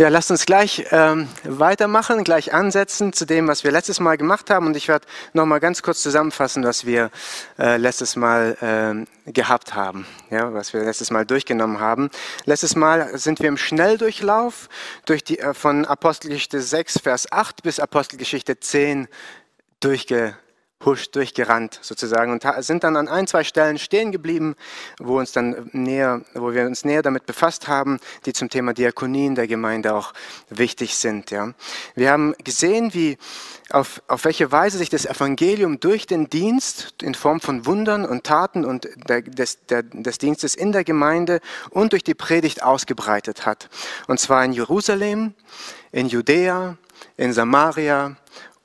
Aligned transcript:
Ja, 0.00 0.08
lasst 0.08 0.30
uns 0.30 0.46
gleich 0.46 0.86
ähm, 0.92 1.28
weitermachen, 1.44 2.24
gleich 2.24 2.54
ansetzen 2.54 3.12
zu 3.12 3.26
dem, 3.26 3.48
was 3.48 3.64
wir 3.64 3.70
letztes 3.70 4.00
Mal 4.00 4.16
gemacht 4.16 4.48
haben. 4.48 4.64
Und 4.64 4.74
ich 4.74 4.88
werde 4.88 5.06
noch 5.34 5.44
mal 5.44 5.58
ganz 5.58 5.82
kurz 5.82 6.00
zusammenfassen, 6.00 6.64
was 6.64 6.86
wir 6.86 7.10
äh, 7.58 7.76
letztes 7.76 8.16
Mal 8.16 9.06
äh, 9.26 9.30
gehabt 9.30 9.74
haben, 9.74 10.06
ja, 10.30 10.54
was 10.54 10.72
wir 10.72 10.84
letztes 10.84 11.10
Mal 11.10 11.26
durchgenommen 11.26 11.80
haben. 11.80 12.08
Letztes 12.46 12.76
Mal 12.76 13.18
sind 13.18 13.40
wir 13.40 13.48
im 13.48 13.58
Schnelldurchlauf 13.58 14.70
durch 15.04 15.22
die, 15.22 15.38
äh, 15.38 15.52
von 15.52 15.84
Apostelgeschichte 15.84 16.62
6, 16.62 17.00
Vers 17.00 17.30
8 17.30 17.62
bis 17.62 17.78
Apostelgeschichte 17.78 18.58
10 18.58 19.06
durchgegangen 19.80 20.34
huscht 20.84 21.14
durchgerannt 21.14 21.78
sozusagen 21.82 22.32
und 22.32 22.44
sind 22.64 22.84
dann 22.84 22.96
an 22.96 23.08
ein, 23.08 23.26
zwei 23.26 23.44
Stellen 23.44 23.78
stehen 23.78 24.12
geblieben, 24.12 24.56
wo 24.98 25.18
uns 25.18 25.32
dann 25.32 25.68
näher, 25.72 26.22
wo 26.34 26.52
wir 26.52 26.64
uns 26.66 26.84
näher 26.84 27.02
damit 27.02 27.26
befasst 27.26 27.68
haben, 27.68 28.00
die 28.24 28.32
zum 28.32 28.48
Thema 28.48 28.72
Diakonie 28.72 29.26
in 29.26 29.34
der 29.34 29.46
Gemeinde 29.46 29.94
auch 29.94 30.12
wichtig 30.48 30.96
sind. 30.96 31.30
Ja. 31.30 31.52
Wir 31.94 32.10
haben 32.10 32.34
gesehen, 32.42 32.94
wie 32.94 33.18
auf, 33.70 34.02
auf 34.08 34.24
welche 34.24 34.50
Weise 34.50 34.78
sich 34.78 34.88
das 34.88 35.06
Evangelium 35.06 35.80
durch 35.80 36.06
den 36.06 36.28
Dienst 36.28 36.94
in 37.02 37.14
Form 37.14 37.40
von 37.40 37.66
Wundern 37.66 38.04
und 38.04 38.24
Taten 38.24 38.64
und 38.64 38.88
der, 39.08 39.22
des, 39.22 39.64
der, 39.66 39.82
des 39.82 40.18
Dienstes 40.18 40.54
in 40.54 40.72
der 40.72 40.84
Gemeinde 40.84 41.40
und 41.70 41.92
durch 41.92 42.04
die 42.04 42.14
Predigt 42.14 42.62
ausgebreitet 42.62 43.46
hat. 43.46 43.68
Und 44.08 44.18
zwar 44.18 44.44
in 44.44 44.52
Jerusalem, 44.52 45.34
in 45.92 46.08
Judäa, 46.08 46.76
in 47.16 47.32
Samaria 47.32 48.16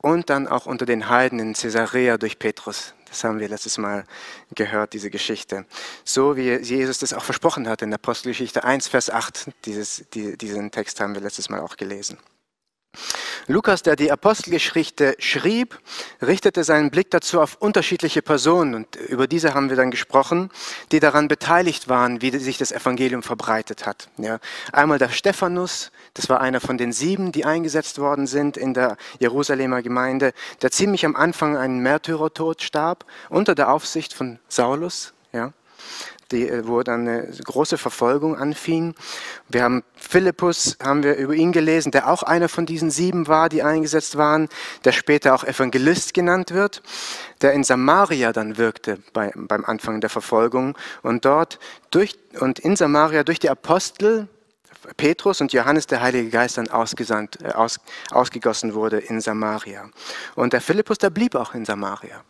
und 0.05 0.29
dann 0.29 0.47
auch 0.47 0.67
unter 0.67 0.85
den 0.85 1.09
Heiden 1.09 1.39
in 1.39 1.53
Caesarea 1.53 2.19
durch 2.19 2.37
Petrus. 2.37 2.93
Das 3.07 3.23
haben 3.23 3.39
wir 3.39 3.49
letztes 3.49 3.79
Mal 3.79 4.03
gehört, 4.53 4.93
diese 4.93 5.09
Geschichte. 5.09 5.65
So 6.03 6.37
wie 6.37 6.51
Jesus 6.57 6.99
das 6.99 7.11
auch 7.11 7.23
versprochen 7.23 7.67
hat 7.67 7.81
in 7.81 7.89
der 7.89 7.97
Apostelgeschichte 7.97 8.63
1, 8.63 8.87
Vers 8.87 9.09
8. 9.09 9.47
Dieses, 9.65 10.05
die, 10.13 10.37
diesen 10.37 10.69
Text 10.69 10.99
haben 10.99 11.15
wir 11.15 11.21
letztes 11.21 11.49
Mal 11.49 11.59
auch 11.59 11.75
gelesen. 11.75 12.19
Lukas, 13.47 13.83
der 13.83 13.95
die 13.95 14.11
Apostelgeschichte 14.11 15.15
schrieb, 15.19 15.79
richtete 16.21 16.63
seinen 16.63 16.91
Blick 16.91 17.11
dazu 17.11 17.41
auf 17.41 17.57
unterschiedliche 17.59 18.21
Personen 18.21 18.75
und 18.75 18.95
über 18.95 19.27
diese 19.27 19.53
haben 19.53 19.69
wir 19.69 19.77
dann 19.77 19.91
gesprochen, 19.91 20.49
die 20.91 20.99
daran 20.99 21.27
beteiligt 21.27 21.89
waren, 21.89 22.21
wie 22.21 22.37
sich 22.37 22.57
das 22.57 22.71
Evangelium 22.71 23.23
verbreitet 23.23 23.85
hat. 23.85 24.09
Ja, 24.17 24.39
einmal 24.71 24.97
der 24.97 25.09
Stephanus, 25.09 25.91
das 26.13 26.29
war 26.29 26.41
einer 26.41 26.61
von 26.61 26.77
den 26.77 26.91
sieben, 26.91 27.31
die 27.31 27.45
eingesetzt 27.45 27.99
worden 27.99 28.27
sind 28.27 28.57
in 28.57 28.73
der 28.73 28.97
Jerusalemer 29.19 29.81
Gemeinde, 29.81 30.33
der 30.61 30.71
ziemlich 30.71 31.05
am 31.05 31.15
Anfang 31.15 31.57
einen 31.57 31.79
Märtyrertod 31.79 32.61
starb, 32.61 33.05
unter 33.29 33.55
der 33.55 33.71
Aufsicht 33.71 34.13
von 34.13 34.39
Saulus. 34.47 35.13
Ja 35.31 35.53
die, 36.31 36.49
äh, 36.49 36.67
wo 36.67 36.83
dann 36.83 37.07
eine 37.07 37.27
große 37.43 37.77
Verfolgung 37.77 38.35
anfing. 38.35 38.95
Wir 39.49 39.63
haben 39.63 39.83
Philippus, 39.95 40.77
haben 40.83 41.03
wir 41.03 41.15
über 41.15 41.33
ihn 41.33 41.51
gelesen, 41.51 41.91
der 41.91 42.09
auch 42.09 42.23
einer 42.23 42.49
von 42.49 42.65
diesen 42.65 42.91
sieben 42.91 43.27
war, 43.27 43.49
die 43.49 43.63
eingesetzt 43.63 44.17
waren, 44.17 44.49
der 44.83 44.91
später 44.91 45.35
auch 45.35 45.43
Evangelist 45.43 46.13
genannt 46.13 46.51
wird, 46.51 46.81
der 47.41 47.53
in 47.53 47.63
Samaria 47.63 48.31
dann 48.31 48.57
wirkte 48.57 48.99
bei, 49.13 49.31
beim 49.35 49.65
Anfang 49.65 50.01
der 50.01 50.09
Verfolgung 50.09 50.77
und 51.01 51.25
dort 51.25 51.59
durch, 51.91 52.17
und 52.39 52.59
in 52.59 52.75
Samaria 52.75 53.23
durch 53.23 53.39
die 53.39 53.49
Apostel, 53.49 54.27
Petrus 54.97 55.41
und 55.41 55.51
Johannes 55.53 55.87
der 55.87 56.01
Heilige 56.01 56.29
Geist 56.29 56.57
dann 56.57 56.69
ausgesandt, 56.69 57.41
äh, 57.41 57.49
aus, 57.49 57.79
ausgegossen 58.11 58.73
wurde 58.73 58.99
in 58.99 59.21
Samaria. 59.21 59.89
Und 60.35 60.53
der 60.53 60.61
Philippus, 60.61 60.97
der 60.97 61.09
blieb 61.09 61.35
auch 61.35 61.53
in 61.53 61.65
Samaria. 61.65 62.23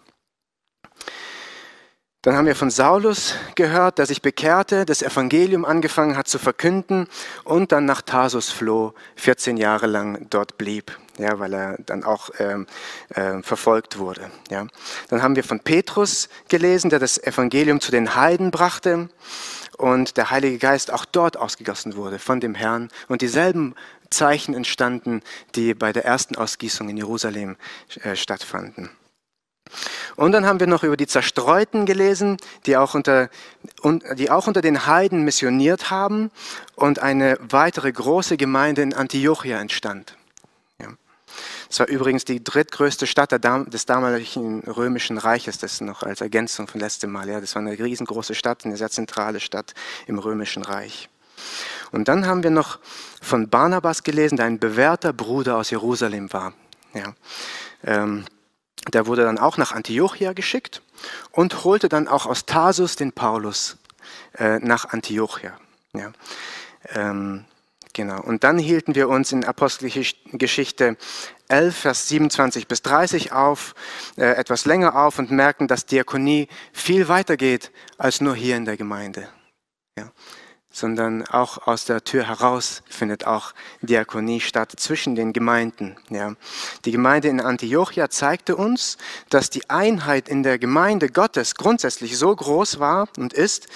Dann 2.26 2.36
haben 2.36 2.48
wir 2.48 2.56
von 2.56 2.72
Saulus 2.72 3.36
gehört, 3.54 4.00
der 4.00 4.08
sich 4.08 4.24
bekehrte, 4.24 4.84
das 4.84 5.04
Evangelium 5.04 5.64
angefangen 5.64 6.18
hat 6.18 6.28
zu 6.28 6.40
verkünden 6.40 7.08
und 7.44 7.72
dann 7.72 7.86
nach 7.86 8.02
Tarsus 8.02 8.50
floh, 8.50 8.96
14 9.16 9.58
Jahre 9.58 9.86
lang 9.86 10.26
dort 10.32 10.58
blieb, 10.58 10.98
ja, 11.20 11.38
weil 11.38 11.54
er 11.54 11.78
dann 11.86 12.04
auch 12.04 12.32
ähm, 12.40 12.66
äh, 13.10 13.44
verfolgt 13.44 14.00
wurde. 14.00 14.32
Ja. 14.50 14.66
Dann 15.10 15.22
haben 15.22 15.36
wir 15.36 15.44
von 15.44 15.60
Petrus 15.60 16.28
gelesen, 16.50 16.90
der 16.90 16.98
das 16.98 17.22
Evangelium 17.22 17.80
zu 17.80 17.92
den 17.92 18.16
Heiden 18.16 18.50
brachte 18.50 19.08
und 19.78 20.18
der 20.18 20.32
Heilige 20.32 20.58
Geist 20.58 20.92
auch 20.92 21.06
dort 21.06 21.38
ausgegossen 21.38 21.96
wurde 21.96 22.18
von 22.18 22.40
dem 22.40 22.56
Herrn 22.56 22.90
und 23.08 23.22
dieselben 23.22 23.76
Zeichen 24.10 24.56
entstanden, 24.56 25.22
die 25.54 25.76
bei 25.76 25.94
der 25.94 26.06
ersten 26.06 26.38
Ausgießung 26.38 26.90
in 26.90 26.98
Jerusalem 26.98 27.56
äh, 28.02 28.16
stattfanden. 28.16 28.90
Und 30.16 30.32
dann 30.32 30.46
haben 30.46 30.60
wir 30.60 30.68
noch 30.68 30.84
über 30.84 30.98
die 30.98 31.08
Zerstreuten 31.08 31.86
gelesen, 31.86 32.38
die 32.66 32.78
auch 32.78 32.94
unter, 32.94 33.30
die 34.16 34.32
auch 34.32 34.48
unter 34.48 34.62
den 34.62 34.86
Heiden 34.86 35.24
missioniert 35.24 35.90
haben 35.92 36.32
und 36.76 37.00
eine 37.00 37.38
weitere 37.42 37.92
große 37.92 38.38
Gemeinde 38.38 38.82
in 38.82 38.94
Antiochia 38.94 39.60
entstand. 39.60 40.16
Das 41.70 41.80
war 41.80 41.88
übrigens 41.88 42.26
die 42.26 42.44
drittgrößte 42.44 43.08
Stadt 43.08 43.32
des 43.32 43.86
damaligen 43.86 44.62
römischen 44.62 45.18
Reiches, 45.18 45.58
das 45.58 45.82
noch 45.82 46.04
als 46.04 46.22
Ergänzung 46.22 46.68
von 46.68 46.80
letztem 46.80 47.12
Mal. 47.12 47.30
Ja. 47.30 47.42
Das 47.42 47.56
war 47.56 47.62
eine 47.62 47.78
riesengroße 47.78 48.36
Stadt, 48.36 48.66
eine 48.66 48.78
sehr 48.78 48.90
zentrale 48.90 49.40
Stadt 49.40 49.74
im 50.08 50.20
römischen 50.20 50.64
Reich. 50.64 51.10
Und 51.92 52.08
dann 52.08 52.28
haben 52.28 52.44
wir 52.44 52.50
noch 52.50 52.80
von 53.22 53.50
Barnabas 53.50 54.04
gelesen, 54.04 54.38
der 54.38 54.46
ein 54.46 54.60
bewährter 54.60 55.14
Bruder 55.14 55.58
aus 55.58 55.70
Jerusalem 55.70 56.32
war. 56.32 56.54
Ja. 56.94 57.14
Ähm, 57.84 58.26
der 58.94 59.08
wurde 59.08 59.24
dann 59.24 59.38
auch 59.38 59.58
nach 59.58 59.72
Antiochia 59.72 60.34
geschickt 60.34 60.82
und 61.32 61.64
holte 61.64 61.90
dann 61.90 62.08
auch 62.08 62.26
aus 62.26 62.46
Tarsus 62.46 62.96
den 62.96 63.12
Paulus 63.12 63.78
äh, 64.38 64.60
nach 64.60 64.86
Antiochia. 64.86 65.58
Ja. 65.94 66.12
Ähm, 66.90 67.46
genau. 67.94 68.22
Und 68.22 68.44
dann 68.44 68.58
hielten 68.58 68.96
wir 68.96 69.10
uns 69.10 69.32
in 69.32 69.44
Apostelgeschichte 69.46 70.98
11, 71.48 71.78
Vers 71.78 72.08
27 72.08 72.68
bis 72.68 72.82
30 72.82 73.32
auf, 73.32 73.76
äh, 74.18 74.26
etwas 74.26 74.66
länger 74.66 74.96
auf 74.96 75.20
und 75.20 75.32
merken, 75.32 75.68
dass 75.68 75.86
Diakonie 75.86 76.48
viel 76.74 77.08
weiter 77.08 77.38
geht 77.38 77.72
als 77.98 78.22
nur 78.22 78.36
hier 78.36 78.58
in 78.58 78.66
der 78.66 78.78
Gemeinde. 78.78 79.28
Ja 79.98 80.12
sondern 80.76 81.26
auch 81.26 81.68
aus 81.68 81.86
der 81.86 82.04
Tür 82.04 82.28
heraus 82.28 82.84
findet 82.90 83.26
auch 83.26 83.54
Diakonie 83.82 84.42
statt 84.42 84.74
zwischen 84.76 85.16
den 85.16 85.32
Gemeinden. 85.32 85.96
Ja. 86.10 86.36
Die 86.84 86.92
Gemeinde 86.92 87.30
in 87.30 87.40
Antiochia 87.40 88.10
zeigte 88.10 88.58
uns, 88.58 88.98
dass 89.30 89.50
die 89.50 89.70
Einheit 89.70 90.28
in 90.28 90.44
der 90.44 90.60
Gemeinde 90.60 91.08
Gottes 91.08 91.56
grundsätzlich 91.56 92.18
so 92.18 92.36
groß 92.36 92.80
war 92.80 93.08
und 93.18 93.32
ist, 93.32 93.68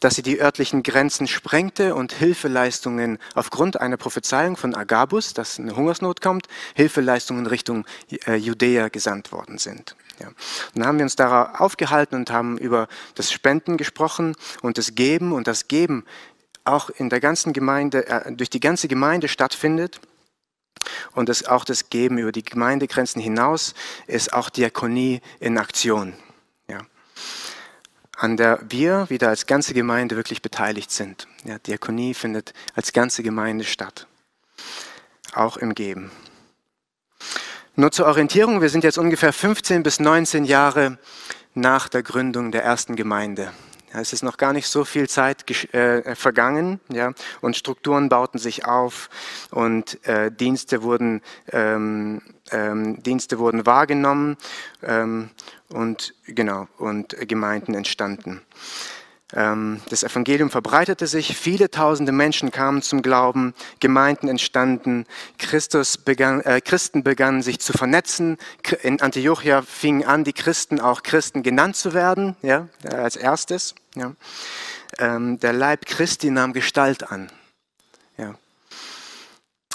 dass 0.00 0.16
sie 0.16 0.22
die 0.22 0.40
örtlichen 0.40 0.82
Grenzen 0.82 1.28
sprengte 1.28 1.94
und 1.94 2.12
Hilfeleistungen 2.12 3.18
aufgrund 3.36 3.80
einer 3.80 3.96
Prophezeiung 3.96 4.56
von 4.56 4.74
Agabus, 4.74 5.34
dass 5.34 5.60
eine 5.60 5.76
Hungersnot 5.76 6.20
kommt, 6.20 6.48
Hilfeleistungen 6.74 7.46
Richtung 7.46 7.86
äh, 8.26 8.34
Judäa 8.34 8.88
gesandt 8.88 9.30
worden 9.30 9.58
sind. 9.58 9.94
Ja. 10.20 10.28
Dann 10.74 10.86
haben 10.86 10.98
wir 10.98 11.04
uns 11.04 11.16
darauf 11.16 11.60
aufgehalten 11.60 12.14
und 12.14 12.30
haben 12.30 12.58
über 12.58 12.88
das 13.14 13.32
Spenden 13.32 13.76
gesprochen 13.76 14.36
und 14.62 14.76
das 14.76 14.94
Geben 14.94 15.32
und 15.32 15.46
das 15.46 15.68
Geben 15.68 16.04
auch 16.64 16.90
in 16.90 17.08
der 17.08 17.20
ganzen 17.20 17.52
Gemeinde, 17.52 18.06
äh, 18.06 18.32
durch 18.32 18.50
die 18.50 18.60
ganze 18.60 18.88
Gemeinde 18.88 19.28
stattfindet. 19.28 20.00
Und 21.12 21.28
das, 21.28 21.44
auch 21.44 21.64
das 21.64 21.90
Geben 21.90 22.18
über 22.18 22.32
die 22.32 22.42
Gemeindegrenzen 22.42 23.20
hinaus 23.20 23.74
ist 24.06 24.32
auch 24.32 24.50
Diakonie 24.50 25.20
in 25.38 25.58
Aktion. 25.58 26.14
Ja. 26.68 26.80
An 28.16 28.36
der 28.36 28.60
wir 28.68 29.10
wieder 29.10 29.28
als 29.28 29.46
ganze 29.46 29.74
Gemeinde 29.74 30.16
wirklich 30.16 30.42
beteiligt 30.42 30.90
sind. 30.90 31.26
Ja, 31.44 31.58
Diakonie 31.58 32.14
findet 32.14 32.54
als 32.74 32.92
ganze 32.92 33.22
Gemeinde 33.22 33.64
statt. 33.64 34.06
Auch 35.32 35.56
im 35.56 35.74
Geben. 35.74 36.10
Nur 37.76 37.92
zur 37.92 38.06
Orientierung, 38.06 38.60
wir 38.60 38.68
sind 38.68 38.84
jetzt 38.84 38.98
ungefähr 38.98 39.32
15 39.32 39.82
bis 39.82 40.00
19 40.00 40.44
Jahre 40.44 40.98
nach 41.54 41.88
der 41.88 42.02
Gründung 42.02 42.52
der 42.52 42.64
ersten 42.64 42.96
Gemeinde. 42.96 43.52
Ja, 43.92 44.00
es 44.00 44.12
ist 44.12 44.22
noch 44.22 44.36
gar 44.36 44.52
nicht 44.52 44.68
so 44.68 44.84
viel 44.84 45.08
Zeit 45.08 45.50
äh, 45.74 46.14
vergangen, 46.14 46.80
ja, 46.92 47.12
und 47.40 47.56
Strukturen 47.56 48.08
bauten 48.08 48.38
sich 48.38 48.64
auf 48.64 49.10
und 49.50 50.04
äh, 50.06 50.30
Dienste 50.30 50.82
wurden 50.82 51.22
ähm, 51.52 52.22
ähm, 52.52 53.02
Dienste 53.02 53.38
wurden 53.38 53.66
wahrgenommen 53.66 54.36
ähm, 54.82 55.30
und 55.68 56.14
genau 56.26 56.68
und 56.78 57.16
Gemeinden 57.28 57.74
entstanden. 57.74 58.42
Ähm, 59.34 59.80
das 59.88 60.02
Evangelium 60.02 60.50
verbreitete 60.50 61.06
sich, 61.06 61.36
viele 61.36 61.70
tausende 61.70 62.12
Menschen 62.12 62.50
kamen 62.50 62.82
zum 62.82 63.02
Glauben, 63.02 63.54
Gemeinden 63.78 64.28
entstanden, 64.28 65.06
Christus 65.38 65.98
begann, 65.98 66.40
äh, 66.42 66.60
Christen 66.60 67.02
begannen 67.02 67.42
sich 67.42 67.60
zu 67.60 67.72
vernetzen. 67.72 68.38
In 68.82 69.00
Antiochia 69.00 69.62
fingen 69.62 70.04
an, 70.04 70.24
die 70.24 70.32
Christen 70.32 70.80
auch 70.80 71.02
Christen 71.02 71.42
genannt 71.42 71.76
zu 71.76 71.94
werden, 71.94 72.36
ja, 72.42 72.68
als 72.90 73.16
erstes. 73.16 73.74
Ja. 73.94 74.12
Ähm, 74.98 75.38
der 75.40 75.52
Leib 75.52 75.86
Christi 75.86 76.30
nahm 76.30 76.52
Gestalt 76.52 77.10
an. 77.10 77.30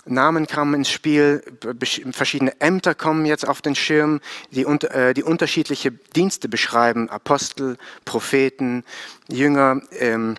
Namen 0.05 0.47
kamen 0.47 0.75
ins 0.75 0.89
Spiel, 0.89 1.41
verschiedene 2.11 2.59
Ämter 2.61 2.95
kommen 2.95 3.25
jetzt 3.25 3.47
auf 3.47 3.61
den 3.61 3.75
Schirm, 3.75 4.21
die, 4.51 4.63
äh, 4.63 5.13
die 5.13 5.23
unterschiedliche 5.23 5.91
Dienste 5.91 6.47
beschreiben, 6.47 7.09
Apostel, 7.09 7.77
Propheten, 8.05 8.83
Jünger, 9.27 9.81
ähm, 9.91 10.35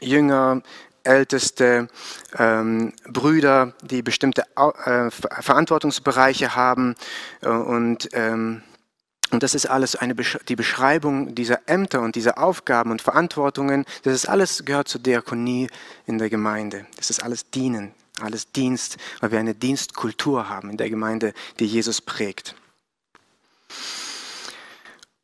Jünger, 0.00 0.62
Hausälteste, 1.06 1.88
ähm, 2.38 2.92
Brüder, 3.08 3.74
die 3.82 4.02
bestimmte 4.02 4.44
äh, 4.56 5.10
Verantwortungsbereiche 5.10 6.54
haben 6.54 6.94
äh, 7.42 7.48
und 7.48 8.08
ähm, 8.12 8.62
und 9.30 9.42
das 9.42 9.54
ist 9.54 9.64
alles 9.64 9.96
eine, 9.96 10.14
die 10.14 10.56
Beschreibung 10.56 11.34
dieser 11.34 11.66
Ämter 11.66 12.02
und 12.02 12.16
dieser 12.16 12.36
Aufgaben 12.36 12.90
und 12.90 13.00
Verantwortungen. 13.00 13.86
Das 14.02 14.12
ist 14.12 14.28
alles 14.28 14.66
gehört 14.66 14.88
zur 14.88 15.00
Diakonie 15.00 15.68
in 16.04 16.18
der 16.18 16.28
Gemeinde. 16.28 16.84
Das 16.98 17.08
ist 17.08 17.22
alles 17.22 17.48
Dienen, 17.48 17.94
alles 18.22 18.52
Dienst, 18.52 18.96
weil 19.20 19.32
wir 19.32 19.38
eine 19.38 19.54
Dienstkultur 19.54 20.48
haben 20.48 20.70
in 20.70 20.76
der 20.76 20.90
Gemeinde, 20.90 21.34
die 21.58 21.66
Jesus 21.66 22.00
prägt. 22.00 22.54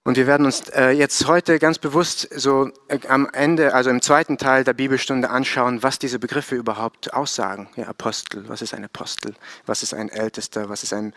Und 0.09 0.17
wir 0.17 0.27
werden 0.27 0.47
uns 0.47 0.71
äh, 0.71 0.89
jetzt 0.89 1.27
heute 1.27 1.59
ganz 1.59 1.79
bewusst 1.79 2.29
so 2.35 2.71
äh, 2.89 2.99
am 3.09 3.29
Ende, 3.31 3.75
also 3.75 3.91
im 3.91 4.01
zweiten 4.01 4.39
Teil 4.39 4.65
der 4.65 4.73
Bibelstunde 4.73 5.29
anschauen, 5.29 5.83
was 5.83 5.99
diese 5.99 6.19
Begriffe 6.19 6.55
überhaupt 6.55 7.13
aussagen. 7.13 7.69
Ja, 7.77 7.89
Apostel, 7.89 8.49
was 8.49 8.63
ist 8.63 8.73
ein 8.73 8.87
Apostel? 8.87 9.35
Was 9.67 9.83
ist 9.83 9.93
ein 9.93 10.09
Ältester? 10.09 10.71
Was 10.71 10.83
ist 10.83 10.95
ein, 10.95 11.13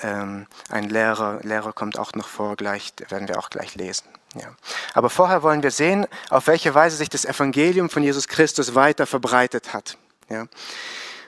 ähm, 0.00 0.48
ein 0.70 0.88
Lehrer? 0.88 1.38
Lehrer 1.44 1.72
kommt 1.72 2.00
auch 2.00 2.14
noch 2.14 2.26
vor, 2.26 2.56
gleich 2.56 2.92
werden 3.10 3.28
wir 3.28 3.38
auch 3.38 3.48
gleich 3.48 3.76
lesen. 3.76 4.06
Ja. 4.34 4.56
Aber 4.94 5.08
vorher 5.08 5.44
wollen 5.44 5.62
wir 5.62 5.70
sehen, 5.70 6.08
auf 6.28 6.48
welche 6.48 6.74
Weise 6.74 6.96
sich 6.96 7.10
das 7.10 7.24
Evangelium 7.24 7.90
von 7.90 8.02
Jesus 8.02 8.26
Christus 8.26 8.74
weiter 8.74 9.06
verbreitet 9.06 9.72
hat. 9.72 9.98
Ja. 10.28 10.48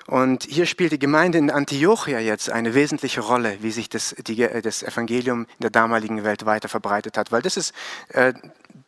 Und 0.06 0.44
hier 0.44 0.66
spielt 0.66 0.92
die 0.92 0.98
Gemeinde 0.98 1.38
in 1.38 1.50
Antiochia 1.50 2.18
jetzt 2.18 2.50
eine 2.50 2.74
wesentliche 2.74 3.22
Rolle, 3.22 3.58
wie 3.60 3.70
sich 3.70 3.88
das, 3.88 4.14
die, 4.26 4.46
das 4.62 4.82
Evangelium 4.82 5.42
in 5.42 5.62
der 5.62 5.70
damaligen 5.70 6.24
Welt 6.24 6.44
weiter 6.44 6.68
verbreitet 6.68 7.16
hat, 7.16 7.32
weil 7.32 7.40
das 7.40 7.56
ist, 7.56 7.72
äh, 8.08 8.34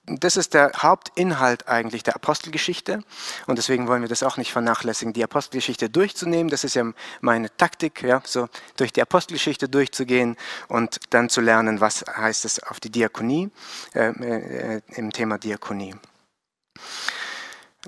das 0.05 0.37
ist 0.37 0.55
der 0.55 0.71
Hauptinhalt 0.77 1.69
eigentlich 1.69 2.03
der 2.03 2.15
Apostelgeschichte 2.15 3.03
und 3.47 3.59
deswegen 3.59 3.89
wollen 3.89 4.03
wir 4.03 4.09
das 4.09 4.23
auch 4.23 4.37
nicht 4.37 4.53
vernachlässigen, 4.53 5.13
die 5.13 5.25
Apostelgeschichte 5.25 5.91
durchzunehmen. 5.91 6.49
Das 6.49 6.65
ist 6.65 6.75
ja 6.75 6.85
meine 7.21 7.55
Taktik, 7.57 8.03
ja, 8.03 8.23
so 8.25 8.49
durch 8.77 8.93
die 8.93 9.03
Apostelgeschichte 9.03 9.69
durchzugehen 9.69 10.37
und 10.69 11.01
dann 11.11 11.29
zu 11.29 11.41
lernen, 11.41 11.81
was 11.81 12.05
heißt 12.17 12.45
es 12.45 12.63
auf 12.63 12.79
die 12.79 12.91
Diakonie, 12.91 13.51
äh, 13.95 14.11
äh, 14.11 14.81
im 14.95 15.13
Thema 15.13 15.39
Diakonie. 15.39 15.95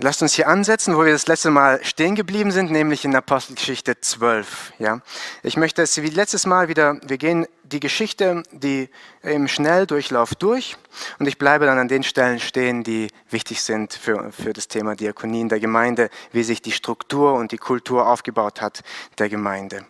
Lasst 0.00 0.23
uns 0.23 0.35
hier 0.35 0.47
ansetzen, 0.47 0.97
wo 0.97 1.05
wir 1.05 1.11
das 1.11 1.27
letzte 1.27 1.50
Mal 1.50 1.85
stehen 1.85 2.15
geblieben 2.15 2.53
sind, 2.53 2.71
nämlich 2.71 3.05
in 3.05 3.17
Apostelgeschichte 3.17 4.00
12. 4.00 4.75
Ja. 4.79 5.00
Ich 5.43 5.56
möchte 5.56 5.83
es 5.83 6.00
wie 6.00 6.11
letztes 6.11 6.47
Mal 6.47 6.69
wieder, 6.69 7.00
wir 7.03 7.19
gehen 7.19 7.49
die 7.65 7.81
Geschichte, 7.81 8.45
die 8.53 8.91
im 9.23 9.49
Schnelldurchlauf 9.49 10.37
durch 10.37 10.77
und 11.19 11.27
ich 11.27 11.37
bleibe 11.37 11.67
dann 11.67 11.79
an 11.79 11.89
den 11.89 12.05
Stellen 12.05 12.39
stehen, 12.39 12.85
die 12.85 13.09
wichtig 13.29 13.61
sind 13.61 13.93
für, 13.93 14.31
für 14.31 14.53
das 14.53 14.69
Thema 14.69 14.95
Diakonie 14.95 15.41
in 15.41 15.49
der 15.49 15.59
Gemeinde, 15.59 16.11
wie 16.31 16.45
sich 16.45 16.62
die 16.62 16.71
Struktur 16.73 17.35
und 17.35 17.50
die 17.50 17.59
Kultur 17.59 18.06
aufgebaut 18.06 18.61
hat 18.61 18.83
der 19.19 19.29
Gemeinde. 19.29 19.85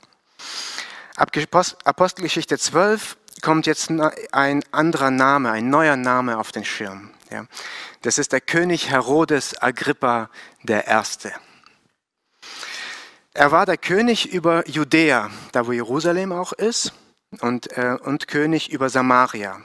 Ab 1.16 1.32
Apostelgeschichte 1.84 2.56
12 2.56 3.18
kommt 3.42 3.66
jetzt 3.66 3.90
ein 4.32 4.64
anderer 4.70 5.10
Name, 5.10 5.50
ein 5.50 5.68
neuer 5.68 5.96
Name 5.96 6.38
auf 6.38 6.50
den 6.50 6.64
Schirm. 6.64 7.10
Ja. 7.30 7.46
Das 8.02 8.18
ist 8.18 8.32
der 8.32 8.40
König 8.40 8.90
Herodes 8.90 9.60
Agrippa 9.60 10.30
Erste. 10.66 11.32
Er 13.34 13.52
war 13.52 13.66
der 13.66 13.76
König 13.76 14.32
über 14.32 14.68
Judäa, 14.68 15.30
da 15.52 15.66
wo 15.66 15.72
Jerusalem 15.72 16.32
auch 16.32 16.52
ist, 16.52 16.92
und, 17.40 17.76
äh, 17.76 17.96
und 18.02 18.26
König 18.26 18.70
über 18.72 18.88
Samaria. 18.88 19.60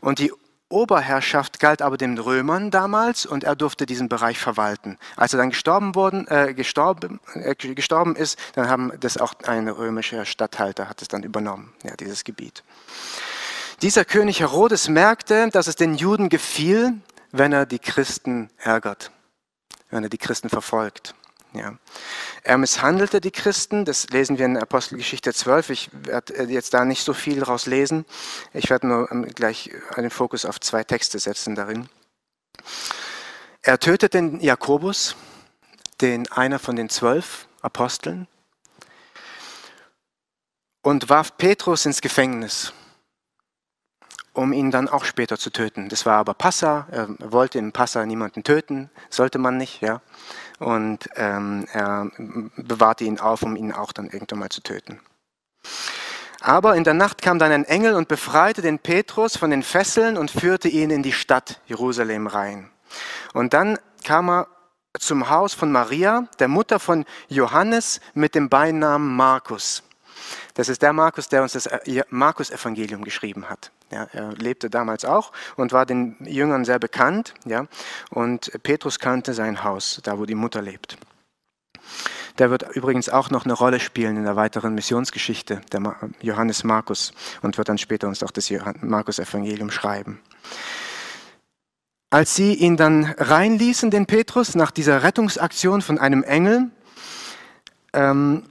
Und 0.00 0.20
die 0.20 0.32
Oberherrschaft 0.70 1.60
galt 1.60 1.80
aber 1.80 1.96
den 1.96 2.18
Römern 2.18 2.70
damals 2.70 3.24
und 3.24 3.42
er 3.42 3.56
durfte 3.56 3.86
diesen 3.86 4.08
Bereich 4.08 4.38
verwalten. 4.38 4.98
Als 5.16 5.32
er 5.32 5.38
dann 5.38 5.50
gestorben, 5.50 5.94
worden, 5.94 6.26
äh, 6.28 6.52
gestorben, 6.52 7.20
äh, 7.34 7.54
gestorben 7.54 8.16
ist, 8.16 8.38
dann 8.54 8.68
haben 8.68 8.92
das 9.00 9.16
auch 9.16 9.34
ein 9.44 9.68
römischer 9.68 10.26
Statthalter 10.26 10.88
hat 10.88 11.00
es 11.00 11.08
dann 11.08 11.22
übernommen, 11.22 11.72
ja, 11.82 11.96
dieses 11.96 12.22
Gebiet. 12.22 12.64
Dieser 13.80 14.04
König 14.04 14.40
Herodes 14.40 14.88
merkte, 14.88 15.50
dass 15.50 15.68
es 15.68 15.76
den 15.76 15.94
Juden 15.94 16.30
gefiel, 16.30 17.00
wenn 17.30 17.52
er 17.52 17.64
die 17.64 17.78
Christen 17.78 18.50
ärgert, 18.58 19.12
wenn 19.90 20.02
er 20.02 20.08
die 20.08 20.18
Christen 20.18 20.48
verfolgt. 20.48 21.14
Ja. 21.52 21.78
Er 22.42 22.58
misshandelte 22.58 23.20
die 23.20 23.30
Christen, 23.30 23.84
das 23.84 24.10
lesen 24.10 24.36
wir 24.36 24.46
in 24.46 24.56
Apostelgeschichte 24.56 25.32
12. 25.32 25.70
Ich 25.70 25.90
werde 25.92 26.34
äh, 26.34 26.44
jetzt 26.46 26.74
da 26.74 26.84
nicht 26.84 27.04
so 27.04 27.14
viel 27.14 27.38
daraus 27.38 27.66
lesen. 27.66 28.04
Ich 28.52 28.68
werde 28.68 28.88
nur 28.88 29.12
ähm, 29.12 29.26
gleich 29.26 29.70
einen 29.94 30.10
Fokus 30.10 30.44
auf 30.44 30.58
zwei 30.58 30.82
Texte 30.82 31.20
setzen 31.20 31.54
darin. 31.54 31.88
Er 33.62 33.78
tötet 33.78 34.12
den 34.12 34.40
Jakobus, 34.40 35.14
den 36.00 36.30
einer 36.32 36.58
von 36.58 36.74
den 36.74 36.88
zwölf 36.88 37.46
Aposteln, 37.62 38.26
und 40.82 41.08
warf 41.08 41.36
Petrus 41.36 41.86
ins 41.86 42.00
Gefängnis 42.00 42.72
um 44.38 44.52
ihn 44.52 44.70
dann 44.70 44.88
auch 44.88 45.04
später 45.04 45.36
zu 45.36 45.50
töten. 45.50 45.88
Das 45.88 46.06
war 46.06 46.14
aber 46.14 46.32
Passa, 46.32 46.86
er 46.92 47.08
wollte 47.18 47.58
im 47.58 47.72
Passa 47.72 48.06
niemanden 48.06 48.44
töten, 48.44 48.88
sollte 49.10 49.38
man 49.38 49.56
nicht, 49.56 49.82
ja. 49.82 50.00
Und 50.60 51.08
ähm, 51.16 51.66
er 51.72 52.10
bewahrte 52.56 53.02
ihn 53.02 53.18
auf, 53.18 53.42
um 53.42 53.56
ihn 53.56 53.72
auch 53.72 53.92
dann 53.92 54.06
irgendwann 54.06 54.38
mal 54.38 54.48
zu 54.48 54.62
töten. 54.62 55.00
Aber 56.40 56.76
in 56.76 56.84
der 56.84 56.94
Nacht 56.94 57.20
kam 57.20 57.40
dann 57.40 57.50
ein 57.50 57.64
Engel 57.64 57.94
und 57.94 58.06
befreite 58.06 58.62
den 58.62 58.78
Petrus 58.78 59.36
von 59.36 59.50
den 59.50 59.64
Fesseln 59.64 60.16
und 60.16 60.30
führte 60.30 60.68
ihn 60.68 60.90
in 60.90 61.02
die 61.02 61.12
Stadt 61.12 61.60
Jerusalem 61.66 62.28
rein. 62.28 62.70
Und 63.34 63.54
dann 63.54 63.76
kam 64.04 64.30
er 64.30 64.46
zum 65.00 65.30
Haus 65.30 65.52
von 65.52 65.72
Maria, 65.72 66.28
der 66.38 66.48
Mutter 66.48 66.78
von 66.78 67.04
Johannes 67.28 68.00
mit 68.14 68.36
dem 68.36 68.48
Beinamen 68.48 69.16
Markus. 69.16 69.82
Das 70.54 70.68
ist 70.68 70.82
der 70.82 70.92
Markus, 70.92 71.28
der 71.28 71.42
uns 71.42 71.52
das 71.52 71.66
äh, 71.66 72.04
Markus-Evangelium 72.08 73.02
geschrieben 73.02 73.50
hat. 73.50 73.72
Ja, 73.90 74.06
er 74.12 74.32
lebte 74.32 74.68
damals 74.68 75.04
auch 75.04 75.32
und 75.56 75.72
war 75.72 75.86
den 75.86 76.16
Jüngern 76.20 76.64
sehr 76.64 76.78
bekannt. 76.78 77.34
Ja, 77.44 77.66
und 78.10 78.50
Petrus 78.62 78.98
kannte 78.98 79.34
sein 79.34 79.64
Haus, 79.64 80.00
da 80.02 80.18
wo 80.18 80.26
die 80.26 80.34
Mutter 80.34 80.60
lebt. 80.60 80.98
Der 82.38 82.50
wird 82.50 82.76
übrigens 82.76 83.08
auch 83.08 83.30
noch 83.30 83.44
eine 83.44 83.54
Rolle 83.54 83.80
spielen 83.80 84.16
in 84.16 84.24
der 84.24 84.36
weiteren 84.36 84.74
Missionsgeschichte, 84.74 85.60
der 85.72 85.96
Johannes 86.20 86.62
Markus, 86.62 87.12
und 87.42 87.58
wird 87.58 87.68
dann 87.68 87.78
später 87.78 88.06
uns 88.06 88.22
auch 88.22 88.30
das 88.30 88.52
Markus-Evangelium 88.80 89.70
schreiben. 89.70 90.20
Als 92.10 92.36
sie 92.36 92.54
ihn 92.54 92.76
dann 92.76 93.04
reinließen, 93.18 93.90
den 93.90 94.06
Petrus, 94.06 94.54
nach 94.54 94.70
dieser 94.70 95.02
Rettungsaktion 95.02 95.82
von 95.82 95.98
einem 95.98 96.22
Engel, 96.22 96.70
ähm, 97.92 98.44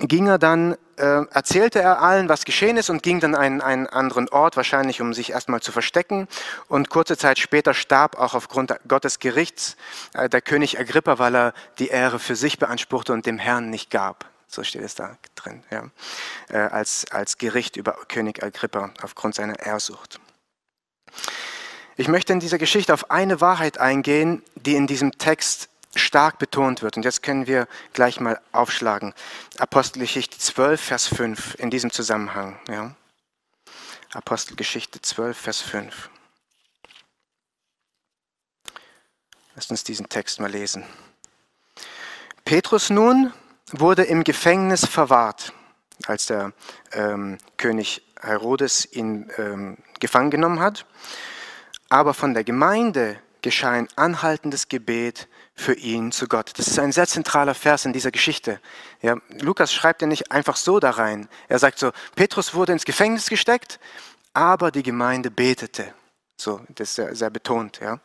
ging 0.00 0.26
er 0.26 0.38
dann 0.38 0.76
äh, 0.98 1.26
erzählte 1.30 1.80
er 1.80 2.02
allen, 2.02 2.28
was 2.28 2.44
geschehen 2.44 2.76
ist 2.76 2.90
und 2.90 3.02
ging 3.02 3.20
dann 3.20 3.34
an 3.34 3.60
einen 3.60 3.86
anderen 3.86 4.28
Ort, 4.28 4.56
wahrscheinlich 4.56 5.00
um 5.00 5.14
sich 5.14 5.30
erstmal 5.30 5.60
zu 5.60 5.72
verstecken. 5.72 6.28
Und 6.68 6.90
kurze 6.90 7.16
Zeit 7.16 7.38
später 7.38 7.74
starb 7.74 8.18
auch 8.18 8.34
aufgrund 8.34 8.74
Gottes 8.86 9.18
Gerichts 9.18 9.76
äh, 10.14 10.28
der 10.28 10.40
König 10.40 10.78
Agrippa, 10.78 11.18
weil 11.18 11.34
er 11.34 11.54
die 11.78 11.88
Ehre 11.88 12.18
für 12.18 12.36
sich 12.36 12.58
beanspruchte 12.58 13.12
und 13.12 13.26
dem 13.26 13.38
Herrn 13.38 13.70
nicht 13.70 13.90
gab. 13.90 14.26
So 14.48 14.64
steht 14.64 14.82
es 14.82 14.94
da 14.94 15.16
drin, 15.34 15.62
ja. 15.70 15.84
äh, 16.48 16.56
als, 16.56 17.04
als 17.10 17.36
Gericht 17.38 17.76
über 17.76 17.92
König 18.08 18.42
Agrippa 18.42 18.90
aufgrund 19.02 19.34
seiner 19.34 19.58
Ehrsucht. 19.58 20.18
Ich 21.96 22.08
möchte 22.08 22.32
in 22.32 22.40
dieser 22.40 22.58
Geschichte 22.58 22.94
auf 22.94 23.10
eine 23.10 23.40
Wahrheit 23.40 23.78
eingehen, 23.78 24.42
die 24.54 24.76
in 24.76 24.86
diesem 24.86 25.18
Text 25.18 25.67
stark 25.94 26.38
betont 26.38 26.82
wird. 26.82 26.96
Und 26.96 27.04
jetzt 27.04 27.22
können 27.22 27.46
wir 27.46 27.66
gleich 27.92 28.20
mal 28.20 28.40
aufschlagen. 28.52 29.14
Apostelgeschichte 29.58 30.38
12, 30.38 30.80
Vers 30.80 31.06
5 31.06 31.56
in 31.58 31.70
diesem 31.70 31.90
Zusammenhang. 31.90 32.58
Ja. 32.68 32.94
Apostelgeschichte 34.12 35.02
12, 35.02 35.36
Vers 35.36 35.60
5. 35.60 36.10
Lasst 39.54 39.70
uns 39.70 39.84
diesen 39.84 40.08
Text 40.08 40.40
mal 40.40 40.50
lesen. 40.50 40.84
Petrus 42.44 42.90
nun 42.90 43.32
wurde 43.72 44.04
im 44.04 44.24
Gefängnis 44.24 44.86
verwahrt, 44.86 45.52
als 46.06 46.26
der 46.26 46.52
ähm, 46.92 47.38
König 47.56 48.02
Herodes 48.20 48.90
ihn 48.90 49.30
ähm, 49.36 49.78
gefangen 50.00 50.30
genommen 50.30 50.60
hat. 50.60 50.86
Aber 51.88 52.14
von 52.14 52.34
der 52.34 52.44
Gemeinde 52.44 53.20
geschah 53.42 53.72
ein 53.72 53.88
anhaltendes 53.96 54.68
Gebet 54.68 55.28
für 55.58 55.74
ihn 55.74 56.12
zu 56.12 56.28
Gott. 56.28 56.52
Das 56.56 56.68
ist 56.68 56.78
ein 56.78 56.92
sehr 56.92 57.06
zentraler 57.06 57.54
Vers 57.54 57.84
in 57.84 57.92
dieser 57.92 58.12
Geschichte. 58.12 58.60
Ja, 59.02 59.16
Lukas 59.40 59.72
schreibt 59.72 60.00
ja 60.02 60.08
nicht 60.08 60.30
einfach 60.30 60.56
so 60.56 60.78
da 60.78 60.90
rein. 60.90 61.28
Er 61.48 61.58
sagt 61.58 61.78
so, 61.78 61.90
Petrus 62.14 62.54
wurde 62.54 62.72
ins 62.72 62.84
Gefängnis 62.84 63.28
gesteckt, 63.28 63.80
aber 64.32 64.70
die 64.70 64.84
Gemeinde 64.84 65.30
betete. 65.30 65.92
So, 66.36 66.60
das 66.68 66.90
ist 66.90 66.94
sehr, 66.94 67.16
sehr 67.16 67.30
betont. 67.30 67.80
Ja. 67.80 67.98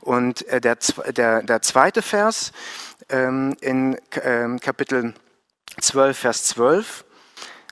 Und 0.00 0.46
äh, 0.46 0.60
der, 0.60 0.78
der, 1.08 1.42
der 1.42 1.60
zweite 1.60 2.02
Vers 2.02 2.52
ähm, 3.08 3.56
in 3.60 4.00
ähm, 4.22 4.60
Kapitel 4.60 5.12
12, 5.80 6.16
Vers 6.16 6.44
12, 6.44 7.04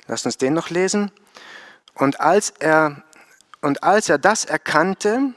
lasst 0.09 0.27
uns 0.27 0.39
den 0.39 0.55
noch 0.55 0.71
lesen. 0.71 1.13
Und 1.95 2.21
als 2.21 2.51
er, 2.59 3.05
und 3.61 3.85
als 3.85 4.09
er 4.09 4.19
das 4.19 4.45
erkannte, 4.45 5.33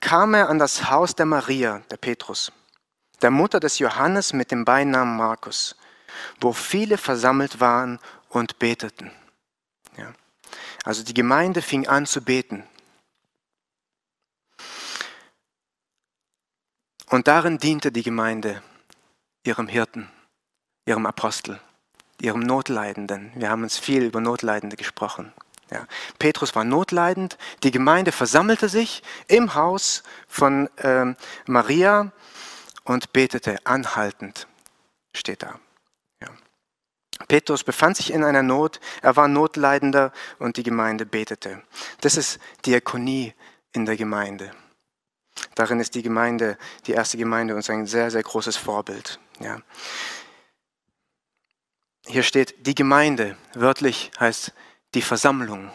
kam 0.00 0.34
er 0.34 0.48
an 0.48 0.60
das 0.60 0.90
Haus 0.90 1.16
der 1.16 1.26
Maria, 1.26 1.82
der 1.90 1.96
Petrus 1.96 2.52
der 3.22 3.30
Mutter 3.30 3.60
des 3.60 3.78
Johannes 3.78 4.32
mit 4.32 4.50
dem 4.50 4.64
Beinamen 4.64 5.16
Markus, 5.16 5.76
wo 6.40 6.52
viele 6.52 6.98
versammelt 6.98 7.60
waren 7.60 7.98
und 8.28 8.58
beteten. 8.58 9.10
Ja. 9.96 10.12
Also 10.84 11.02
die 11.02 11.14
Gemeinde 11.14 11.62
fing 11.62 11.86
an 11.86 12.06
zu 12.06 12.22
beten. 12.22 12.64
Und 17.10 17.26
darin 17.26 17.58
diente 17.58 17.90
die 17.90 18.02
Gemeinde 18.02 18.62
ihrem 19.42 19.66
Hirten, 19.66 20.10
ihrem 20.84 21.06
Apostel, 21.06 21.58
ihrem 22.20 22.40
Notleidenden. 22.40 23.32
Wir 23.34 23.50
haben 23.50 23.62
uns 23.62 23.78
viel 23.78 24.04
über 24.04 24.20
Notleidende 24.20 24.76
gesprochen. 24.76 25.32
Ja. 25.70 25.86
Petrus 26.18 26.54
war 26.54 26.64
notleidend, 26.64 27.36
die 27.62 27.70
Gemeinde 27.70 28.12
versammelte 28.12 28.68
sich 28.68 29.02
im 29.26 29.54
Haus 29.54 30.02
von 30.26 30.68
ähm, 30.78 31.16
Maria 31.46 32.12
und 32.88 33.12
betete 33.12 33.58
anhaltend, 33.64 34.48
steht 35.12 35.42
da. 35.42 35.60
Ja. 36.20 36.28
Petrus 37.28 37.62
befand 37.62 37.98
sich 37.98 38.12
in 38.12 38.24
einer 38.24 38.42
Not, 38.42 38.80
er 39.02 39.14
war 39.14 39.28
Notleidender 39.28 40.12
und 40.38 40.56
die 40.56 40.62
Gemeinde 40.62 41.04
betete. 41.04 41.62
Das 42.00 42.16
ist 42.16 42.40
Diakonie 42.64 43.34
in 43.72 43.84
der 43.84 43.96
Gemeinde. 43.96 44.52
Darin 45.54 45.80
ist 45.80 45.94
die 45.94 46.02
Gemeinde, 46.02 46.56
die 46.86 46.92
erste 46.92 47.18
Gemeinde, 47.18 47.54
uns 47.54 47.70
ein 47.70 47.86
sehr, 47.86 48.10
sehr 48.10 48.22
großes 48.22 48.56
Vorbild. 48.56 49.20
Ja. 49.38 49.60
Hier 52.06 52.22
steht 52.22 52.66
die 52.66 52.74
Gemeinde, 52.74 53.36
wörtlich 53.52 54.10
heißt 54.18 54.54
die 54.94 55.02
Versammlung 55.02 55.70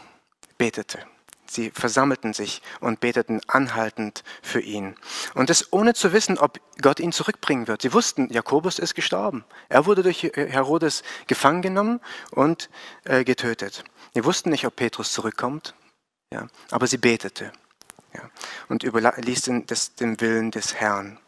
betete. 0.58 1.06
Sie 1.54 1.72
versammelten 1.72 2.34
sich 2.34 2.62
und 2.80 3.00
beteten 3.00 3.42
anhaltend 3.48 4.24
für 4.42 4.60
ihn. 4.60 4.96
Und 5.36 5.50
das 5.50 5.72
ohne 5.72 5.94
zu 5.94 6.14
wissen, 6.14 6.38
ob 6.38 6.60
Gott 6.82 7.00
ihn 7.00 7.12
zurückbringen 7.12 7.68
wird. 7.68 7.82
Sie 7.82 7.94
wussten, 7.94 8.32
Jakobus 8.32 8.80
ist 8.80 8.96
gestorben. 8.96 9.46
Er 9.70 9.86
wurde 9.86 10.04
durch 10.04 10.24
Herodes 10.24 11.04
gefangen 11.28 11.62
genommen 11.62 12.00
und 12.32 12.70
äh, 13.06 13.24
getötet. 13.24 13.84
Sie 14.14 14.26
wussten 14.26 14.50
nicht, 14.50 14.66
ob 14.66 14.76
Petrus 14.76 15.12
zurückkommt, 15.12 15.76
ja, 16.32 16.48
aber 16.72 16.88
sie 16.88 16.98
betete 16.98 17.52
ja, 18.14 18.30
und 18.70 18.84
überließ 18.84 19.42
den, 19.44 19.66
das, 19.66 19.96
den 19.96 20.20
Willen 20.22 20.52
des 20.52 20.76
Herrn. 20.76 21.20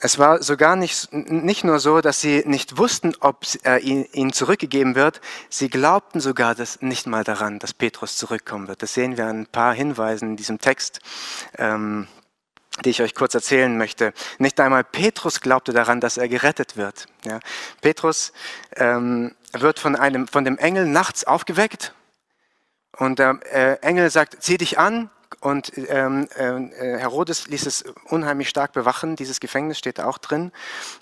Es 0.00 0.18
war 0.18 0.42
sogar 0.42 0.76
nicht, 0.76 1.12
nicht 1.12 1.64
nur 1.64 1.80
so, 1.80 2.00
dass 2.00 2.20
sie 2.20 2.44
nicht 2.46 2.78
wussten, 2.78 3.14
ob 3.20 3.44
er 3.64 3.80
ihnen 3.80 4.32
zurückgegeben 4.32 4.94
wird, 4.94 5.20
sie 5.48 5.68
glaubten 5.68 6.20
sogar 6.20 6.54
das 6.54 6.80
nicht 6.82 7.06
mal 7.08 7.24
daran, 7.24 7.58
dass 7.58 7.74
Petrus 7.74 8.16
zurückkommen 8.16 8.68
wird. 8.68 8.82
Das 8.82 8.94
sehen 8.94 9.16
wir 9.16 9.26
an 9.26 9.40
ein 9.40 9.46
paar 9.46 9.74
Hinweisen 9.74 10.30
in 10.30 10.36
diesem 10.36 10.60
Text, 10.60 11.00
ähm, 11.56 12.06
die 12.84 12.90
ich 12.90 13.02
euch 13.02 13.14
kurz 13.16 13.34
erzählen 13.34 13.76
möchte. 13.76 14.12
Nicht 14.38 14.60
einmal 14.60 14.84
Petrus 14.84 15.40
glaubte 15.40 15.72
daran, 15.72 16.00
dass 16.00 16.16
er 16.16 16.28
gerettet 16.28 16.76
wird. 16.76 17.06
Ja. 17.24 17.40
Petrus 17.80 18.32
ähm, 18.76 19.34
wird 19.52 19.80
von, 19.80 19.96
einem, 19.96 20.28
von 20.28 20.44
dem 20.44 20.58
Engel 20.58 20.86
nachts 20.86 21.24
aufgeweckt 21.24 21.92
und 22.96 23.18
der 23.18 23.40
äh, 23.52 23.74
Engel 23.80 24.10
sagt, 24.10 24.36
zieh 24.44 24.58
dich 24.58 24.78
an, 24.78 25.10
und 25.40 25.72
ähm, 25.76 26.28
äh, 26.34 26.98
Herodes 26.98 27.48
ließ 27.48 27.66
es 27.66 27.84
unheimlich 28.04 28.48
stark 28.48 28.72
bewachen, 28.72 29.16
dieses 29.16 29.40
Gefängnis 29.40 29.78
steht 29.78 30.00
auch 30.00 30.18
drin, 30.18 30.52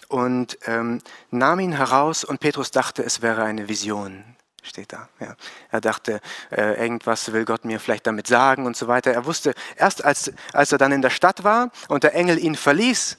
und 0.08 0.58
ähm, 0.66 1.00
nahm 1.30 1.60
ihn 1.60 1.72
heraus 1.72 2.24
und 2.24 2.40
Petrus 2.40 2.70
dachte, 2.70 3.02
es 3.02 3.22
wäre 3.22 3.44
eine 3.44 3.68
Vision, 3.68 4.24
steht 4.62 4.92
da. 4.92 5.08
Ja. 5.20 5.36
Er 5.70 5.80
dachte, 5.80 6.20
äh, 6.50 6.80
irgendwas 6.80 7.32
will 7.32 7.44
Gott 7.44 7.64
mir 7.64 7.80
vielleicht 7.80 8.06
damit 8.06 8.26
sagen 8.26 8.66
und 8.66 8.76
so 8.76 8.88
weiter. 8.88 9.12
Er 9.12 9.24
wusste, 9.26 9.54
erst 9.76 10.04
als, 10.04 10.32
als 10.52 10.72
er 10.72 10.78
dann 10.78 10.92
in 10.92 11.02
der 11.02 11.10
Stadt 11.10 11.44
war 11.44 11.70
und 11.88 12.02
der 12.02 12.14
Engel 12.14 12.38
ihn 12.38 12.56
verließ, 12.56 13.16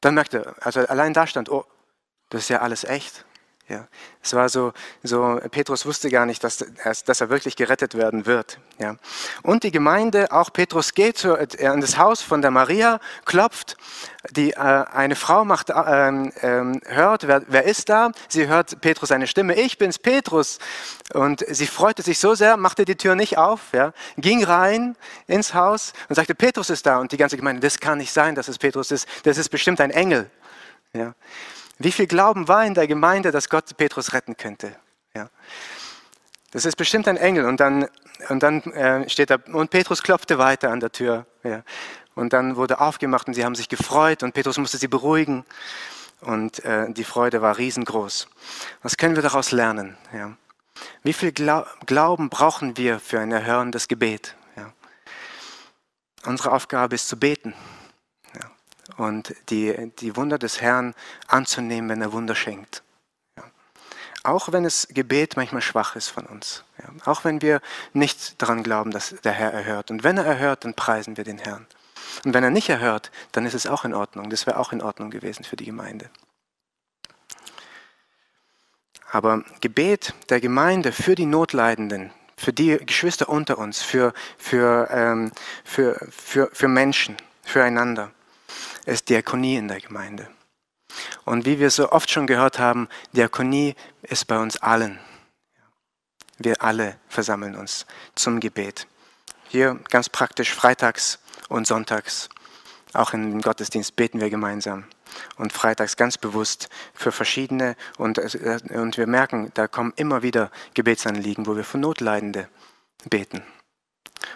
dann 0.00 0.14
merkte 0.14 0.44
er, 0.44 0.66
als 0.66 0.76
er 0.76 0.90
allein 0.90 1.14
da 1.14 1.26
stand, 1.26 1.50
oh, 1.50 1.64
das 2.28 2.42
ist 2.42 2.48
ja 2.48 2.60
alles 2.60 2.84
echt. 2.84 3.24
Ja, 3.70 3.86
es 4.20 4.34
war 4.34 4.48
so, 4.48 4.72
so, 5.04 5.38
Petrus 5.52 5.86
wusste 5.86 6.10
gar 6.10 6.26
nicht, 6.26 6.42
dass, 6.42 6.58
dass 7.04 7.20
er 7.20 7.30
wirklich 7.30 7.54
gerettet 7.54 7.94
werden 7.94 8.26
wird. 8.26 8.58
Ja. 8.80 8.96
Und 9.44 9.62
die 9.62 9.70
Gemeinde, 9.70 10.32
auch 10.32 10.52
Petrus 10.52 10.92
geht 10.92 11.18
zu, 11.18 11.36
äh, 11.36 11.66
an 11.68 11.80
das 11.80 11.96
Haus 11.96 12.20
von 12.20 12.42
der 12.42 12.50
Maria, 12.50 12.98
klopft, 13.26 13.76
die, 14.32 14.54
äh, 14.54 14.56
eine 14.56 15.14
Frau 15.14 15.44
macht, 15.44 15.70
äh, 15.70 16.08
äh, 16.08 16.80
hört, 16.86 17.28
wer, 17.28 17.44
wer 17.46 17.62
ist 17.62 17.88
da? 17.88 18.10
Sie 18.26 18.48
hört 18.48 18.80
Petrus 18.80 19.12
eine 19.12 19.28
Stimme, 19.28 19.54
ich 19.54 19.78
bin's, 19.78 20.00
Petrus. 20.00 20.58
Und 21.14 21.44
sie 21.48 21.68
freute 21.68 22.02
sich 22.02 22.18
so 22.18 22.34
sehr, 22.34 22.56
machte 22.56 22.84
die 22.84 22.96
Tür 22.96 23.14
nicht 23.14 23.38
auf, 23.38 23.60
ja, 23.72 23.92
ging 24.16 24.42
rein 24.42 24.96
ins 25.28 25.54
Haus 25.54 25.92
und 26.08 26.16
sagte, 26.16 26.34
Petrus 26.34 26.70
ist 26.70 26.86
da. 26.86 26.98
Und 26.98 27.12
die 27.12 27.16
ganze 27.16 27.36
Gemeinde, 27.36 27.60
das 27.60 27.78
kann 27.78 27.98
nicht 27.98 28.12
sein, 28.12 28.34
dass 28.34 28.48
es 28.48 28.58
Petrus 28.58 28.90
ist, 28.90 29.06
das 29.22 29.38
ist 29.38 29.48
bestimmt 29.48 29.80
ein 29.80 29.92
Engel. 29.92 30.28
Ja. 30.92 31.14
Wie 31.82 31.92
viel 31.92 32.06
Glauben 32.06 32.46
war 32.46 32.66
in 32.66 32.74
der 32.74 32.86
Gemeinde, 32.86 33.30
dass 33.30 33.48
Gott 33.48 33.74
Petrus 33.78 34.12
retten 34.12 34.36
könnte? 34.36 34.76
Ja. 35.14 35.30
Das 36.50 36.66
ist 36.66 36.76
bestimmt 36.76 37.08
ein 37.08 37.16
Engel. 37.16 37.46
Und 37.46 37.58
dann, 37.58 37.88
und 38.28 38.42
dann 38.42 38.60
äh, 38.72 39.08
steht 39.08 39.30
da, 39.30 39.38
und 39.50 39.70
Petrus 39.70 40.02
klopfte 40.02 40.36
weiter 40.36 40.70
an 40.70 40.80
der 40.80 40.92
Tür. 40.92 41.24
Ja. 41.42 41.62
Und 42.14 42.34
dann 42.34 42.56
wurde 42.56 42.80
aufgemacht 42.80 43.28
und 43.28 43.34
sie 43.34 43.46
haben 43.46 43.54
sich 43.54 43.70
gefreut 43.70 44.22
und 44.22 44.34
Petrus 44.34 44.58
musste 44.58 44.76
sie 44.76 44.88
beruhigen. 44.88 45.46
Und 46.20 46.62
äh, 46.66 46.92
die 46.92 47.04
Freude 47.04 47.40
war 47.40 47.56
riesengroß. 47.56 48.28
Was 48.82 48.98
können 48.98 49.16
wir 49.16 49.22
daraus 49.22 49.50
lernen? 49.50 49.96
Ja. 50.12 50.36
Wie 51.02 51.14
viel 51.14 51.32
Glau 51.32 51.64
Glauben 51.86 52.28
brauchen 52.28 52.76
wir 52.76 53.00
für 53.00 53.20
ein 53.20 53.32
erhörendes 53.32 53.88
Gebet? 53.88 54.36
Ja. 54.54 54.70
Unsere 56.26 56.52
Aufgabe 56.52 56.94
ist 56.94 57.08
zu 57.08 57.18
beten 57.18 57.54
und 58.96 59.34
die, 59.48 59.92
die 59.98 60.16
Wunder 60.16 60.38
des 60.38 60.60
Herrn 60.60 60.94
anzunehmen, 61.26 61.90
wenn 61.90 62.02
er 62.02 62.12
Wunder 62.12 62.34
schenkt. 62.34 62.82
Ja. 63.36 63.44
Auch 64.24 64.52
wenn 64.52 64.64
das 64.64 64.88
Gebet 64.88 65.36
manchmal 65.36 65.62
schwach 65.62 65.96
ist 65.96 66.08
von 66.08 66.26
uns. 66.26 66.64
Ja. 66.78 66.88
Auch 67.10 67.24
wenn 67.24 67.42
wir 67.42 67.60
nicht 67.92 68.40
daran 68.40 68.62
glauben, 68.62 68.90
dass 68.90 69.14
der 69.24 69.32
Herr 69.32 69.52
erhört. 69.52 69.90
Und 69.90 70.04
wenn 70.04 70.18
er 70.18 70.24
erhört, 70.24 70.64
dann 70.64 70.74
preisen 70.74 71.16
wir 71.16 71.24
den 71.24 71.38
Herrn. 71.38 71.66
Und 72.24 72.34
wenn 72.34 72.44
er 72.44 72.50
nicht 72.50 72.68
erhört, 72.68 73.10
dann 73.32 73.46
ist 73.46 73.54
es 73.54 73.66
auch 73.66 73.84
in 73.84 73.94
Ordnung. 73.94 74.30
Das 74.30 74.46
wäre 74.46 74.58
auch 74.58 74.72
in 74.72 74.82
Ordnung 74.82 75.10
gewesen 75.10 75.44
für 75.44 75.56
die 75.56 75.64
Gemeinde. 75.64 76.10
Aber 79.10 79.42
Gebet 79.60 80.14
der 80.28 80.40
Gemeinde 80.40 80.92
für 80.92 81.14
die 81.14 81.26
Notleidenden, 81.26 82.12
für 82.36 82.52
die 82.52 82.78
Geschwister 82.78 83.28
unter 83.28 83.58
uns, 83.58 83.82
für, 83.82 84.12
für, 84.38 84.88
ähm, 84.90 85.32
für, 85.64 86.06
für, 86.10 86.48
für 86.52 86.68
Menschen, 86.68 87.16
füreinander, 87.42 88.12
ist 88.90 89.08
Diakonie 89.08 89.56
in 89.56 89.68
der 89.68 89.80
Gemeinde. 89.80 90.28
Und 91.24 91.46
wie 91.46 91.58
wir 91.58 91.70
so 91.70 91.92
oft 91.92 92.10
schon 92.10 92.26
gehört 92.26 92.58
haben, 92.58 92.88
Diakonie 93.12 93.74
ist 94.02 94.26
bei 94.26 94.38
uns 94.38 94.56
allen. 94.56 94.98
Wir 96.38 96.62
alle 96.62 96.98
versammeln 97.08 97.54
uns 97.54 97.86
zum 98.14 98.40
Gebet. 98.40 98.86
Hier 99.48 99.78
ganz 99.90 100.08
praktisch 100.08 100.52
freitags 100.52 101.18
und 101.48 101.66
sonntags. 101.66 102.28
Auch 102.92 103.12
im 103.12 103.40
Gottesdienst 103.40 103.94
beten 103.94 104.20
wir 104.20 104.30
gemeinsam. 104.30 104.84
Und 105.36 105.52
freitags 105.52 105.96
ganz 105.96 106.18
bewusst 106.18 106.68
für 106.94 107.12
verschiedene. 107.12 107.76
Und, 107.98 108.18
und 108.18 108.96
wir 108.96 109.06
merken, 109.06 109.50
da 109.54 109.68
kommen 109.68 109.92
immer 109.96 110.22
wieder 110.22 110.50
Gebetsanliegen, 110.74 111.46
wo 111.46 111.56
wir 111.56 111.64
für 111.64 111.78
Notleidende 111.78 112.48
beten. 113.08 113.42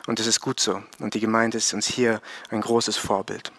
Und 0.06 0.18
das 0.18 0.26
ist 0.26 0.40
gut 0.40 0.60
so. 0.60 0.82
Und 0.98 1.14
die 1.14 1.20
Gemeinde 1.20 1.58
ist 1.58 1.74
uns 1.74 1.86
hier 1.86 2.20
ein 2.50 2.60
großes 2.60 2.96
Vorbild. 2.96 3.52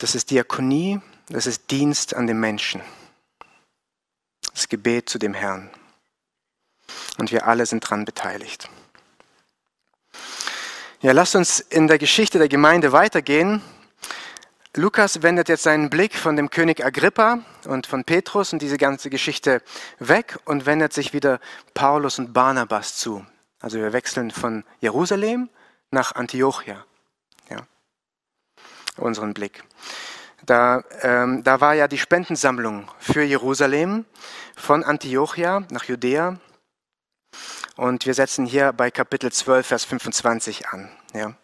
Das 0.00 0.14
ist 0.14 0.30
Diakonie, 0.30 0.98
das 1.28 1.46
ist 1.46 1.70
Dienst 1.70 2.14
an 2.14 2.26
den 2.26 2.40
Menschen. 2.40 2.80
Das 4.54 4.66
Gebet 4.70 5.10
zu 5.10 5.18
dem 5.18 5.34
Herrn. 5.34 5.68
Und 7.18 7.30
wir 7.30 7.46
alle 7.46 7.66
sind 7.66 7.84
daran 7.84 8.06
beteiligt. 8.06 8.70
Ja, 11.02 11.12
lasst 11.12 11.36
uns 11.36 11.60
in 11.60 11.86
der 11.86 11.98
Geschichte 11.98 12.38
der 12.38 12.48
Gemeinde 12.48 12.92
weitergehen. 12.92 13.60
Lukas 14.74 15.22
wendet 15.22 15.50
jetzt 15.50 15.64
seinen 15.64 15.90
Blick 15.90 16.16
von 16.16 16.34
dem 16.34 16.48
König 16.48 16.82
Agrippa 16.82 17.40
und 17.66 17.86
von 17.86 18.04
Petrus 18.04 18.54
und 18.54 18.62
diese 18.62 18.78
ganze 18.78 19.10
Geschichte 19.10 19.60
weg 19.98 20.38
und 20.46 20.64
wendet 20.64 20.94
sich 20.94 21.12
wieder 21.12 21.40
Paulus 21.74 22.18
und 22.18 22.32
Barnabas 22.32 22.96
zu. 22.96 23.26
Also 23.60 23.76
wir 23.76 23.92
wechseln 23.92 24.30
von 24.30 24.64
Jerusalem 24.80 25.50
nach 25.90 26.14
Antiochia 26.14 26.86
unseren 28.96 29.34
Blick. 29.34 29.62
Da, 30.46 30.82
ähm, 31.02 31.44
da 31.44 31.60
war 31.60 31.74
ja 31.74 31.86
die 31.86 31.98
Spendensammlung 31.98 32.90
für 32.98 33.22
Jerusalem 33.22 34.04
von 34.56 34.84
Antiochia 34.84 35.64
nach 35.70 35.84
Judäa. 35.84 36.38
Und 37.76 38.06
wir 38.06 38.14
setzen 38.14 38.46
hier 38.46 38.72
bei 38.72 38.90
Kapitel 38.90 39.30
12, 39.30 39.66
Vers 39.66 39.84
25 39.84 40.68
an. 40.68 40.90
Ja. 41.14 41.34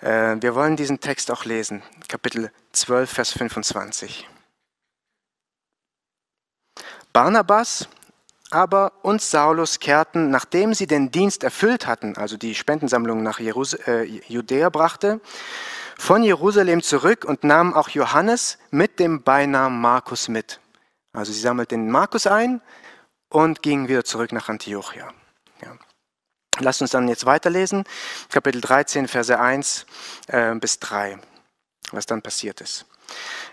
Äh, 0.00 0.40
wir 0.40 0.54
wollen 0.54 0.76
diesen 0.76 1.00
Text 1.00 1.30
auch 1.30 1.44
lesen. 1.44 1.82
Kapitel 2.08 2.52
12, 2.72 3.10
Vers 3.10 3.32
25. 3.32 4.28
Barnabas 7.12 7.88
aber 8.50 8.92
und 9.02 9.20
Saulus 9.20 9.78
kehrten, 9.78 10.30
nachdem 10.30 10.72
sie 10.72 10.86
den 10.86 11.10
Dienst 11.10 11.44
erfüllt 11.44 11.86
hatten, 11.86 12.16
also 12.16 12.36
die 12.36 12.54
Spendensammlung 12.54 13.22
nach 13.22 13.40
Jerus 13.40 13.74
äh, 13.74 14.04
Judäa 14.26 14.70
brachte, 14.70 15.20
von 15.98 16.22
Jerusalem 16.22 16.80
zurück 16.82 17.26
und 17.26 17.44
nahmen 17.44 17.74
auch 17.74 17.90
Johannes 17.90 18.56
mit 18.70 18.98
dem 19.00 19.22
Beinamen 19.22 19.80
Markus 19.80 20.28
mit. 20.28 20.60
Also 21.12 21.32
sie 21.32 21.40
sammelten 21.40 21.90
Markus 21.90 22.26
ein 22.26 22.62
und 23.28 23.62
gingen 23.62 23.88
wieder 23.88 24.04
zurück 24.04 24.32
nach 24.32 24.48
Antiochia. 24.48 25.12
Ja. 25.62 25.76
Lasst 26.60 26.80
uns 26.80 26.92
dann 26.92 27.08
jetzt 27.08 27.26
weiterlesen, 27.26 27.84
Kapitel 28.30 28.60
13, 28.60 29.08
Verse 29.08 29.38
1 29.38 29.86
äh, 30.28 30.54
bis 30.54 30.78
3, 30.78 31.18
was 31.90 32.06
dann 32.06 32.22
passiert 32.22 32.60
ist. 32.60 32.86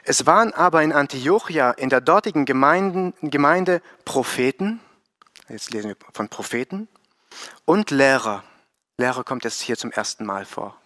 Es 0.03 0.25
waren 0.25 0.53
aber 0.53 0.83
in 0.83 0.93
Antiochia, 0.93 1.71
in 1.71 1.89
der 1.89 2.01
dortigen 2.01 2.45
Gemeinden, 2.45 3.13
Gemeinde, 3.21 3.81
Propheten, 4.05 4.79
jetzt 5.49 5.73
lesen 5.73 5.89
wir 5.89 5.97
von 6.13 6.29
Propheten, 6.29 6.87
und 7.65 7.89
Lehrer. 7.89 8.43
Lehrer 8.97 9.23
kommt 9.23 9.43
jetzt 9.43 9.61
hier 9.61 9.77
zum 9.77 9.91
ersten 9.91 10.25
Mal 10.25 10.45
vor. 10.45 10.79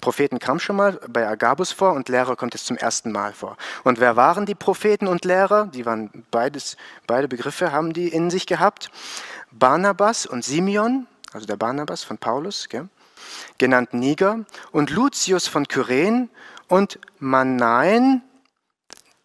Propheten 0.00 0.38
kam 0.38 0.58
schon 0.58 0.76
mal 0.76 1.00
bei 1.08 1.26
Agabus 1.26 1.72
vor 1.72 1.92
und 1.92 2.08
Lehrer 2.08 2.36
kommt 2.36 2.54
jetzt 2.54 2.66
zum 2.66 2.76
ersten 2.76 3.12
Mal 3.12 3.32
vor. 3.32 3.56
Und 3.82 4.00
wer 4.00 4.16
waren 4.16 4.46
die 4.46 4.54
Propheten 4.54 5.06
und 5.06 5.24
Lehrer? 5.24 5.66
Die 5.66 5.86
waren 5.86 6.24
beides, 6.30 6.76
beide 7.06 7.28
Begriffe 7.28 7.72
haben 7.72 7.92
die 7.92 8.08
in 8.08 8.30
sich 8.30 8.46
gehabt. 8.46 8.90
Barnabas 9.50 10.26
und 10.26 10.44
Simeon, 10.44 11.06
also 11.32 11.46
der 11.46 11.56
Barnabas 11.56 12.04
von 12.04 12.18
Paulus, 12.18 12.68
gell? 12.68 12.88
genannt 13.58 13.94
Niger, 13.94 14.44
und 14.72 14.90
Lucius 14.90 15.46
von 15.46 15.66
Kyren 15.66 16.28
und 16.68 16.98
Manaen, 17.18 18.22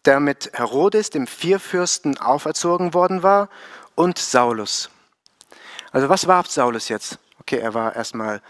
der 0.04 0.20
mit 0.20 0.50
Herodes, 0.54 1.10
dem 1.10 1.26
Vierfürsten, 1.26 2.18
auferzogen 2.18 2.94
worden 2.94 3.22
war, 3.22 3.48
und 3.94 4.18
Saulus. 4.18 4.88
Also 5.92 6.08
was 6.08 6.26
war 6.26 6.44
Saulus 6.44 6.88
jetzt? 6.88 7.18
Okay, 7.40 7.58
er 7.58 7.74
war 7.74 7.94
erstmal 7.94 8.40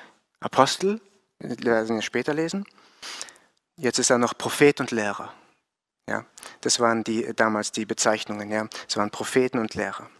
Apostel, 0.40 1.00
werden 1.40 1.96
wir 1.96 2.02
später 2.02 2.34
lesen. 2.34 2.64
Jetzt 3.76 3.98
ist 3.98 4.10
er 4.10 4.18
noch 4.18 4.36
Prophet 4.36 4.80
und 4.80 4.90
Lehrer. 4.90 5.32
Ja, 6.08 6.24
das 6.60 6.80
waren 6.80 7.04
die, 7.04 7.32
damals 7.34 7.72
die 7.72 7.86
Bezeichnungen. 7.86 8.50
Ja, 8.50 8.68
es 8.88 8.96
waren 8.96 9.10
Propheten 9.10 9.58
und 9.58 9.74
Lehrer. 9.74 10.10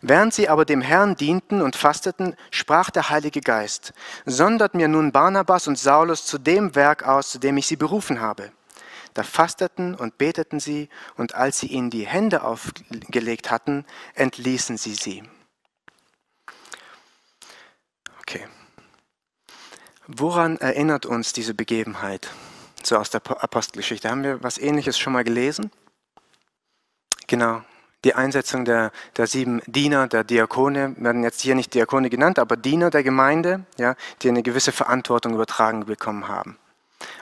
Während 0.00 0.32
sie 0.32 0.48
aber 0.48 0.64
dem 0.64 0.80
Herrn 0.80 1.16
dienten 1.16 1.60
und 1.60 1.76
fasteten, 1.76 2.36
sprach 2.50 2.90
der 2.90 3.10
Heilige 3.10 3.40
Geist, 3.40 3.92
sondert 4.24 4.74
mir 4.74 4.88
nun 4.88 5.12
Barnabas 5.12 5.66
und 5.66 5.78
Saulus 5.78 6.24
zu 6.24 6.38
dem 6.38 6.74
Werk 6.74 7.02
aus, 7.02 7.30
zu 7.30 7.38
dem 7.38 7.56
ich 7.56 7.66
sie 7.66 7.76
berufen 7.76 8.20
habe. 8.20 8.52
Da 9.14 9.22
fasteten 9.22 9.94
und 9.94 10.16
beteten 10.16 10.60
sie, 10.60 10.88
und 11.16 11.34
als 11.34 11.58
sie 11.58 11.66
ihnen 11.66 11.90
die 11.90 12.06
Hände 12.06 12.42
aufgelegt 12.42 13.50
hatten, 13.50 13.84
entließen 14.14 14.76
sie 14.76 14.94
sie. 14.94 15.24
Woran 20.10 20.56
erinnert 20.56 21.04
uns 21.04 21.34
diese 21.34 21.52
Begebenheit? 21.52 22.30
So 22.82 22.96
aus 22.96 23.10
der 23.10 23.20
Apostelgeschichte. 23.26 24.08
Haben 24.08 24.22
wir 24.22 24.42
was 24.42 24.56
Ähnliches 24.56 24.98
schon 24.98 25.12
mal 25.12 25.22
gelesen? 25.22 25.70
Genau. 27.26 27.62
Die 28.04 28.14
Einsetzung 28.14 28.64
der, 28.64 28.90
der 29.18 29.26
sieben 29.26 29.60
Diener, 29.66 30.06
der 30.06 30.24
Diakone, 30.24 30.94
werden 30.96 31.24
jetzt 31.24 31.42
hier 31.42 31.54
nicht 31.54 31.74
Diakone 31.74 32.08
genannt, 32.08 32.38
aber 32.38 32.56
Diener 32.56 32.88
der 32.88 33.02
Gemeinde, 33.02 33.66
ja, 33.76 33.96
die 34.22 34.30
eine 34.30 34.42
gewisse 34.42 34.72
Verantwortung 34.72 35.34
übertragen 35.34 35.84
bekommen 35.84 36.26
haben. 36.26 36.56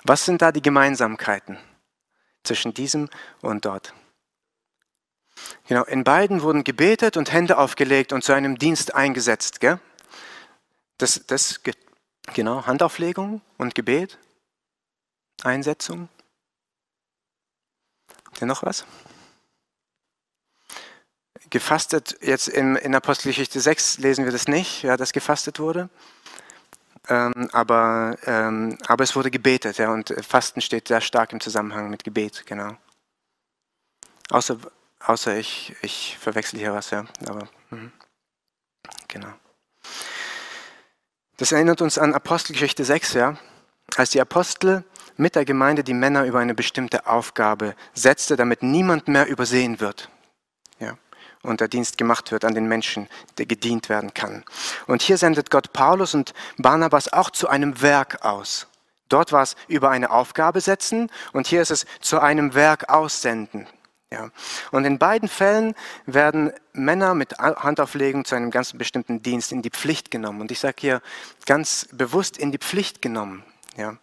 Was 0.05 0.25
sind 0.25 0.41
da 0.41 0.53
die 0.53 0.63
Gemeinsamkeiten 0.63 1.59
zwischen 2.45 2.73
diesem 2.73 3.09
und 3.41 3.65
dort? 3.65 3.95
Genau, 5.67 5.83
in 5.85 6.05
beiden 6.05 6.43
wurden 6.43 6.63
gebetet 6.63 7.17
und 7.17 7.33
Hände 7.33 7.59
aufgelegt 7.59 8.13
und 8.13 8.23
zu 8.23 8.33
einem 8.33 8.59
Dienst 8.59 8.95
eingesetzt. 8.95 9.61
Gell? 9.61 9.81
Das, 10.99 11.27
das 11.27 11.63
Genau, 12.35 12.67
Handauflegung 12.67 13.41
und 13.57 13.75
Gebet, 13.75 14.19
Einsetzung. 15.43 16.09
Habt 18.25 18.41
ihr 18.41 18.47
noch 18.47 18.63
was? 18.63 18.85
Gefastet, 21.49 22.19
jetzt 22.21 22.49
in, 22.49 22.77
in 22.77 22.95
Apostelgeschichte 22.95 23.61
6 23.61 23.99
lesen 23.99 24.25
wir 24.25 24.33
das 24.33 24.49
nicht, 24.49 24.83
ja, 24.83 24.97
dass 24.97 25.13
gefastet 25.13 25.61
wurde. 25.61 25.89
Ähm, 27.09 27.49
aber, 27.53 28.17
ähm, 28.25 28.79
aber 28.89 29.05
es 29.05 29.15
wurde 29.15 29.31
gebetet, 29.31 29.79
ja, 29.79 29.93
und 29.93 30.13
Fasten 30.27 30.61
steht 30.61 30.89
sehr 30.89 31.01
stark 31.01 31.33
im 31.33 31.41
Zusammenhang 31.41 31.89
mit 31.89 32.03
Gebet, 32.03 32.45
genau. 32.47 32.77
Außer, 34.31 34.59
außer 34.99 35.37
ich, 35.37 35.77
ich 35.83 36.19
verwechsel 36.19 36.59
hier 36.59 36.75
was, 36.75 36.91
ja, 36.91 37.07
aber 37.29 37.49
mh. 37.71 37.93
genau. 39.07 39.33
Das 41.39 41.53
erinnert 41.53 41.83
uns 41.83 41.99
an 41.99 42.15
Apostelgeschichte 42.15 42.85
6, 42.85 43.13
ja, 43.13 43.37
als 43.97 44.11
die 44.11 44.21
Apostel 44.21 44.85
mit 45.17 45.35
der 45.35 45.45
Gemeinde 45.45 45.85
die 45.85 45.95
Männer 45.95 46.25
über 46.25 46.39
eine 46.39 46.55
bestimmte 46.55 47.07
Aufgabe 47.07 47.75
setzte, 47.95 48.37
damit 48.37 48.63
niemand 48.63 49.09
mehr 49.09 49.27
übersehen 49.27 49.81
wird. 49.81 50.09
Ja, 50.79 50.97
und 51.43 51.61
der 51.61 51.69
Dienst 51.69 51.99
gemacht 51.99 52.33
wird 52.33 52.45
an 52.45 52.55
den 52.55 52.67
Menschen, 52.67 53.09
der 53.37 53.45
gedient 53.45 53.91
werden 53.91 54.15
kann. 54.15 54.45
Und 54.87 55.03
hier 55.03 55.19
sendet 55.19 55.51
Gott 55.51 55.75
Paulus 55.75 56.15
und 56.15 56.33
Barnabas 56.57 57.13
auch 57.13 57.31
zu 57.31 57.49
einem 57.49 57.83
Werk 57.83 58.25
aus. 58.25 58.67
Dort 59.09 59.31
war 59.31 59.43
es 59.43 59.57
über 59.69 59.91
eine 59.91 60.11
Aufgabe 60.11 60.61
setzen 60.61 61.11
und 61.33 61.47
hier 61.47 61.61
ist 61.61 61.71
es 61.71 61.87
zu 62.01 62.19
einem 62.19 62.55
Werk 62.55 62.89
aussenden. 62.89 63.67
Ja. 64.13 64.31
Und 64.71 64.85
in 64.85 64.99
beiden 64.99 65.29
Fällen 65.29 65.75
werden 66.07 66.53
Männer 66.73 67.15
mit 67.15 67.39
Handauflegung 67.39 68.25
zu 68.25 68.37
einem 68.37 68.53
ganz 68.53 68.73
bestimmten 68.73 69.21
Dienst 69.21 69.51
in 69.51 69.63
die 69.63 69.71
Pflicht 69.71 70.13
genommen. 70.13 70.41
Und 70.41 70.53
ich 70.53 70.61
sage 70.61 70.77
hier 70.79 71.03
ganz 71.45 71.89
bewusst 71.93 72.39
in 72.39 72.53
die 72.53 72.59
Pflicht 72.59 73.03
genommen. 73.03 73.43
Ja. 73.77 73.97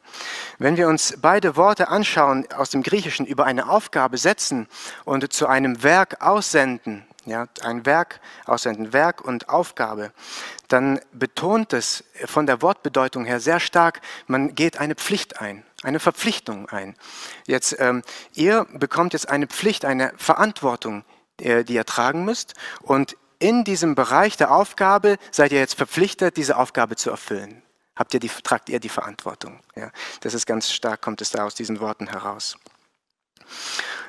Wenn 0.59 0.77
wir 0.77 0.89
uns 0.89 1.15
beide 1.21 1.55
Worte 1.55 1.87
anschauen 1.87 2.45
aus 2.55 2.69
dem 2.69 2.83
Griechischen 2.83 3.25
über 3.25 3.45
eine 3.45 3.69
Aufgabe 3.69 4.17
setzen 4.17 4.67
und 5.05 5.31
zu 5.31 5.47
einem 5.47 5.83
Werk 5.83 6.21
aussenden, 6.21 7.05
ja, 7.25 7.47
ein 7.63 7.85
Werk 7.85 8.19
aussenden, 8.45 8.91
Werk 8.91 9.21
und 9.21 9.47
Aufgabe, 9.47 10.11
dann 10.67 10.99
betont 11.13 11.71
es 11.71 12.03
von 12.25 12.45
der 12.45 12.61
Wortbedeutung 12.61 13.23
her 13.23 13.39
sehr 13.39 13.61
stark, 13.61 14.01
man 14.27 14.53
geht 14.53 14.79
eine 14.79 14.95
Pflicht 14.95 15.39
ein 15.39 15.63
eine 15.83 15.99
Verpflichtung 15.99 16.69
ein. 16.69 16.95
Jetzt, 17.45 17.75
ähm, 17.79 18.03
ihr 18.33 18.65
bekommt 18.73 19.13
jetzt 19.13 19.29
eine 19.29 19.47
Pflicht, 19.47 19.85
eine 19.85 20.13
Verantwortung, 20.17 21.03
äh, 21.39 21.63
die 21.63 21.73
ihr 21.73 21.85
tragen 21.85 22.25
müsst. 22.25 22.53
Und 22.81 23.17
in 23.39 23.63
diesem 23.63 23.95
Bereich 23.95 24.37
der 24.37 24.51
Aufgabe 24.51 25.17
seid 25.31 25.51
ihr 25.51 25.59
jetzt 25.59 25.75
verpflichtet, 25.75 26.37
diese 26.37 26.57
Aufgabe 26.57 26.95
zu 26.95 27.09
erfüllen. 27.09 27.61
Habt 27.95 28.13
ihr 28.13 28.19
die, 28.19 28.29
tragt 28.29 28.69
ihr 28.69 28.79
die 28.79 28.89
Verantwortung. 28.89 29.59
Ja, 29.75 29.91
das 30.21 30.33
ist 30.33 30.45
ganz 30.45 30.71
stark, 30.71 31.01
kommt 31.01 31.21
es 31.21 31.31
da 31.31 31.43
aus 31.43 31.53
diesen 31.53 31.79
Worten 31.79 32.07
heraus. 32.07 32.57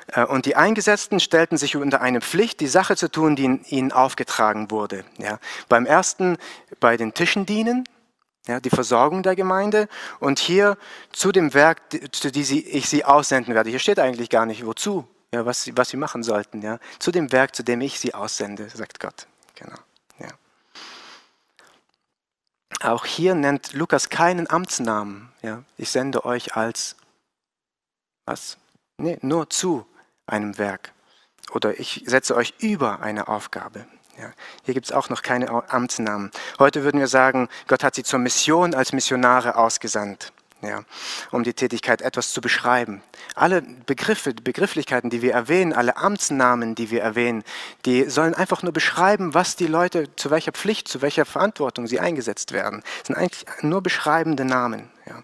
Äh, 0.07 0.25
und 0.25 0.45
die 0.45 0.55
Eingesetzten 0.55 1.19
stellten 1.19 1.57
sich 1.57 1.75
unter 1.75 2.01
eine 2.01 2.21
Pflicht, 2.21 2.59
die 2.59 2.67
Sache 2.67 2.95
zu 2.95 3.11
tun, 3.11 3.35
die 3.35 3.59
ihnen 3.67 3.91
aufgetragen 3.91 4.71
wurde. 4.71 5.05
Ja, 5.17 5.39
beim 5.69 5.85
ersten 5.85 6.37
bei 6.79 6.97
den 6.97 7.13
Tischen 7.13 7.45
dienen, 7.45 7.83
ja, 8.47 8.59
die 8.59 8.69
Versorgung 8.69 9.23
der 9.23 9.35
Gemeinde 9.35 9.87
und 10.19 10.39
hier 10.39 10.77
zu 11.11 11.31
dem 11.31 11.53
Werk, 11.53 11.81
zu 12.11 12.31
dem 12.31 12.41
ich 12.41 12.89
sie 12.89 13.03
aussenden 13.03 13.55
werde. 13.55 13.69
Hier 13.69 13.79
steht 13.79 13.99
eigentlich 13.99 14.29
gar 14.29 14.45
nicht, 14.45 14.65
wozu, 14.65 15.07
ja, 15.33 15.45
was, 15.45 15.69
was 15.75 15.89
sie 15.89 15.97
machen 15.97 16.23
sollten. 16.23 16.61
Ja. 16.61 16.79
Zu 16.99 17.11
dem 17.11 17.31
Werk, 17.31 17.55
zu 17.55 17.63
dem 17.63 17.81
ich 17.81 17.99
sie 17.99 18.13
aussende, 18.13 18.69
sagt 18.69 18.99
Gott. 18.99 19.27
Genau. 19.55 19.77
Ja. 20.19 20.29
Auch 22.81 23.05
hier 23.05 23.35
nennt 23.35 23.73
Lukas 23.73 24.09
keinen 24.09 24.49
Amtsnamen. 24.49 25.31
Ja. 25.41 25.63
Ich 25.77 25.89
sende 25.89 26.25
euch 26.25 26.55
als, 26.55 26.95
was? 28.25 28.57
Nee, 28.97 29.17
nur 29.21 29.49
zu 29.49 29.85
einem 30.27 30.57
Werk. 30.57 30.93
Oder 31.51 31.79
ich 31.79 32.03
setze 32.05 32.35
euch 32.35 32.53
über 32.59 33.01
eine 33.01 33.27
Aufgabe. 33.27 33.87
Ja, 34.17 34.31
hier 34.63 34.73
gibt 34.73 34.85
es 34.85 34.91
auch 34.93 35.09
noch 35.09 35.21
keine 35.21 35.49
Amtsnamen. 35.71 36.31
Heute 36.57 36.83
würden 36.83 36.99
wir 36.99 37.07
sagen, 37.07 37.49
Gott 37.67 37.83
hat 37.83 37.95
sie 37.95 38.03
zur 38.03 38.19
Mission 38.19 38.73
als 38.73 38.93
Missionare 38.93 39.57
ausgesandt, 39.57 40.31
ja, 40.61 40.83
um 41.31 41.43
die 41.43 41.53
Tätigkeit 41.53 42.01
etwas 42.01 42.31
zu 42.31 42.39
beschreiben. 42.39 43.03
Alle 43.35 43.61
Begriffe, 43.61 44.33
Begrifflichkeiten, 44.33 45.09
die 45.09 45.21
wir 45.21 45.33
erwähnen, 45.33 45.73
alle 45.73 45.97
Amtsnamen, 45.97 46.75
die 46.75 46.91
wir 46.91 47.01
erwähnen, 47.01 47.43
die 47.85 48.09
sollen 48.09 48.33
einfach 48.33 48.63
nur 48.63 48.71
beschreiben, 48.71 49.33
was 49.33 49.57
die 49.57 49.67
Leute, 49.67 50.15
zu 50.15 50.31
welcher 50.31 50.53
Pflicht, 50.53 50.87
zu 50.87 51.01
welcher 51.01 51.25
Verantwortung 51.25 51.85
sie 51.85 51.99
eingesetzt 51.99 52.53
werden. 52.53 52.83
Das 52.99 53.07
sind 53.07 53.17
eigentlich 53.17 53.45
nur 53.61 53.81
beschreibende 53.81 54.45
Namen. 54.45 54.89
Ja. 55.05 55.23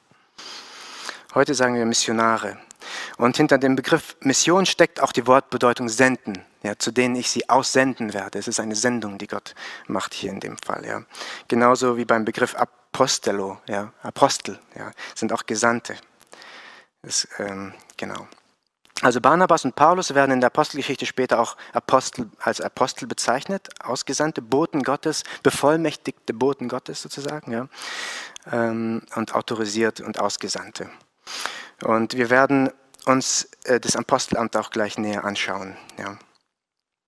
Heute 1.34 1.56
sagen 1.56 1.76
wir 1.76 1.86
Missionare. 1.86 2.58
Und 3.18 3.38
hinter 3.38 3.58
dem 3.58 3.76
Begriff 3.76 4.16
Mission 4.22 4.66
steckt 4.66 5.02
auch 5.02 5.12
die 5.12 5.28
Wortbedeutung 5.28 5.90
senden 5.90 6.46
ja, 6.64 6.78
zu 6.78 6.92
denen 6.92 7.16
ich 7.16 7.30
sie 7.30 7.50
aussenden 7.50 8.14
werde. 8.14 8.40
Es 8.40 8.48
ist 8.48 8.60
eine 8.60 8.76
Sendung, 8.76 9.18
die 9.18 9.28
Gott 9.28 9.56
macht 9.88 10.14
hier 10.14 10.32
in 10.32 10.40
dem 10.40 10.58
Fall. 10.58 10.86
Ja. 10.86 11.04
Genauso 11.48 11.98
wie 11.98 12.06
beim 12.06 12.26
Begriff 12.26 12.56
Apostelo, 12.56 13.60
ja, 13.68 13.94
Apostel, 14.04 14.60
ja, 14.76 14.92
sind 15.16 15.34
auch 15.34 15.46
Gesandte. 15.46 15.96
Das, 17.02 17.28
ähm, 17.40 17.74
genau. 17.98 18.28
Also 19.02 19.20
Barnabas 19.20 19.66
und 19.66 19.76
Paulus 19.76 20.14
werden 20.14 20.32
in 20.32 20.42
der 20.42 20.48
Apostelgeschichte 20.48 21.08
später 21.08 21.40
auch 21.40 21.58
Apostel, 21.74 22.30
als 22.40 22.62
Apostel 22.62 23.08
bezeichnet, 23.08 23.70
ausgesandte 23.84 24.44
Boten 24.44 24.84
Gottes, 24.84 25.24
bevollmächtigte 25.42 26.36
Boten 26.36 26.70
Gottes 26.70 27.02
sozusagen, 27.02 27.52
ja, 27.52 27.68
ähm, 28.52 29.02
und 29.16 29.34
autorisiert 29.34 30.02
und 30.02 30.20
Ausgesandte. 30.20 30.92
Und 31.84 32.16
wir 32.16 32.30
werden 32.30 32.70
uns 33.06 33.50
äh, 33.64 33.80
das 33.80 33.96
Apostelamt 33.96 34.56
auch 34.56 34.70
gleich 34.70 34.98
näher 34.98 35.26
anschauen. 35.26 35.78
Ja. 35.98 36.18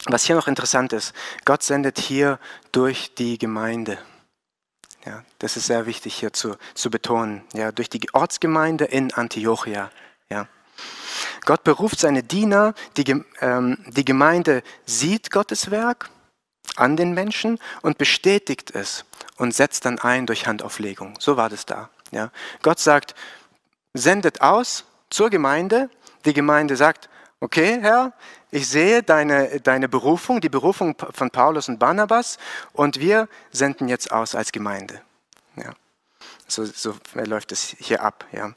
Was 0.05 0.25
hier 0.25 0.35
noch 0.35 0.47
interessant 0.47 0.91
ist, 0.91 1.13
Gott 1.45 1.63
sendet 1.63 1.97
hier 1.97 2.39
durch 2.71 3.15
die 3.15 3.37
Gemeinde. 3.37 3.97
Ja, 5.05 5.23
das 5.39 5.57
ist 5.57 5.67
sehr 5.67 5.85
wichtig 5.85 6.15
hier 6.15 6.33
zu, 6.33 6.55
zu 6.73 6.89
betonen. 6.89 7.43
Ja, 7.53 7.71
durch 7.71 7.89
die 7.89 8.01
Ortsgemeinde 8.13 8.85
in 8.85 9.13
Antiochia. 9.13 9.91
Ja. 10.29 10.47
Gott 11.45 11.63
beruft 11.63 11.99
seine 11.99 12.23
Diener, 12.23 12.73
die, 12.97 13.23
ähm, 13.41 13.77
die 13.87 14.05
Gemeinde 14.05 14.63
sieht 14.85 15.29
Gottes 15.29 15.71
Werk 15.71 16.09
an 16.75 16.95
den 16.97 17.13
Menschen 17.13 17.59
und 17.81 17.97
bestätigt 17.97 18.71
es 18.71 19.05
und 19.37 19.53
setzt 19.53 19.85
dann 19.85 19.99
ein 19.99 20.25
durch 20.25 20.47
Handauflegung. 20.47 21.15
So 21.19 21.37
war 21.37 21.49
das 21.49 21.65
da. 21.65 21.89
Ja. 22.11 22.31
Gott 22.61 22.79
sagt, 22.79 23.13
sendet 23.93 24.41
aus 24.41 24.85
zur 25.09 25.29
Gemeinde. 25.29 25.89
Die 26.25 26.33
Gemeinde 26.33 26.75
sagt, 26.75 27.09
okay, 27.39 27.79
Herr, 27.81 28.13
ich 28.51 28.67
sehe 28.67 29.03
deine, 29.03 29.59
deine 29.61 29.89
Berufung, 29.89 30.41
die 30.41 30.49
Berufung 30.49 30.95
von 31.11 31.29
Paulus 31.29 31.69
und 31.69 31.79
Barnabas 31.79 32.37
und 32.71 32.99
wir 32.99 33.27
senden 33.51 33.89
jetzt 33.89 34.11
aus 34.11 34.35
als 34.35 34.51
Gemeinde. 34.51 35.01
Ja. 35.55 35.73
So, 36.47 36.65
so 36.65 36.95
läuft 37.13 37.51
es 37.51 37.75
hier 37.79 38.03
ab. 38.03 38.25
Ja. 38.31 38.53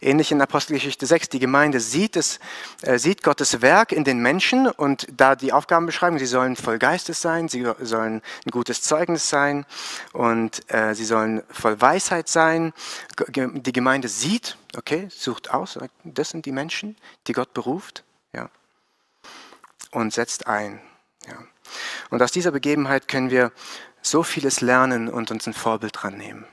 Ähnlich 0.00 0.30
in 0.30 0.40
Apostelgeschichte 0.40 1.06
6, 1.06 1.30
die 1.30 1.38
Gemeinde 1.38 1.80
sieht, 1.80 2.16
es, 2.16 2.38
äh, 2.82 2.98
sieht 2.98 3.22
Gottes 3.22 3.62
Werk 3.62 3.92
in 3.92 4.04
den 4.04 4.20
Menschen 4.20 4.66
und 4.68 5.06
da 5.10 5.36
die 5.36 5.52
Aufgaben 5.52 5.86
beschreiben, 5.86 6.18
sie 6.18 6.26
sollen 6.26 6.56
voll 6.56 6.78
Geistes 6.78 7.20
sein, 7.20 7.48
sie 7.48 7.66
sollen 7.80 8.22
ein 8.46 8.50
gutes 8.50 8.82
Zeugnis 8.82 9.28
sein 9.28 9.64
und 10.12 10.60
äh, 10.72 10.94
sie 10.94 11.04
sollen 11.04 11.42
voll 11.50 11.80
Weisheit 11.80 12.28
sein. 12.28 12.72
Die 13.28 13.72
Gemeinde 13.72 14.08
sieht, 14.08 14.56
okay, 14.76 15.08
sucht 15.10 15.50
aus, 15.50 15.78
das 16.04 16.30
sind 16.30 16.46
die 16.46 16.52
Menschen, 16.52 16.96
die 17.26 17.32
Gott 17.32 17.54
beruft 17.54 18.04
ja, 18.32 18.50
und 19.90 20.12
setzt 20.12 20.46
ein. 20.46 20.80
Ja. 21.26 21.38
Und 22.10 22.22
aus 22.22 22.32
dieser 22.32 22.50
Begebenheit 22.50 23.08
können 23.08 23.30
wir 23.30 23.52
so 24.02 24.22
vieles 24.22 24.60
lernen 24.60 25.08
und 25.08 25.30
uns 25.30 25.46
ein 25.46 25.54
Vorbild 25.54 25.92
dran 26.00 26.16
nehmen. 26.16 26.46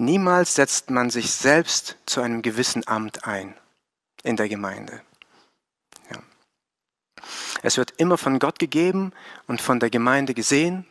Niemals 0.00 0.54
setzt 0.54 0.88
man 0.88 1.10
sich 1.10 1.30
selbst 1.30 1.98
zu 2.06 2.22
einem 2.22 2.40
gewissen 2.40 2.88
Amt 2.88 3.26
ein 3.26 3.54
in 4.22 4.34
der 4.36 4.48
Gemeinde. 4.48 5.02
Ja. 6.10 6.16
Es 7.62 7.76
wird 7.76 7.90
immer 7.98 8.16
von 8.16 8.38
Gott 8.38 8.58
gegeben 8.58 9.12
und 9.46 9.60
von 9.60 9.78
der 9.78 9.90
Gemeinde 9.90 10.32
gesehen 10.32 10.86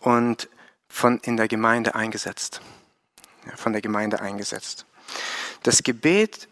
und 0.00 0.48
von 0.88 1.20
in 1.20 1.36
der 1.36 1.46
Gemeinde 1.46 1.94
eingesetzt. 1.94 2.62
Ja, 3.46 3.54
von 3.54 3.72
der 3.72 3.80
Gemeinde 3.80 4.20
eingesetzt. 4.20 4.86
Das 5.62 5.84
Gebet, 5.84 6.48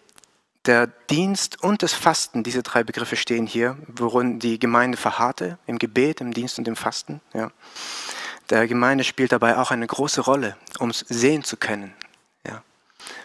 der 0.65 0.87
Dienst 0.87 1.61
und 1.61 1.83
das 1.83 1.93
Fasten, 1.93 2.45
diese 2.45 2.63
drei 2.63 2.85
Begriffe 2.85 3.17
stehen 3.17 3.49
hier, 3.49 3.77
worin 3.89 4.39
die 4.39 4.61
Gemeinde 4.61 4.97
verharrte, 4.97 5.59
im 5.67 5.81
Gebet, 5.81 6.21
im 6.21 6.33
Dienst 6.33 6.61
und 6.61 6.69
im 6.69 6.77
Fasten. 6.77 7.21
Ja 7.35 7.51
der 8.53 8.69
Gemeinde 8.69 9.03
spielt 9.03 9.33
dabei 9.33 9.57
auch 9.57 9.71
eine 9.71 9.87
große 9.87 10.21
Rolle, 10.21 10.57
um 10.79 10.91
es 10.91 11.01
sehen 11.09 11.43
zu 11.43 11.57
können, 11.57 11.95
ja, 12.47 12.63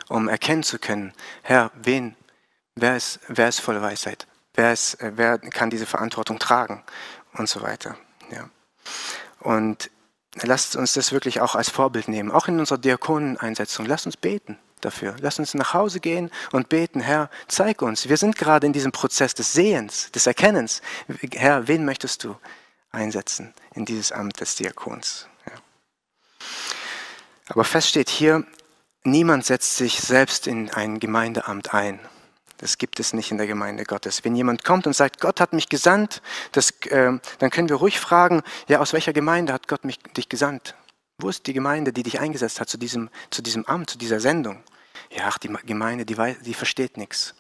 um 0.08 0.30
erkennen 0.30 0.64
zu 0.64 0.80
können, 0.80 1.14
Herr, 1.44 1.70
wen, 1.76 2.16
wer 2.76 2.96
ist, 2.96 3.20
wer 3.28 3.50
ist 3.50 3.60
voller 3.60 3.82
Weisheit, 3.82 4.26
wer, 4.54 4.72
ist, 4.72 4.98
wer 5.02 5.38
kann 5.38 5.70
diese 5.70 5.86
Verantwortung 5.86 6.40
tragen 6.40 6.82
und 7.34 7.50
so 7.50 7.62
weiter. 7.62 7.98
Ja. 8.32 8.50
Und 9.42 9.92
lasst 10.44 10.78
uns 10.78 10.94
das 10.94 11.12
wirklich 11.12 11.42
auch 11.42 11.56
als 11.56 11.70
Vorbild 11.70 12.08
nehmen, 12.08 12.32
auch 12.32 12.48
in 12.48 12.58
unserer 12.58 12.78
Diakoneneinsetzung. 12.78 13.86
Lasst 13.86 14.06
uns 14.06 14.16
beten 14.16 14.58
dafür. 14.80 15.18
Lasst 15.20 15.40
uns 15.40 15.54
nach 15.56 15.74
Hause 15.74 16.00
gehen 16.00 16.32
und 16.54 16.70
beten, 16.70 17.02
Herr, 17.02 17.30
zeig 17.50 17.82
uns. 17.82 18.08
Wir 18.08 18.16
sind 18.16 18.38
gerade 18.38 18.66
in 18.66 18.72
diesem 18.72 18.94
Prozess 18.94 19.34
des 19.34 19.52
Sehens, 19.52 20.10
des 20.14 20.26
Erkennens. 20.26 20.82
Herr, 21.34 21.68
wen 21.68 21.84
möchtest 21.84 22.24
du 22.24 22.38
einsetzen 22.92 23.54
in 23.74 23.86
dieses 23.86 24.12
Amt 24.12 24.40
des 24.40 24.56
Diakons. 24.56 25.28
Ja. 25.46 25.54
Aber 27.50 27.64
fest 27.64 27.90
steht 27.90 28.10
hier, 28.10 28.46
niemand 29.04 29.46
setzt 29.46 29.78
sich 29.78 30.00
selbst 30.00 30.48
in 30.48 30.70
ein 30.72 31.00
Gemeindeamt 31.00 31.74
ein. 31.74 32.00
Das 32.58 32.80
gibt 32.80 33.00
es 33.00 33.14
nicht 33.14 33.32
in 33.32 33.38
der 33.38 33.48
Gemeinde 33.48 33.84
Gottes. 33.84 34.24
Wenn 34.24 34.36
jemand 34.36 34.64
kommt 34.64 34.88
und 34.88 34.94
sagt, 34.94 35.22
Gott 35.22 35.40
hat 35.40 35.54
mich 35.54 35.70
gesandt, 35.70 36.22
das, 36.54 36.72
äh, 36.88 37.14
dann 37.40 37.50
können 37.52 37.70
wir 37.70 37.76
ruhig 37.76 38.00
fragen, 38.00 38.42
ja, 38.68 38.80
aus 38.80 38.94
welcher 38.94 39.14
Gemeinde 39.14 39.54
hat 39.54 39.68
Gott 39.68 39.86
mich, 39.86 40.00
dich 40.00 40.28
gesandt? 40.28 40.76
Wo 41.20 41.30
ist 41.30 41.46
die 41.48 41.54
Gemeinde, 41.54 41.94
die 41.94 42.04
dich 42.04 42.20
eingesetzt 42.20 42.60
hat 42.60 42.70
zu 42.70 42.78
diesem, 42.78 43.10
zu 43.30 43.42
diesem 43.42 43.66
Amt, 43.66 43.92
zu 43.92 43.98
dieser 43.98 44.20
Sendung? 44.20 44.64
Ja, 45.12 45.26
ach, 45.28 45.38
die 45.38 45.50
Gemeinde, 45.66 46.06
die, 46.06 46.16
die 46.42 46.54
versteht 46.54 46.98
nichts. 46.98 47.36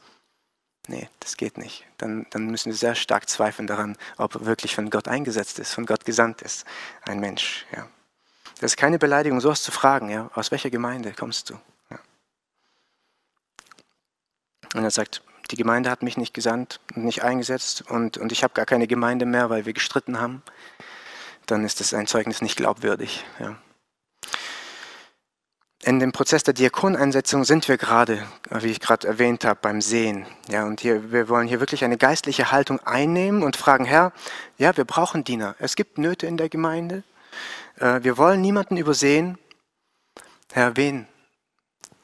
Nee, 0.87 1.09
das 1.19 1.35
geht 1.35 1.57
nicht. 1.57 1.85
Dann, 1.97 2.25
dann 2.29 2.45
müssen 2.47 2.71
wir 2.71 2.77
sehr 2.77 2.95
stark 2.95 3.29
zweifeln 3.29 3.67
daran, 3.67 3.97
ob 4.17 4.45
wirklich 4.45 4.73
von 4.73 4.89
Gott 4.89 5.07
eingesetzt 5.07 5.59
ist, 5.59 5.73
von 5.73 5.85
Gott 5.85 6.05
gesandt 6.05 6.41
ist, 6.41 6.65
ein 7.03 7.19
Mensch. 7.19 7.65
Ja. 7.75 7.87
Das 8.59 8.71
ist 8.71 8.77
keine 8.77 8.97
Beleidigung, 8.97 9.41
sowas 9.41 9.61
zu 9.61 9.71
fragen. 9.71 10.09
Ja. 10.09 10.31
Aus 10.33 10.49
welcher 10.51 10.69
Gemeinde 10.69 11.11
kommst 11.11 11.49
du? 11.49 11.59
Ja. 11.89 11.99
Und 14.75 14.83
er 14.83 14.91
sagt, 14.91 15.23
die 15.51 15.57
Gemeinde 15.57 15.89
hat 15.89 16.03
mich 16.03 16.15
nicht 16.15 16.33
gesandt 16.33 16.79
und 16.95 17.03
nicht 17.03 17.23
eingesetzt 17.23 17.81
und, 17.89 18.17
und 18.17 18.31
ich 18.31 18.43
habe 18.43 18.53
gar 18.53 18.65
keine 18.65 18.87
Gemeinde 18.87 19.25
mehr, 19.25 19.49
weil 19.49 19.65
wir 19.65 19.73
gestritten 19.73 20.19
haben. 20.19 20.41
Dann 21.45 21.65
ist 21.65 21.81
das 21.81 21.93
ein 21.93 22.07
Zeugnis 22.07 22.41
nicht 22.41 22.55
glaubwürdig. 22.55 23.25
Ja 23.39 23.57
in 25.87 25.99
dem 25.99 26.11
Prozess 26.11 26.43
der 26.43 26.53
Diakoneinsetzung 26.53 27.45
sind 27.45 27.69
wir 27.69 27.77
gerade, 27.77 28.27
wie 28.49 28.67
ich 28.67 28.81
gerade 28.81 29.07
erwähnt 29.07 29.45
habe, 29.45 29.57
beim 29.61 29.79
Sehen. 29.79 30.25
Ja, 30.49 30.65
und 30.65 30.81
hier, 30.81 31.13
wir 31.13 31.29
wollen 31.29 31.47
hier 31.47 31.61
wirklich 31.61 31.85
eine 31.85 31.97
geistliche 31.97 32.51
Haltung 32.51 32.81
einnehmen 32.81 33.41
und 33.41 33.55
fragen, 33.55 33.85
Herr, 33.85 34.11
ja, 34.57 34.75
wir 34.75 34.83
brauchen 34.83 35.23
Diener. 35.23 35.55
Es 35.59 35.77
gibt 35.77 35.97
Nöte 35.97 36.27
in 36.27 36.35
der 36.35 36.49
Gemeinde. 36.49 37.03
Äh, 37.79 38.03
wir 38.03 38.17
wollen 38.17 38.41
niemanden 38.41 38.75
übersehen. 38.75 39.37
Herr, 40.51 40.75
wen? 40.75 41.07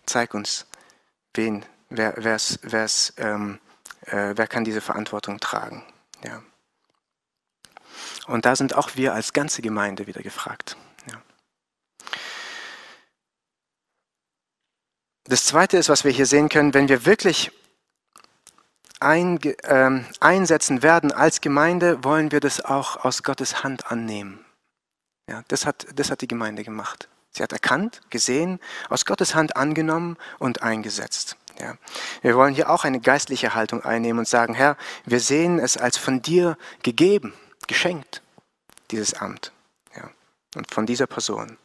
Zeig 0.06 0.34
uns, 0.34 0.66
wen, 1.34 1.66
wer, 1.90 2.14
wer's, 2.16 2.60
wer's, 2.62 3.12
ähm, 3.18 3.60
äh, 4.06 4.32
wer 4.34 4.48
kann 4.48 4.64
diese 4.64 4.80
Verantwortung 4.80 5.42
tragen. 5.42 5.84
Ja. 6.24 6.42
Und 8.28 8.46
da 8.46 8.56
sind 8.56 8.76
auch 8.76 8.96
wir 8.96 9.14
als 9.14 9.34
ganze 9.34 9.62
Gemeinde 9.62 10.08
wieder 10.08 10.22
gefragt. 10.22 10.78
Das 15.26 15.46
Zweite 15.46 15.78
ist, 15.78 15.90
was 15.90 16.04
wir 16.04 16.12
hier 16.12 16.26
sehen 16.26 16.50
können, 16.50 16.74
wenn 16.74 16.90
wir 16.90 17.06
wirklich 17.06 17.52
ein, 19.00 19.42
äh, 19.42 20.04
einsetzen 20.20 20.84
werden 20.84 21.12
als 21.12 21.42
Gemeinde, 21.42 22.04
wollen 22.04 22.32
wir 22.32 22.40
das 22.40 22.64
auch 22.64 23.04
aus 23.06 23.24
Gottes 23.24 23.64
Hand 23.64 23.92
annehmen. 23.92 24.44
Ja, 25.30 25.44
das, 25.48 25.66
hat, 25.66 25.88
das 25.96 26.12
hat 26.12 26.22
die 26.22 26.28
Gemeinde 26.28 26.64
gemacht. 26.64 27.08
Sie 27.32 27.42
hat 27.42 27.52
erkannt, 27.52 28.02
gesehen, 28.10 28.60
aus 28.90 29.06
Gottes 29.06 29.34
Hand 29.34 29.56
angenommen 29.56 30.18
und 30.40 30.62
eingesetzt. 30.62 31.38
Ja. 31.60 31.78
Wir 32.22 32.36
wollen 32.36 32.54
hier 32.54 32.70
auch 32.70 32.84
eine 32.84 33.00
geistliche 33.00 33.56
Haltung 33.56 33.84
einnehmen 33.84 34.20
und 34.20 34.28
sagen, 34.28 34.54
Herr, 34.54 34.78
wir 35.06 35.20
sehen 35.20 35.60
es 35.60 35.78
als 35.78 35.98
von 35.98 36.22
dir 36.22 36.58
gegeben, 36.84 37.34
geschenkt, 37.68 38.22
dieses 38.92 39.14
Amt. 39.14 39.52
Ja. 39.96 40.10
Und 40.56 40.72
von 40.74 40.86
dieser 40.86 41.08
Person. 41.08 41.58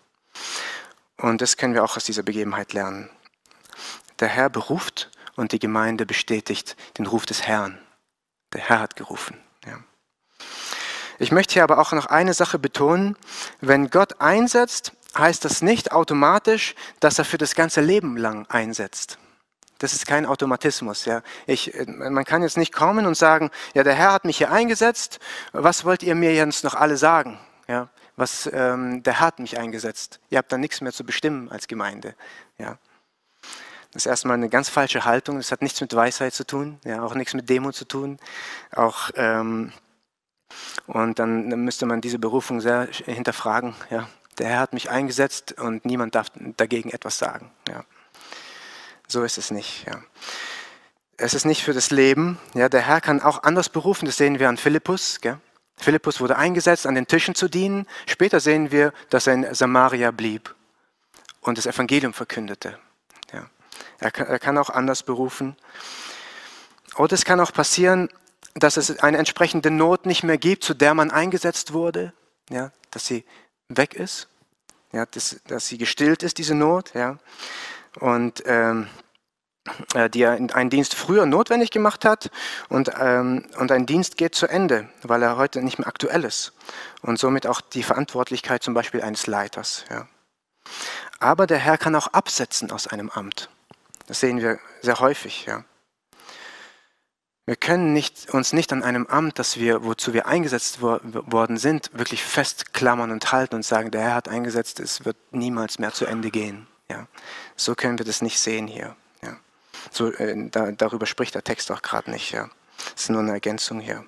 Und 1.17 1.41
das 1.43 1.57
können 1.57 1.75
wir 1.75 1.85
auch 1.85 1.97
aus 1.97 2.05
dieser 2.05 2.23
Begebenheit 2.23 2.73
lernen. 2.73 3.11
Der 4.21 4.29
Herr 4.29 4.51
beruft 4.51 5.11
und 5.37 5.53
die 5.53 5.59
Gemeinde 5.59 6.07
bestätigt 6.07 6.77
den 6.99 7.07
Ruf 7.07 7.27
des 7.27 7.43
Herrn. 7.43 7.79
Der 8.53 8.63
Herr 8.63 8.81
hat 8.81 8.97
gerufen. 8.97 9.39
Ja. 9.67 9.79
Ich 11.19 11.33
möchte 11.33 11.55
hier 11.55 11.65
aber 11.65 11.79
auch 11.79 11.93
noch 11.93 12.07
eine 12.07 12.35
Sache 12.35 12.59
betonen. 12.59 13.17
Wenn 13.61 13.91
Gott 13.91 14.21
einsetzt, 14.21 14.93
heißt 15.17 15.45
das 15.45 15.63
nicht 15.63 15.93
automatisch, 15.93 16.75
dass 17.01 17.19
er 17.19 17.25
für 17.25 17.39
das 17.39 17.55
ganze 17.55 17.81
Leben 17.81 18.17
lang 18.17 18.47
einsetzt. 18.49 19.19
Das 19.79 19.93
ist 19.93 20.07
kein 20.07 20.27
Automatismus. 20.27 21.05
Ja. 21.05 21.23
Ich, 21.47 21.73
man 21.87 22.25
kann 22.25 22.43
jetzt 22.43 22.57
nicht 22.57 22.73
kommen 22.73 23.07
und 23.07 23.17
sagen, 23.17 23.51
ja, 23.75 23.85
der 23.85 23.95
Herr 23.95 24.13
hat 24.13 24.25
mich 24.25 24.39
hier 24.39 24.51
eingesetzt, 24.51 25.21
was 25.53 25.85
wollt 25.85 26.03
ihr 26.03 26.15
mir 26.15 26.35
jetzt 26.35 26.65
noch 26.65 26.75
alle 26.75 26.97
sagen? 26.97 27.39
Ja, 27.69 27.89
was, 28.17 28.49
ähm, 28.53 29.03
der 29.03 29.21
Herr 29.21 29.27
hat 29.27 29.39
mich 29.39 29.59
eingesetzt. 29.59 30.19
Ihr 30.31 30.39
habt 30.39 30.51
dann 30.51 30.61
nichts 30.61 30.81
mehr 30.81 30.93
zu 30.93 31.05
bestimmen 31.05 31.51
als 31.51 31.69
Gemeinde. 31.69 32.15
Ja. 32.59 32.79
Das 33.99 34.07
ist 34.07 34.11
erstmal 34.11 34.37
eine 34.37 34.49
ganz 34.49 34.69
falsche 34.69 35.05
Haltung. 35.05 35.39
Das 35.39 35.51
hat 35.51 35.61
nichts 35.61 35.81
mit 35.81 35.93
Weisheit 35.93 36.33
zu 36.33 36.47
tun, 36.47 36.79
ja, 36.85 37.03
auch 37.03 37.17
nichts 37.17 37.35
mit 37.35 37.49
Demo 37.49 37.73
zu 37.73 37.85
tun. 37.85 38.21
Auch, 38.71 39.11
ähm, 39.17 39.73
und 40.87 41.19
dann 41.19 41.49
müsste 41.65 41.85
man 41.85 42.01
diese 42.01 42.21
Berufung 42.21 42.61
sehr 42.61 42.87
hinterfragen. 43.07 43.75
Ja. 43.91 44.09
Der 44.39 44.51
Herr 44.51 44.61
hat 44.61 44.73
mich 44.73 44.89
eingesetzt 44.89 45.59
und 45.59 45.85
niemand 45.85 46.15
darf 46.15 46.29
dagegen 46.57 46.91
etwas 46.91 47.19
sagen. 47.19 47.51
Ja. 47.69 47.85
So 49.09 49.25
ist 49.25 49.37
es 49.37 49.51
nicht. 49.51 49.85
Ja. 49.89 50.01
es 51.17 51.35
ist 51.35 51.45
nicht 51.45 51.65
für 51.65 51.73
das 51.73 51.91
Leben. 51.91 52.39
Ja, 52.55 52.69
der 52.69 52.83
Herr 52.83 53.01
kann 53.01 53.21
auch 53.21 53.43
anders 53.43 53.69
berufen, 53.69 54.07
das 54.07 54.17
sehen 54.17 54.39
wir 54.39 54.49
an 54.49 54.59
Philippus. 54.59 55.21
Gell? 55.21 55.41
Philippus 55.77 56.21
wurde 56.21 56.37
eingesetzt, 56.37 56.87
an 56.87 56.95
den 56.95 57.09
Tischen 57.09 57.35
zu 57.35 57.49
dienen. 57.49 57.85
Später 58.07 58.39
sehen 58.39 58.71
wir, 58.71 58.93
dass 59.11 59.27
er 59.27 59.35
in 59.35 59.55
Samaria 59.57 60.13
blieb 60.13 60.55
und 61.41 61.59
das 61.59 61.67
Evangelium 61.67 62.13
verkündete. 62.13 62.79
Er, 63.99 64.11
kann, 64.11 64.27
er 64.27 64.39
kann 64.39 64.59
auch 64.59 64.71
anders 64.71 65.03
berufen. 65.03 65.57
Oder 66.97 67.13
es 67.13 67.25
kann 67.25 67.41
auch 67.41 67.53
passieren, 67.53 68.09
dass 68.55 68.77
es 68.77 69.01
eine 69.01 69.19
entsprechende 69.19 69.71
Not 69.71 70.07
nicht 70.07 70.23
mehr 70.23 70.39
gibt, 70.39 70.65
zu 70.65 70.75
der 70.75 70.95
man 70.95 71.11
eingesetzt 71.11 71.73
wurde, 71.73 72.13
ja, 72.51 72.73
dass 72.91 73.07
sie 73.07 73.25
weg 73.69 73.95
ist, 73.95 74.29
ja, 74.93 75.07
dass, 75.07 75.41
dass 75.47 75.67
sie 75.67 75.79
gestillt 75.79 76.23
ist, 76.23 76.39
diese 76.39 76.55
Not. 76.55 76.95
Ja. 76.95 77.19
Und 78.01 78.43
ähm, 78.47 78.89
äh, 79.95 80.09
die 80.09 80.27
einen 80.27 80.71
Dienst 80.71 80.95
früher 80.95 81.27
notwendig 81.27 81.71
gemacht 81.71 82.05
hat 82.05 82.31
und, 82.69 82.91
ähm, 82.99 83.47
und 83.59 83.71
ein 83.71 83.87
Dienst 83.87 84.17
geht 84.17 84.35
zu 84.35 84.47
Ende, 84.47 84.89
weil 85.03 85.23
er 85.23 85.37
heute 85.37 85.63
nicht 85.63 85.79
mehr 85.79 85.89
aktuell 85.89 86.25
ist 86.25 86.53
und 87.03 87.19
somit 87.19 87.47
auch 87.47 87.61
die 87.61 87.83
Verantwortlichkeit 87.83 88.63
zum 88.63 88.75
Beispiel 88.75 89.03
eines 89.03 89.27
Leiters. 89.27 89.85
Ja. 89.91 90.09
Aber 91.21 91.47
der 91.47 91.59
Herr 91.59 91.79
kann 91.79 91.95
auch 91.95 92.09
absetzen 92.09 92.71
aus 92.71 92.87
einem 92.87 93.11
Amt. 93.11 93.51
Das 94.09 94.19
sehen 94.19 94.41
wir 94.41 94.59
sehr 94.83 94.99
häufig. 94.99 95.47
Ja. 95.47 95.65
Wir 97.47 97.57
können 97.57 97.93
nicht, 97.93 98.31
uns 98.35 98.53
nicht 98.53 98.73
an 98.73 98.83
einem 98.83 99.07
Amt, 99.07 99.39
das 99.39 99.57
wir, 99.59 99.85
wozu 99.85 100.13
wir 100.13 100.27
eingesetzt 100.27 100.83
wo, 100.83 100.99
worden 101.03 101.57
sind, 101.57 101.91
wirklich 101.93 102.25
festklammern 102.25 103.13
und 103.13 103.31
halten 103.31 103.55
und 103.55 103.65
sagen, 103.65 103.93
der 103.93 104.01
Herr 104.03 104.15
hat 104.15 104.29
eingesetzt, 104.29 104.81
es 104.81 105.05
wird 105.05 105.17
niemals 105.31 105.79
mehr 105.79 105.93
zu 105.93 106.05
Ende 106.05 106.31
gehen. 106.31 106.67
Ja. 106.91 107.07
So 107.55 107.77
können 107.77 107.99
wir 107.99 108.05
das 108.05 108.21
nicht 108.21 108.41
sehen 108.41 108.67
hier. 108.67 108.97
So, 109.91 110.13
äh, 110.13 110.49
da, 110.51 110.73
darüber 110.73 111.07
spricht 111.07 111.35
der 111.35 111.45
Text 111.45 111.71
auch 111.71 111.83
gerade 111.83 112.11
nicht. 112.11 112.33
Ja. 112.33 112.49
Das 112.95 113.05
ist 113.05 113.11
nur 113.11 113.21
eine 113.21 113.33
Ergänzung 113.33 113.81
hier. 113.81 114.05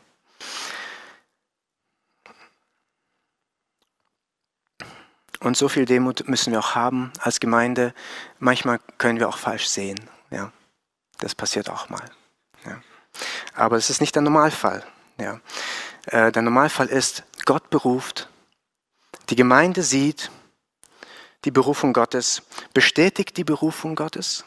Und 5.41 5.57
so 5.57 5.69
viel 5.69 5.87
Demut 5.87 6.29
müssen 6.29 6.53
wir 6.53 6.61
auch 6.61 6.75
haben 6.75 7.13
als 7.19 7.41
Gemeinde. 7.41 7.95
Manchmal 8.39 8.79
können 8.99 9.19
wir 9.19 9.29
auch 9.29 9.39
falsch 9.39 9.69
sehen. 9.69 9.99
Ja. 10.31 10.53
Das 11.19 11.35
passiert 11.35 11.71
auch 11.71 11.89
mal. 11.89 12.05
Ja. 12.67 12.81
Aber 13.55 13.77
es 13.77 13.91
ist 13.91 14.01
nicht 14.01 14.15
der 14.15 14.23
Normalfall. 14.23 14.85
Ja. 15.19 15.41
Äh, 16.07 16.33
der 16.33 16.43
Normalfall 16.43 16.87
ist, 16.87 17.25
Gott 17.45 17.71
beruft, 17.71 18.29
die 19.31 19.37
Gemeinde 19.37 19.83
sieht 19.83 20.31
die 21.45 21.51
Berufung 21.51 21.93
Gottes, 21.93 22.43
bestätigt 22.75 23.37
die 23.37 23.45
Berufung 23.45 23.95
Gottes 23.95 24.45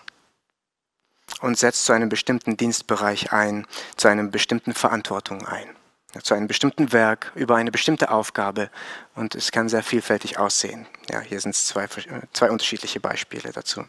und 1.41 1.57
setzt 1.57 1.85
zu 1.85 1.93
einem 1.93 2.09
bestimmten 2.09 2.57
Dienstbereich 2.57 3.31
ein, 3.31 3.65
zu 3.95 4.07
einer 4.07 4.23
bestimmten 4.23 4.73
Verantwortung 4.73 5.45
ein, 5.47 5.75
zu 6.21 6.33
einem 6.33 6.47
bestimmten 6.47 6.91
Werk, 6.91 7.31
über 7.35 7.55
eine 7.55 7.71
bestimmte 7.71 8.11
Aufgabe. 8.11 8.69
Und 9.15 9.35
es 9.35 9.51
kann 9.51 9.69
sehr 9.69 9.83
vielfältig 9.83 10.37
aussehen. 10.37 10.85
Ja, 11.09 11.19
hier 11.21 11.39
sind 11.39 11.55
zwei, 11.55 11.87
zwei 12.33 12.51
unterschiedliche 12.51 12.99
Beispiele 12.99 13.51
dazu. 13.51 13.83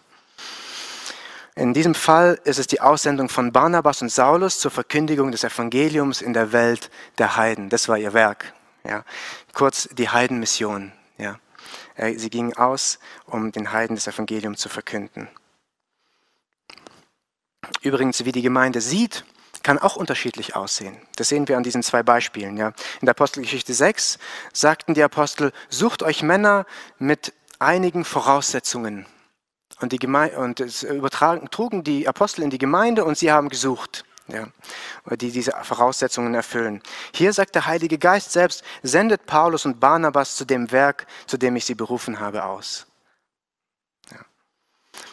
In 1.57 1.73
diesem 1.73 1.95
Fall 1.95 2.41
ist 2.45 2.59
es 2.59 2.67
die 2.67 2.81
Aussendung 2.81 3.29
von 3.29 3.53
Barnabas 3.53 4.03
und 4.03 4.11
Saulus 4.11 4.59
zur 4.59 4.73
Verkündigung 4.73 5.31
des 5.31 5.45
Evangeliums 5.45 6.21
in 6.21 6.33
der 6.33 6.53
Welt 6.53 6.91
der 7.19 7.37
Heiden. 7.37 7.69
Das 7.69 7.89
war 7.89 7.97
ihr 7.97 8.13
Werk. 8.13 8.53
Ja. 8.85 9.05
Kurz 9.53 9.89
die 9.93 10.09
Heidenmission. 10.09 10.93
Ja. 11.17 11.39
Äh, 11.95 12.19
sie 12.19 12.31
gingen 12.31 12.55
aus, 12.55 12.99
um 13.27 13.53
den 13.53 13.71
Heiden 13.71 13.95
das 13.95 14.09
Evangelium 14.09 14.57
zu 14.57 14.69
verkünden. 14.69 15.29
Übrigens, 17.83 18.25
wie 18.25 18.33
die 18.33 18.43
Gemeinde 18.43 18.81
sieht, 18.81 19.25
kann 19.65 19.79
auch 19.79 19.97
unterschiedlich 19.97 20.55
aussehen. 20.55 20.97
Das 21.17 21.29
sehen 21.29 21.49
wir 21.49 21.57
an 21.57 21.65
diesen 21.65 21.83
zwei 21.83 22.05
Beispielen. 22.05 22.57
Ja. 22.57 22.69
In 23.01 23.07
der 23.07 23.11
Apostelgeschichte 23.11 23.75
6 23.75 24.19
sagten 24.53 24.95
die 24.95 25.03
Apostel, 25.03 25.53
sucht 25.69 26.05
euch 26.05 26.23
Männer 26.23 26.67
mit 27.01 27.33
einigen 27.59 28.05
Voraussetzungen. 28.05 29.07
Und, 29.81 29.91
die 29.91 29.99
Gemeinde, 29.99 30.39
und 30.39 30.61
es 30.61 30.85
übertragen, 30.85 31.51
trugen 31.51 31.83
die 31.83 32.07
Apostel 32.07 32.43
in 32.43 32.51
die 32.51 32.59
Gemeinde 32.59 33.05
und 33.05 33.19
sie 33.19 33.33
haben 33.33 33.49
gesucht, 33.49 34.05
ja, 34.29 34.47
die 35.17 35.33
diese 35.33 35.53
Voraussetzungen 35.63 36.35
erfüllen. 36.35 36.81
Hier 37.13 37.33
sagt 37.33 37.55
der 37.55 37.67
Heilige 37.67 37.99
Geist 37.99 38.33
selbst, 38.33 38.63
sendet 38.83 39.27
Paulus 39.27 39.67
und 39.67 39.81
Barnabas 39.81 40.37
zu 40.37 40.45
dem 40.45 40.71
Werk, 40.71 41.07
zu 41.27 41.37
dem 41.37 41.57
ich 41.57 41.65
sie 41.65 41.75
berufen 41.75 42.21
habe, 42.21 42.45
aus. 42.45 42.87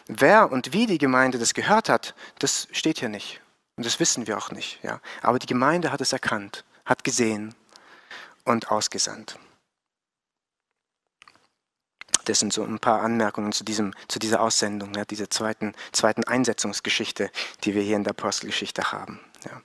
Wer 0.08 0.52
und 0.52 0.74
wie 0.74 0.86
die 0.86 0.98
Gemeinde 0.98 1.40
das 1.40 1.54
gehört 1.54 1.90
hat, 1.90 2.16
das 2.40 2.68
steht 2.72 3.00
hier 3.00 3.10
nicht. 3.10 3.41
Und 3.76 3.86
das 3.86 4.00
wissen 4.00 4.28
wir 4.28 4.38
auch 4.38 4.52
nicht. 4.52 4.80
Ja. 4.84 5.00
Aber 5.22 5.40
die 5.40 5.48
Gemeinde 5.48 5.92
hat 5.92 6.02
es 6.02 6.14
erkannt, 6.14 6.66
hat 6.86 7.04
gesehen 7.04 7.56
und 8.44 8.72
ausgesandt. 8.72 9.40
Das 12.26 12.40
sind 12.40 12.54
so 12.54 12.64
ein 12.64 12.80
paar 12.80 13.02
Anmerkungen 13.02 13.52
zu, 13.52 13.64
diesem, 13.64 13.94
zu 14.08 14.20
dieser 14.20 14.42
Aussendung, 14.42 14.94
ja, 14.94 15.06
dieser 15.06 15.30
zweiten, 15.30 15.74
zweiten 15.92 16.24
Einsetzungsgeschichte, 16.24 17.32
die 17.64 17.74
wir 17.74 17.82
hier 17.82 17.96
in 17.96 18.04
der 18.04 18.12
Apostelgeschichte 18.12 18.92
haben. 18.92 19.20
Ja. 19.46 19.62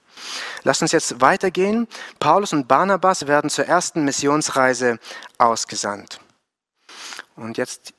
Lass 0.62 0.80
uns 0.80 0.92
jetzt 0.92 1.20
weitergehen. 1.20 1.86
Paulus 2.18 2.52
und 2.52 2.66
Barnabas 2.66 3.26
werden 3.26 3.50
zur 3.50 3.66
ersten 3.66 4.04
Missionsreise 4.04 4.98
ausgesandt. 5.36 6.20
Und 7.34 7.58
jetzt 7.58 7.92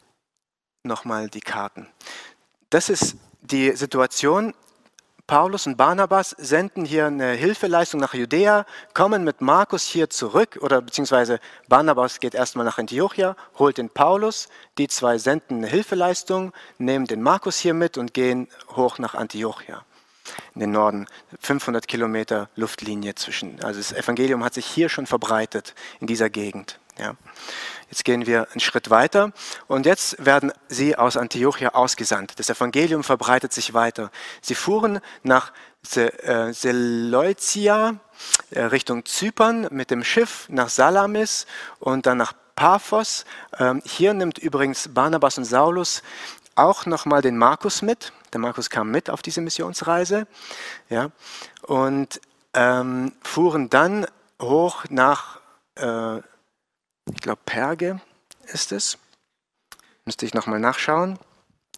nochmal 0.84 1.30
die 1.30 1.42
Karten. 1.42 1.88
Das 2.70 2.90
ist 2.90 3.16
die 3.42 3.76
Situation. 3.76 4.56
Paulus 5.28 5.68
und 5.68 5.76
Barnabas 5.76 6.30
senden 6.38 6.86
hier 6.86 7.08
eine 7.08 7.32
Hilfeleistung 7.34 8.00
nach 8.00 8.14
Judäa, 8.14 8.66
kommen 8.94 9.26
mit 9.26 9.42
Markus 9.42 9.84
hier 9.84 10.10
zurück, 10.10 10.58
oder 10.62 10.82
beziehungsweise 10.82 11.42
Barnabas 11.68 12.22
geht 12.22 12.34
erstmal 12.34 12.64
nach 12.64 12.78
Antiochia, 12.78 13.36
holt 13.60 13.78
den 13.78 13.90
Paulus, 13.90 14.48
die 14.78 14.88
zwei 14.88 15.18
senden 15.18 15.58
eine 15.58 15.68
Hilfeleistung, 15.68 16.54
nehmen 16.78 17.08
den 17.08 17.22
Markus 17.22 17.58
hier 17.58 17.74
mit 17.74 17.98
und 17.98 18.14
gehen 18.14 18.48
hoch 18.78 19.00
nach 19.00 19.16
Antiochia 19.16 19.84
in 20.56 20.62
den 20.62 20.72
Norden, 20.72 21.08
500 21.42 21.88
Kilometer 21.88 22.50
Luftlinie 22.56 23.16
zwischen. 23.16 23.62
Also 23.64 23.80
das 23.80 23.92
Evangelium 23.92 24.44
hat 24.44 24.54
sich 24.54 24.66
hier 24.66 24.90
schon 24.90 25.08
verbreitet 25.08 25.76
in 26.00 26.08
dieser 26.08 26.30
Gegend. 26.30 26.80
Ja. 27.00 27.16
Jetzt 27.90 28.04
gehen 28.04 28.26
wir 28.26 28.50
einen 28.52 28.60
Schritt 28.60 28.90
weiter 28.90 29.32
und 29.68 29.86
jetzt 29.86 30.26
werden 30.26 30.52
sie 30.68 30.98
aus 30.98 31.16
Antiochia 31.16 31.70
ausgesandt. 31.70 32.34
Das 32.38 32.50
Evangelium 32.50 33.04
verbreitet 33.04 33.54
sich 33.54 33.74
weiter. 33.74 34.12
Sie 34.42 34.56
fuhren 34.56 35.00
nach 35.24 35.54
äh, 35.96 36.52
Seleucia 36.52 37.96
äh, 38.50 38.62
Richtung 38.64 39.06
Zypern 39.06 39.68
mit 39.72 39.90
dem 39.90 40.04
Schiff 40.04 40.48
nach 40.50 40.68
Salamis 40.68 41.46
und 41.80 42.06
dann 42.06 42.18
nach 42.18 42.34
Paphos. 42.56 43.24
Ähm, 43.58 43.82
hier 43.86 44.14
nimmt 44.14 44.38
übrigens 44.38 44.90
Barnabas 44.94 45.38
und 45.38 45.46
Saulus 45.46 46.04
auch 46.56 46.86
nochmal 46.86 47.22
den 47.22 47.38
Markus 47.38 47.82
mit. 47.82 48.12
Der 48.34 48.42
Markus 48.42 48.70
kam 48.70 48.92
mit 48.92 49.10
auf 49.10 49.22
diese 49.22 49.40
Missionsreise 49.40 50.28
ja, 50.90 51.12
und 51.62 52.20
ähm, 52.54 53.14
fuhren 53.22 53.70
dann 53.70 54.08
hoch 54.42 54.84
nach 54.90 55.40
äh, 55.76 56.22
ich 57.14 57.22
glaube 57.22 57.42
Perge 57.46 58.02
ist 58.46 58.72
es. 58.72 58.98
Müsste 60.06 60.26
ich 60.26 60.34
nochmal 60.34 60.60
nachschauen. 60.60 61.20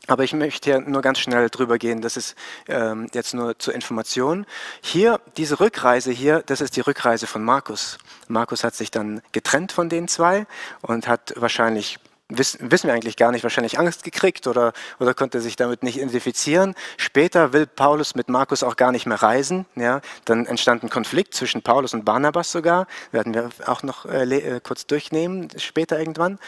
Aber 0.07 0.23
ich 0.23 0.33
möchte 0.33 0.71
hier 0.71 0.79
nur 0.79 1.01
ganz 1.01 1.19
schnell 1.19 1.49
drüber 1.49 1.77
gehen. 1.77 2.01
Das 2.01 2.17
ist 2.17 2.35
ähm, 2.67 3.07
jetzt 3.13 3.33
nur 3.33 3.59
zur 3.59 3.75
Information. 3.75 4.47
Hier, 4.81 5.19
diese 5.37 5.59
Rückreise 5.59 6.11
hier, 6.11 6.41
das 6.45 6.61
ist 6.61 6.75
die 6.75 6.81
Rückreise 6.81 7.27
von 7.27 7.43
Markus. 7.43 7.99
Markus 8.27 8.63
hat 8.63 8.73
sich 8.73 8.89
dann 8.89 9.21
getrennt 9.33 9.71
von 9.71 9.87
den 9.87 10.07
zwei 10.07 10.47
und 10.81 11.07
hat 11.07 11.33
wahrscheinlich 11.35 11.99
wissen, 12.29 12.71
wir 12.71 12.93
eigentlich 12.93 13.17
gar 13.17 13.31
nicht, 13.31 13.43
wahrscheinlich 13.43 13.79
Angst 13.79 14.03
gekriegt 14.03 14.47
oder, 14.47 14.73
oder 14.99 15.13
konnte 15.13 15.41
sich 15.41 15.55
damit 15.55 15.83
nicht 15.83 15.97
identifizieren. 15.97 16.75
Später 16.97 17.53
will 17.53 17.65
Paulus 17.65 18.15
mit 18.15 18.29
Markus 18.29 18.63
auch 18.63 18.75
gar 18.75 18.91
nicht 18.91 19.05
mehr 19.05 19.21
reisen. 19.21 19.65
Ja. 19.75 20.01
Dann 20.25 20.45
entstand 20.45 20.83
ein 20.83 20.89
Konflikt 20.89 21.33
zwischen 21.33 21.61
Paulus 21.63 21.93
und 21.93 22.05
Barnabas 22.05 22.51
sogar, 22.51 22.87
werden 23.11 23.33
wir 23.33 23.49
auch 23.65 23.83
noch 23.83 24.05
äh, 24.05 24.23
äh 24.23 24.59
kurz 24.61 24.85
durchnehmen, 24.85 25.49
später 25.57 25.99
irgendwann. 25.99 26.39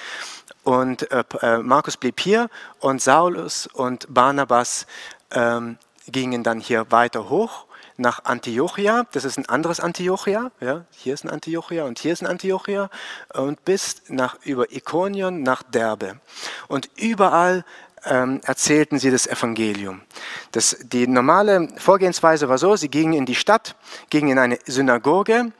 Und 0.63 1.11
äh, 1.11 1.23
äh, 1.41 1.57
Markus 1.57 1.97
blieb 1.97 2.19
hier 2.19 2.49
und 2.79 3.01
Saulus 3.01 3.67
und 3.67 4.05
Barnabas 4.13 4.85
ähm, 5.31 5.77
gingen 6.07 6.43
dann 6.43 6.59
hier 6.59 6.91
weiter 6.91 7.29
hoch 7.29 7.65
nach 8.01 8.25
Antiochia, 8.25 9.05
das 9.11 9.23
ist 9.23 9.37
ein 9.37 9.47
anderes 9.47 9.79
Antiochia, 9.79 10.51
ja, 10.59 10.85
hier 10.91 11.13
ist 11.13 11.23
ein 11.23 11.29
Antiochia 11.29 11.85
und 11.85 11.99
hier 11.99 12.13
ist 12.13 12.21
ein 12.21 12.27
Antiochia 12.27 12.89
und 13.33 13.63
bis 13.63 14.01
nach, 14.07 14.37
über 14.43 14.71
Ikonion 14.71 15.43
nach 15.43 15.63
Derbe. 15.63 16.19
Und 16.67 16.89
überall 16.97 17.63
ähm, 18.05 18.41
erzählten 18.43 18.97
sie 18.99 19.11
das 19.11 19.27
Evangelium. 19.27 20.01
Das, 20.51 20.77
die 20.81 21.07
normale 21.07 21.67
Vorgehensweise 21.77 22.49
war 22.49 22.57
so, 22.57 22.75
sie 22.75 22.89
gingen 22.89 23.13
in 23.13 23.25
die 23.25 23.35
Stadt, 23.35 23.75
gingen 24.09 24.31
in 24.31 24.39
eine 24.39 24.57
Synagoge, 24.65 25.51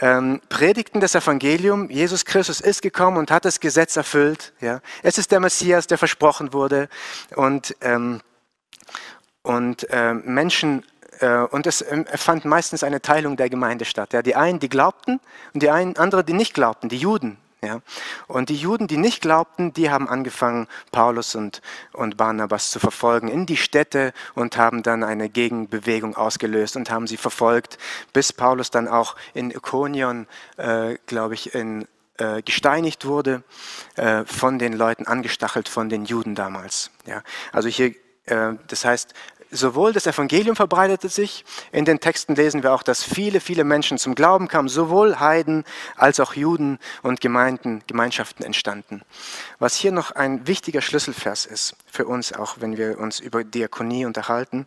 ähm, 0.00 0.40
predigten 0.50 1.00
das 1.00 1.14
Evangelium, 1.14 1.88
Jesus 1.90 2.24
Christus 2.24 2.60
ist 2.60 2.82
gekommen 2.82 3.16
und 3.16 3.30
hat 3.30 3.44
das 3.44 3.60
Gesetz 3.60 3.96
erfüllt. 3.96 4.52
Ja. 4.60 4.80
Es 5.02 5.18
ist 5.18 5.32
der 5.32 5.40
Messias, 5.40 5.86
der 5.86 5.98
versprochen 5.98 6.52
wurde 6.52 6.88
und, 7.34 7.74
ähm, 7.80 8.20
und 9.42 9.88
äh, 9.90 10.12
Menschen 10.12 10.84
und 11.50 11.66
es 11.66 11.82
ähm, 11.82 12.06
fand 12.14 12.44
meistens 12.44 12.84
eine 12.84 13.00
Teilung 13.00 13.36
der 13.36 13.50
Gemeinde 13.50 13.84
statt. 13.84 14.12
Ja, 14.12 14.22
die 14.22 14.36
einen, 14.36 14.60
die 14.60 14.68
glaubten 14.68 15.20
und 15.54 15.62
die 15.62 15.70
einen, 15.70 15.96
andere, 15.96 16.24
die 16.24 16.32
nicht 16.32 16.54
glaubten, 16.54 16.88
die 16.88 16.98
Juden. 16.98 17.38
Ja. 17.60 17.80
Und 18.28 18.50
die 18.50 18.56
Juden, 18.56 18.86
die 18.86 18.98
nicht 18.98 19.20
glaubten, 19.20 19.72
die 19.72 19.90
haben 19.90 20.08
angefangen, 20.08 20.68
Paulus 20.92 21.34
und, 21.34 21.60
und 21.92 22.16
Barnabas 22.16 22.70
zu 22.70 22.78
verfolgen 22.78 23.26
in 23.26 23.46
die 23.46 23.56
Städte 23.56 24.12
und 24.36 24.56
haben 24.56 24.84
dann 24.84 25.02
eine 25.02 25.28
Gegenbewegung 25.28 26.16
ausgelöst 26.16 26.76
und 26.76 26.90
haben 26.90 27.08
sie 27.08 27.16
verfolgt, 27.16 27.78
bis 28.12 28.32
Paulus 28.32 28.70
dann 28.70 28.86
auch 28.86 29.16
in 29.34 29.50
Ikonion, 29.50 30.28
äh, 30.56 30.98
glaube 31.06 31.34
ich, 31.34 31.52
in, 31.52 31.88
äh, 32.18 32.42
gesteinigt 32.42 33.06
wurde, 33.06 33.42
äh, 33.96 34.24
von 34.24 34.60
den 34.60 34.72
Leuten 34.72 35.08
angestachelt, 35.08 35.68
von 35.68 35.88
den 35.88 36.04
Juden 36.04 36.36
damals. 36.36 36.92
Ja. 37.06 37.24
Also 37.50 37.68
hier, 37.68 37.92
äh, 38.26 38.54
das 38.68 38.84
heißt, 38.84 39.14
sowohl 39.50 39.92
das 39.92 40.06
Evangelium 40.06 40.56
verbreitete 40.56 41.08
sich, 41.08 41.44
in 41.72 41.84
den 41.84 42.00
Texten 42.00 42.34
lesen 42.34 42.62
wir 42.62 42.72
auch, 42.72 42.82
dass 42.82 43.02
viele, 43.02 43.40
viele 43.40 43.64
Menschen 43.64 43.98
zum 43.98 44.14
Glauben 44.14 44.48
kamen, 44.48 44.68
sowohl 44.68 45.20
Heiden 45.20 45.64
als 45.96 46.20
auch 46.20 46.34
Juden 46.34 46.78
und 47.02 47.20
Gemeinden, 47.20 47.82
Gemeinschaften 47.86 48.44
entstanden. 48.44 49.02
Was 49.58 49.74
hier 49.74 49.92
noch 49.92 50.12
ein 50.12 50.46
wichtiger 50.46 50.80
Schlüsselvers 50.80 51.46
ist 51.46 51.76
für 51.90 52.06
uns, 52.06 52.32
auch 52.32 52.56
wenn 52.60 52.76
wir 52.76 52.98
uns 52.98 53.20
über 53.20 53.44
Diakonie 53.44 54.04
unterhalten, 54.04 54.66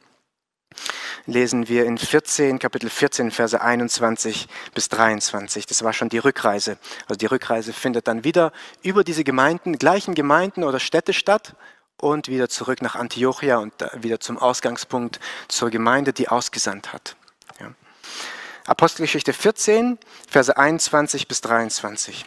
lesen 1.25 1.67
wir 1.67 1.85
in 1.85 1.97
14, 1.97 2.59
Kapitel 2.59 2.89
14, 2.89 3.31
Verse 3.31 3.59
21 3.59 4.47
bis 4.73 4.89
23. 4.89 5.65
Das 5.65 5.83
war 5.83 5.93
schon 5.93 6.09
die 6.09 6.17
Rückreise. 6.17 6.77
Also 7.07 7.17
die 7.17 7.25
Rückreise 7.25 7.73
findet 7.73 8.07
dann 8.07 8.23
wieder 8.23 8.51
über 8.81 9.03
diese 9.03 9.23
Gemeinden, 9.23 9.77
gleichen 9.77 10.15
Gemeinden 10.15 10.63
oder 10.63 10.79
Städte 10.79 11.13
statt 11.13 11.55
und 12.01 12.27
wieder 12.27 12.49
zurück 12.49 12.81
nach 12.81 12.95
Antiochia 12.95 13.57
und 13.57 13.73
wieder 13.95 14.19
zum 14.19 14.37
Ausgangspunkt 14.37 15.19
zur 15.47 15.69
Gemeinde, 15.69 16.13
die 16.13 16.27
ausgesandt 16.29 16.93
hat. 16.93 17.15
Ja. 17.59 17.73
Apostelgeschichte 18.65 19.33
14, 19.33 19.97
Verse 20.29 20.55
21 20.55 21.27
bis 21.27 21.41
23. 21.41 22.25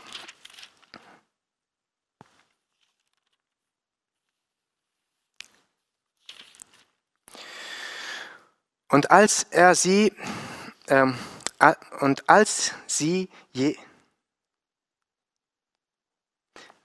Und 8.88 9.10
als 9.10 9.42
er 9.50 9.74
sie, 9.74 10.12
ähm, 10.86 11.18
und 11.98 12.28
als 12.28 12.74
sie 12.86 13.28
je, 13.52 13.76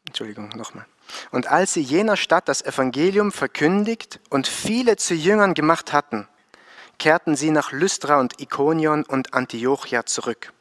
Entschuldigung, 0.07 0.49
nochmal. 0.49 0.87
Und 1.31 1.47
als 1.47 1.73
sie 1.73 1.81
jener 1.81 2.17
Stadt 2.17 2.47
das 2.47 2.61
Evangelium 2.61 3.31
verkündigt 3.31 4.19
und 4.29 4.47
viele 4.47 4.95
zu 4.95 5.13
Jüngern 5.13 5.53
gemacht 5.53 5.93
hatten, 5.93 6.27
kehrten 6.97 7.35
sie 7.35 7.51
nach 7.51 7.71
Lystra 7.71 8.19
und 8.19 8.39
Ikonion 8.41 9.03
und 9.03 9.33
Antiochia 9.33 10.05
zurück. 10.05 10.53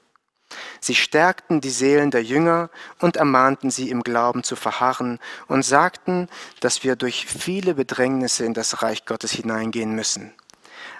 Sie 0.80 0.94
stärkten 0.94 1.60
die 1.60 1.70
Seelen 1.70 2.10
der 2.10 2.22
Jünger 2.22 2.70
und 3.00 3.16
ermahnten 3.16 3.70
sie 3.70 3.90
im 3.90 4.02
Glauben 4.02 4.42
zu 4.42 4.56
verharren 4.56 5.18
und 5.46 5.62
sagten, 5.62 6.28
dass 6.60 6.84
wir 6.84 6.96
durch 6.96 7.26
viele 7.26 7.74
Bedrängnisse 7.74 8.44
in 8.44 8.54
das 8.54 8.82
Reich 8.82 9.04
Gottes 9.04 9.32
hineingehen 9.32 9.94
müssen. 9.94 10.32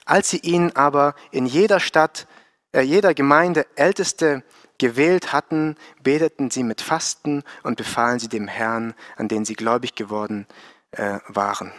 Als 0.05 0.31
sie 0.31 0.39
ihnen 0.39 0.77
aber 0.77 1.15
in 1.31 1.47
jeder 1.47 1.81
Stadt, 1.81 2.27
äh, 2.73 2.81
jeder 2.81 3.15
Gemeinde 3.15 3.67
Älteste 3.77 4.43
gewählt 4.79 5.33
hatten, 5.33 5.77
beteten 6.03 6.51
sie 6.51 6.63
mit 6.63 6.81
Fasten 6.81 7.43
und 7.63 7.77
befahlen 7.77 8.19
sie 8.19 8.29
dem 8.29 8.49
Herrn, 8.49 8.95
an 9.17 9.29
den 9.29 9.45
sie 9.45 9.55
gläubig 9.55 9.95
geworden 9.95 10.47
äh, 10.93 11.19
waren. 11.29 11.73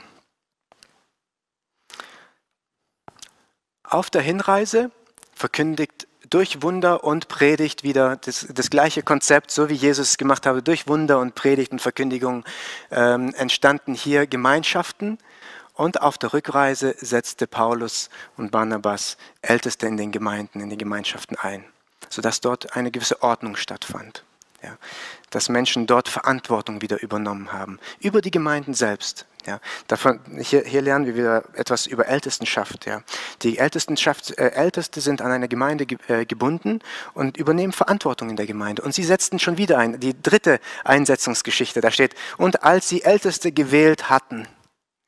Auf 3.83 4.09
der 4.09 4.21
Hinreise 4.21 4.91
verkündigt 5.33 6.07
durch 6.29 6.61
Wunder 6.61 7.03
und 7.03 7.27
Predigt 7.27 7.83
wieder 7.83 8.17
das, 8.17 8.45
das 8.53 8.69
gleiche 8.69 9.01
Konzept, 9.01 9.49
so 9.49 9.69
wie 9.69 9.73
Jesus 9.73 10.11
es 10.11 10.17
gemacht 10.17 10.45
habe, 10.45 10.61
durch 10.61 10.87
Wunder 10.87 11.19
und 11.19 11.33
Predigt 11.33 11.71
und 11.71 11.81
Verkündigung 11.81 12.45
ähm, 12.91 13.33
entstanden 13.35 13.95
hier 13.95 14.27
Gemeinschaften. 14.27 15.17
Und 15.73 16.01
auf 16.01 16.17
der 16.17 16.33
Rückreise 16.33 16.93
setzte 16.99 17.47
Paulus 17.47 18.09
und 18.37 18.51
Barnabas 18.51 19.17
Älteste 19.41 19.87
in 19.87 19.97
den 19.97 20.11
Gemeinden, 20.11 20.59
in 20.59 20.69
den 20.69 20.77
Gemeinschaften 20.77 21.37
ein 21.37 21.63
sodass 22.09 22.41
dort 22.41 22.75
eine 22.75 22.91
gewisse 22.91 23.21
Ordnung 23.21 23.55
stattfand. 23.55 24.23
Ja, 24.61 24.77
dass 25.29 25.47
Menschen 25.47 25.87
dort 25.87 26.09
Verantwortung 26.09 26.81
wieder 26.81 27.01
übernommen 27.01 27.53
haben, 27.53 27.79
über 28.01 28.19
die 28.21 28.31
Gemeinden 28.31 28.73
selbst. 28.73 29.25
Ja, 29.45 29.61
davon, 29.87 30.19
hier, 30.37 30.63
hier 30.65 30.81
lernen 30.81 31.05
wir 31.05 31.15
wieder 31.15 31.43
etwas 31.53 31.87
über 31.87 32.07
Ältestenschaft. 32.07 32.85
Ja. 32.85 33.03
Die 33.41 33.57
Ältestenschaft, 33.57 34.37
äh, 34.37 34.49
Älteste 34.49 34.99
sind 34.99 35.21
an 35.21 35.31
eine 35.31 35.47
Gemeinde 35.47 35.85
ge, 35.85 35.97
äh, 36.09 36.25
gebunden 36.25 36.81
und 37.13 37.37
übernehmen 37.37 37.71
Verantwortung 37.71 38.29
in 38.29 38.35
der 38.35 38.47
Gemeinde. 38.47 38.81
Und 38.81 38.93
sie 38.93 39.03
setzten 39.03 39.39
schon 39.39 39.57
wieder 39.57 39.77
ein, 39.77 39.99
die 40.01 40.21
dritte 40.21 40.59
Einsetzungsgeschichte, 40.83 41.79
da 41.79 41.89
steht, 41.89 42.15
und 42.37 42.63
als 42.63 42.89
sie 42.89 43.03
Älteste 43.03 43.53
gewählt 43.53 44.09
hatten, 44.09 44.45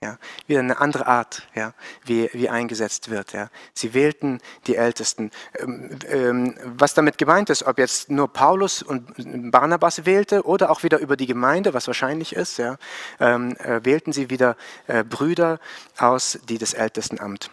ja, 0.03 0.17
wieder 0.47 0.61
eine 0.61 0.79
andere 0.79 1.05
Art, 1.05 1.47
ja, 1.53 1.73
wie, 2.03 2.29
wie 2.33 2.49
eingesetzt 2.49 3.11
wird. 3.11 3.33
Ja. 3.33 3.49
Sie 3.73 3.93
wählten 3.93 4.39
die 4.65 4.75
Ältesten. 4.75 5.29
Ähm, 5.59 5.99
ähm, 6.09 6.55
was 6.63 6.95
damit 6.95 7.19
gemeint 7.19 7.51
ist, 7.51 7.63
ob 7.63 7.77
jetzt 7.77 8.09
nur 8.09 8.27
Paulus 8.27 8.81
und 8.81 9.51
Barnabas 9.51 10.05
wählte 10.05 10.43
oder 10.43 10.71
auch 10.71 10.81
wieder 10.81 10.97
über 10.97 11.17
die 11.17 11.27
Gemeinde, 11.27 11.75
was 11.75 11.85
wahrscheinlich 11.85 12.35
ist, 12.35 12.57
ja, 12.57 12.77
ähm, 13.19 13.55
äh, 13.57 13.85
wählten 13.85 14.11
sie 14.11 14.31
wieder 14.31 14.57
äh, 14.87 15.03
Brüder 15.03 15.59
aus, 15.97 16.39
die 16.49 16.57
das 16.57 16.73
Ältestenamt 16.73 17.51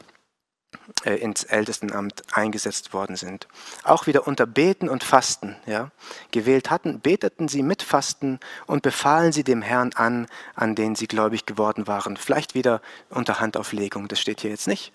äh, 1.05 1.15
ins 1.15 1.45
Ältestenamt 1.45 2.23
eingesetzt 2.33 2.93
worden 2.93 3.17
sind. 3.17 3.47
Auch 3.85 4.07
wieder 4.07 4.27
unter 4.27 4.47
Beten 4.47 4.89
und 4.89 5.05
Fasten 5.05 5.57
ja, 5.67 5.91
gewählt 6.33 6.71
hatten, 6.71 7.01
beteten 7.01 7.49
sie 7.49 7.63
mit 7.63 7.83
Fasten 7.83 8.41
und 8.67 8.83
befahlen 8.83 9.33
sie 9.33 9.45
dem 9.45 9.63
Herrn 9.63 9.93
an, 9.95 10.27
an 10.55 10.75
den 10.75 10.97
sie 10.97 11.07
gläubig 11.07 11.47
geworden 11.47 11.87
waren. 11.87 12.17
Vielleicht 12.17 12.55
wieder 12.55 12.83
unter 13.11 13.39
Handauflegung, 13.39 14.09
das 14.09 14.21
steht 14.21 14.41
hier 14.41 14.51
jetzt 14.51 14.67
nicht, 14.67 14.93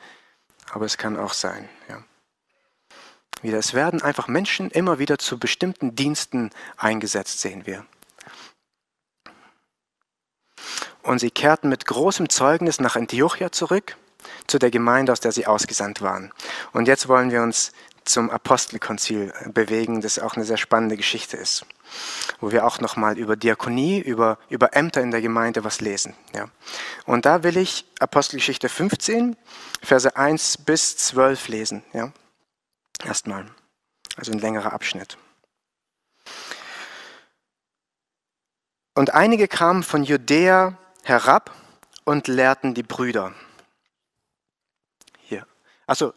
aber 0.72 0.86
es 0.86 0.98
kann 0.98 1.18
auch 1.18 1.34
sein. 1.34 1.70
Ja. 1.88 2.04
Wieder, 3.42 3.58
es 3.58 3.74
werden 3.74 4.02
einfach 4.02 4.28
Menschen 4.28 4.72
immer 4.72 5.00
wieder 5.00 5.18
zu 5.18 5.40
bestimmten 5.40 5.96
Diensten 5.96 6.50
eingesetzt, 6.78 7.40
sehen 7.40 7.66
wir. 7.66 7.86
Und 11.02 11.20
sie 11.20 11.32
kehrten 11.32 11.70
mit 11.70 11.86
großem 11.86 12.30
Zeugnis 12.30 12.80
nach 12.80 12.96
Antiochia 12.96 13.52
zurück 13.52 13.98
zu 14.48 14.60
der 14.60 14.72
Gemeinde, 14.72 15.12
aus 15.12 15.20
der 15.20 15.32
sie 15.32 15.48
ausgesandt 15.48 16.02
waren. 16.02 16.32
Und 16.72 16.88
jetzt 16.88 17.08
wollen 17.08 17.32
wir 17.32 17.42
uns 17.42 17.72
zum 18.06 18.30
Apostelkonzil 18.30 19.34
bewegen, 19.54 20.02
das 20.02 20.20
auch 20.20 20.36
eine 20.36 20.46
sehr 20.46 20.58
spannende 20.58 20.98
Geschichte 20.98 21.38
ist, 21.38 21.66
wo 22.40 22.52
wir 22.52 22.66
auch 22.66 22.80
nochmal 22.80 23.18
über 23.18 23.36
Diakonie, 23.36 24.00
über, 24.00 24.38
über 24.50 24.76
Ämter 24.76 25.02
in 25.02 25.12
der 25.12 25.22
Gemeinde 25.22 25.64
was 25.64 25.82
lesen. 25.82 26.14
Ja. 26.36 26.48
Und 27.06 27.26
da 27.26 27.44
will 27.44 27.58
ich 27.58 27.86
Apostelgeschichte 28.00 28.70
15, 28.70 29.36
Verse 29.82 30.16
1 30.16 30.58
bis 30.60 30.98
12 30.98 31.48
lesen. 31.48 31.84
Ja. 31.94 32.12
Erstmal, 33.04 33.46
also 34.16 34.32
ein 34.32 34.40
längerer 34.40 34.74
Abschnitt. 34.74 35.18
Und 38.96 39.14
einige 39.14 39.48
kamen 39.48 39.84
von 39.84 40.04
Judäa 40.04 40.78
herab 41.04 41.52
und 42.06 42.28
lehrten 42.28 42.74
die 42.74 42.84
Brüder. 42.84 43.34
Also, 45.86 46.14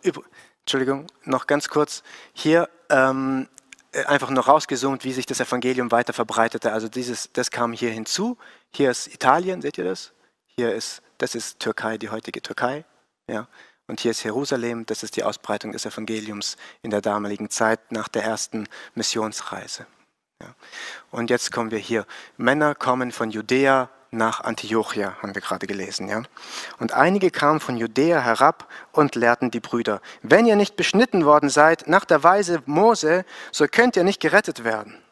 Entschuldigung, 0.61 1.07
noch 1.25 1.47
ganz 1.47 1.69
kurz. 1.69 2.03
Hier 2.33 2.69
ähm, 2.91 3.49
äh, 3.93 4.05
einfach 4.05 4.31
nur 4.31 4.45
rausgezoomt, 4.45 5.05
wie 5.05 5.13
sich 5.13 5.27
das 5.27 5.41
Evangelium 5.41 5.91
weiter 5.91 6.13
verbreitete. 6.13 6.73
Also 6.73 6.89
dieses, 6.89 7.33
das 7.33 7.51
kam 7.51 7.73
hier 7.73 7.91
hinzu. 7.91 8.37
Hier 8.75 8.91
ist 8.91 9.07
Italien, 9.07 9.63
seht 9.63 9.79
ihr 9.79 9.85
das? 9.85 10.13
Hier 10.47 10.75
ist, 10.75 11.03
das 11.19 11.35
ist 11.35 11.61
Türkei, 11.61 11.97
die 11.99 12.11
heutige 12.11 12.43
Türkei. 12.43 12.85
Ja. 13.31 13.49
Und 13.87 14.01
hier 14.01 14.11
ist 14.11 14.23
Jerusalem, 14.23 14.85
das 14.85 15.03
ist 15.03 15.17
die 15.17 15.25
Ausbreitung 15.25 15.73
des 15.73 15.87
Evangeliums 15.87 16.57
in 16.83 16.91
der 16.91 17.01
damaligen 17.01 17.49
Zeit 17.51 17.93
nach 17.93 18.09
der 18.09 18.25
ersten 18.25 18.69
Missionsreise. 18.95 19.87
Ja. 20.43 20.55
Und 21.11 21.31
jetzt 21.31 21.51
kommen 21.53 21.71
wir 21.71 21.79
hier. 21.79 22.07
Männer 22.37 22.75
kommen 22.75 23.13
von 23.13 23.31
Judäa 23.31 23.89
nach 24.17 24.41
Antiochia, 24.41 25.17
haben 25.23 25.35
wir 25.35 25.43
gerade 25.43 25.67
gelesen. 25.67 26.09
Ja? 26.09 26.23
Und 26.79 26.93
einige 26.93 27.31
kamen 27.31 27.61
von 27.61 27.77
Judäa 27.77 28.21
herab 28.21 28.69
und 28.93 29.15
lehrten 29.15 29.51
die 29.51 29.61
Brüder, 29.61 30.01
wenn 30.23 30.47
ihr 30.47 30.57
nicht 30.57 30.77
beschnitten 30.77 31.25
worden 31.25 31.51
seid 31.51 31.89
nach 31.89 32.05
der 32.05 32.23
Weise 32.23 32.63
Mose, 32.67 33.25
so 33.53 33.67
könnt 33.71 33.97
ihr 33.97 34.05
nicht 34.05 34.21
gerettet 34.21 34.65
werden. 34.65 35.03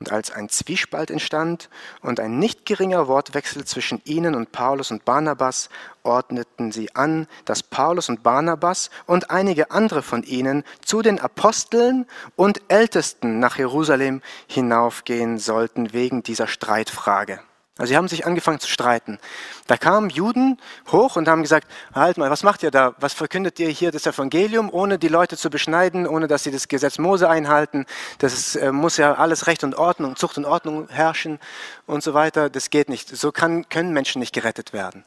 Und 0.00 0.10
als 0.12 0.30
ein 0.30 0.48
Zwiespalt 0.48 1.10
entstand 1.10 1.68
und 2.00 2.20
ein 2.20 2.38
nicht 2.38 2.64
geringer 2.64 3.06
Wortwechsel 3.06 3.66
zwischen 3.66 4.00
ihnen 4.06 4.34
und 4.34 4.50
Paulus 4.50 4.90
und 4.90 5.04
Barnabas, 5.04 5.68
ordneten 6.02 6.72
sie 6.72 6.96
an, 6.96 7.26
dass 7.44 7.62
Paulus 7.62 8.08
und 8.08 8.22
Barnabas 8.22 8.88
und 9.04 9.30
einige 9.30 9.70
andere 9.70 10.00
von 10.00 10.22
ihnen 10.22 10.64
zu 10.82 11.02
den 11.02 11.20
Aposteln 11.20 12.06
und 12.34 12.62
Ältesten 12.68 13.40
nach 13.40 13.58
Jerusalem 13.58 14.22
hinaufgehen 14.46 15.38
sollten 15.38 15.92
wegen 15.92 16.22
dieser 16.22 16.46
Streitfrage. 16.46 17.40
Also 17.80 17.92
sie 17.92 17.96
haben 17.96 18.08
sich 18.08 18.26
angefangen 18.26 18.60
zu 18.60 18.68
streiten. 18.68 19.18
Da 19.66 19.78
kamen 19.78 20.10
Juden 20.10 20.58
hoch 20.92 21.16
und 21.16 21.28
haben 21.28 21.40
gesagt, 21.40 21.66
halt 21.94 22.18
mal, 22.18 22.30
was 22.30 22.42
macht 22.42 22.62
ihr 22.62 22.70
da? 22.70 22.94
Was 23.00 23.14
verkündet 23.14 23.58
ihr 23.58 23.70
hier 23.70 23.90
das 23.90 24.04
Evangelium, 24.04 24.68
ohne 24.70 24.98
die 24.98 25.08
Leute 25.08 25.38
zu 25.38 25.48
beschneiden, 25.48 26.06
ohne 26.06 26.28
dass 26.28 26.42
sie 26.42 26.50
das 26.50 26.68
Gesetz 26.68 26.98
Mose 26.98 27.30
einhalten? 27.30 27.86
Das 28.18 28.34
ist, 28.34 28.56
äh, 28.56 28.70
muss 28.70 28.98
ja 28.98 29.14
alles 29.14 29.46
Recht 29.46 29.64
und 29.64 29.76
Ordnung, 29.76 30.16
Zucht 30.16 30.36
und 30.36 30.44
Ordnung 30.44 30.90
herrschen 30.90 31.38
und 31.86 32.02
so 32.02 32.12
weiter. 32.12 32.50
Das 32.50 32.68
geht 32.68 32.90
nicht. 32.90 33.16
So 33.16 33.32
kann, 33.32 33.66
können 33.70 33.94
Menschen 33.94 34.20
nicht 34.20 34.34
gerettet 34.34 34.74
werden. 34.74 35.02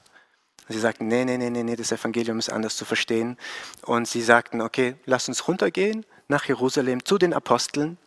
Sie 0.67 0.79
sagten, 0.79 1.07
nee, 1.07 1.25
nee, 1.25 1.37
nee, 1.37 1.51
nee, 1.51 1.75
das 1.75 1.91
Evangelium 1.91 2.39
ist 2.39 2.51
anders 2.51 2.75
zu 2.75 2.85
verstehen. 2.85 3.37
Und 3.83 4.07
sie 4.07 4.23
sagten, 4.23 4.61
okay, 4.61 4.95
lasst 5.05 5.27
uns 5.27 5.47
runtergehen 5.47 6.07
nach 6.27 6.45
Jerusalem 6.45 7.05
zu 7.05 7.19
den 7.19 7.35
Aposteln 7.35 7.99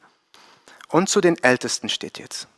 und 0.89 1.09
zu 1.09 1.21
den 1.21 1.41
Ältesten 1.45 1.89
steht 1.89 2.19
jetzt. 2.19 2.49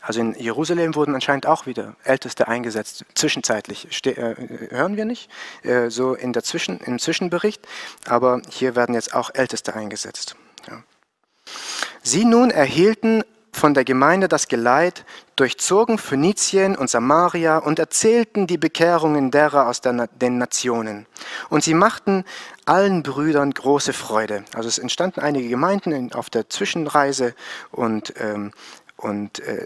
Also 0.00 0.20
in 0.20 0.34
Jerusalem 0.34 0.94
wurden 0.94 1.14
anscheinend 1.14 1.46
auch 1.46 1.66
wieder 1.66 1.94
Älteste 2.04 2.48
eingesetzt, 2.48 3.04
zwischenzeitlich. 3.14 3.88
Ste 3.90 4.16
äh, 4.16 4.70
hören 4.70 4.96
wir 4.96 5.04
nicht, 5.04 5.30
äh, 5.62 5.90
so 5.90 6.14
in 6.14 6.32
der 6.32 6.42
Zwischen 6.42 6.78
im 6.80 6.98
Zwischenbericht, 6.98 7.66
aber 8.06 8.40
hier 8.48 8.76
werden 8.76 8.94
jetzt 8.94 9.14
auch 9.14 9.30
Älteste 9.34 9.74
eingesetzt. 9.74 10.36
Ja. 10.68 10.82
Sie 12.02 12.24
nun 12.24 12.50
erhielten 12.50 13.22
von 13.52 13.74
der 13.74 13.84
Gemeinde 13.84 14.28
das 14.28 14.48
Geleit, 14.48 15.04
durchzogen 15.36 15.98
Phönizien 15.98 16.76
und 16.76 16.88
Samaria 16.88 17.58
und 17.58 17.78
erzählten 17.78 18.46
die 18.46 18.58
Bekehrungen 18.58 19.30
derer 19.30 19.68
aus 19.68 19.80
der, 19.80 20.06
den 20.06 20.38
Nationen. 20.38 21.06
Und 21.48 21.64
sie 21.64 21.74
machten 21.74 22.24
allen 22.64 23.02
Brüdern 23.02 23.52
große 23.52 23.92
Freude. 23.92 24.44
Also 24.54 24.68
es 24.68 24.78
entstanden 24.78 25.20
einige 25.20 25.48
Gemeinden 25.48 26.12
auf 26.12 26.30
der 26.30 26.48
Zwischenreise 26.48 27.34
und 27.70 28.14
ähm, 28.18 28.52
und 29.00 29.40
äh, 29.40 29.64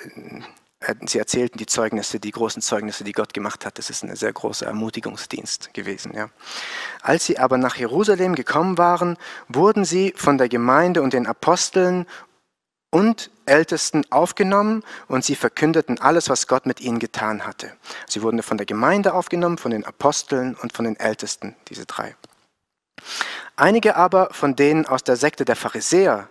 sie 1.06 1.18
erzählten 1.18 1.58
die 1.58 1.66
Zeugnisse, 1.66 2.20
die 2.20 2.30
großen 2.30 2.62
Zeugnisse, 2.62 3.04
die 3.04 3.12
Gott 3.12 3.34
gemacht 3.34 3.64
hat. 3.66 3.78
Das 3.78 3.90
ist 3.90 4.04
ein 4.04 4.14
sehr 4.16 4.32
großer 4.32 4.66
Ermutigungsdienst 4.66 5.72
gewesen. 5.74 6.12
Ja. 6.14 6.30
Als 7.02 7.26
sie 7.26 7.38
aber 7.38 7.58
nach 7.58 7.76
Jerusalem 7.76 8.34
gekommen 8.34 8.78
waren, 8.78 9.16
wurden 9.48 9.84
sie 9.84 10.12
von 10.16 10.38
der 10.38 10.48
Gemeinde 10.48 11.02
und 11.02 11.12
den 11.12 11.26
Aposteln 11.26 12.06
und 12.90 13.30
Ältesten 13.46 14.04
aufgenommen 14.10 14.84
und 15.08 15.24
sie 15.24 15.34
verkündeten 15.34 16.00
alles, 16.00 16.28
was 16.28 16.46
Gott 16.46 16.64
mit 16.64 16.80
ihnen 16.80 17.00
getan 17.00 17.44
hatte. 17.44 17.72
Sie 18.08 18.22
wurden 18.22 18.42
von 18.42 18.56
der 18.56 18.66
Gemeinde 18.66 19.14
aufgenommen, 19.14 19.58
von 19.58 19.72
den 19.72 19.84
Aposteln 19.84 20.54
und 20.54 20.72
von 20.72 20.84
den 20.84 20.98
Ältesten, 20.98 21.56
diese 21.68 21.86
drei. 21.86 22.14
Einige 23.56 23.96
aber 23.96 24.28
von 24.32 24.54
denen 24.54 24.86
aus 24.86 25.02
der 25.02 25.16
Sekte 25.16 25.44
der 25.44 25.56
Pharisäer, 25.56 26.28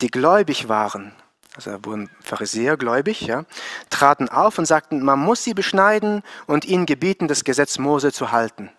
die 0.00 0.10
gläubig 0.10 0.68
waren 0.68 1.12
also 1.58 1.84
wurden 1.84 2.08
Pharisäer 2.20 2.76
gläubig, 2.76 3.22
ja, 3.22 3.44
traten 3.90 4.28
auf 4.28 4.58
und 4.58 4.66
sagten, 4.66 5.04
man 5.04 5.18
muss 5.18 5.42
sie 5.42 5.54
beschneiden 5.54 6.22
und 6.46 6.64
ihnen 6.64 6.86
gebieten, 6.86 7.26
das 7.26 7.42
Gesetz 7.42 7.78
Mose 7.78 8.12
zu 8.12 8.30
halten. 8.30 8.70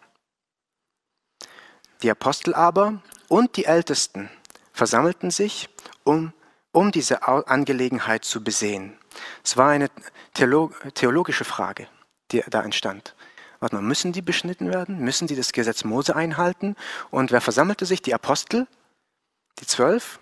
Die 2.02 2.10
Apostel 2.10 2.54
aber 2.54 3.02
und 3.28 3.58
die 3.58 3.66
Ältesten 3.66 4.30
versammelten 4.72 5.30
sich, 5.30 5.68
um, 6.06 6.32
um 6.72 6.92
diese 6.94 7.28
Angelegenheit 7.28 8.24
zu 8.24 8.42
besehen. 8.42 8.98
Es 9.44 9.58
war 9.58 9.72
eine 9.72 9.90
theologische 10.34 11.44
Frage, 11.44 11.88
die 12.32 12.42
da 12.50 12.64
entstand. 12.64 13.14
Warte 13.60 13.76
mal, 13.76 13.82
müssen 13.82 14.14
die 14.14 14.22
beschnitten 14.22 14.70
werden? 14.70 15.00
Müssen 15.00 15.28
die 15.28 15.36
das 15.36 15.52
Gesetz 15.52 15.84
Mose 15.84 16.16
einhalten? 16.16 16.78
Und 17.12 17.34
wer 17.34 17.42
versammelte 17.42 17.86
sich? 17.86 18.02
Die 18.02 18.14
Apostel, 18.14 18.68
die 19.60 19.68
Zwölf 19.68 20.22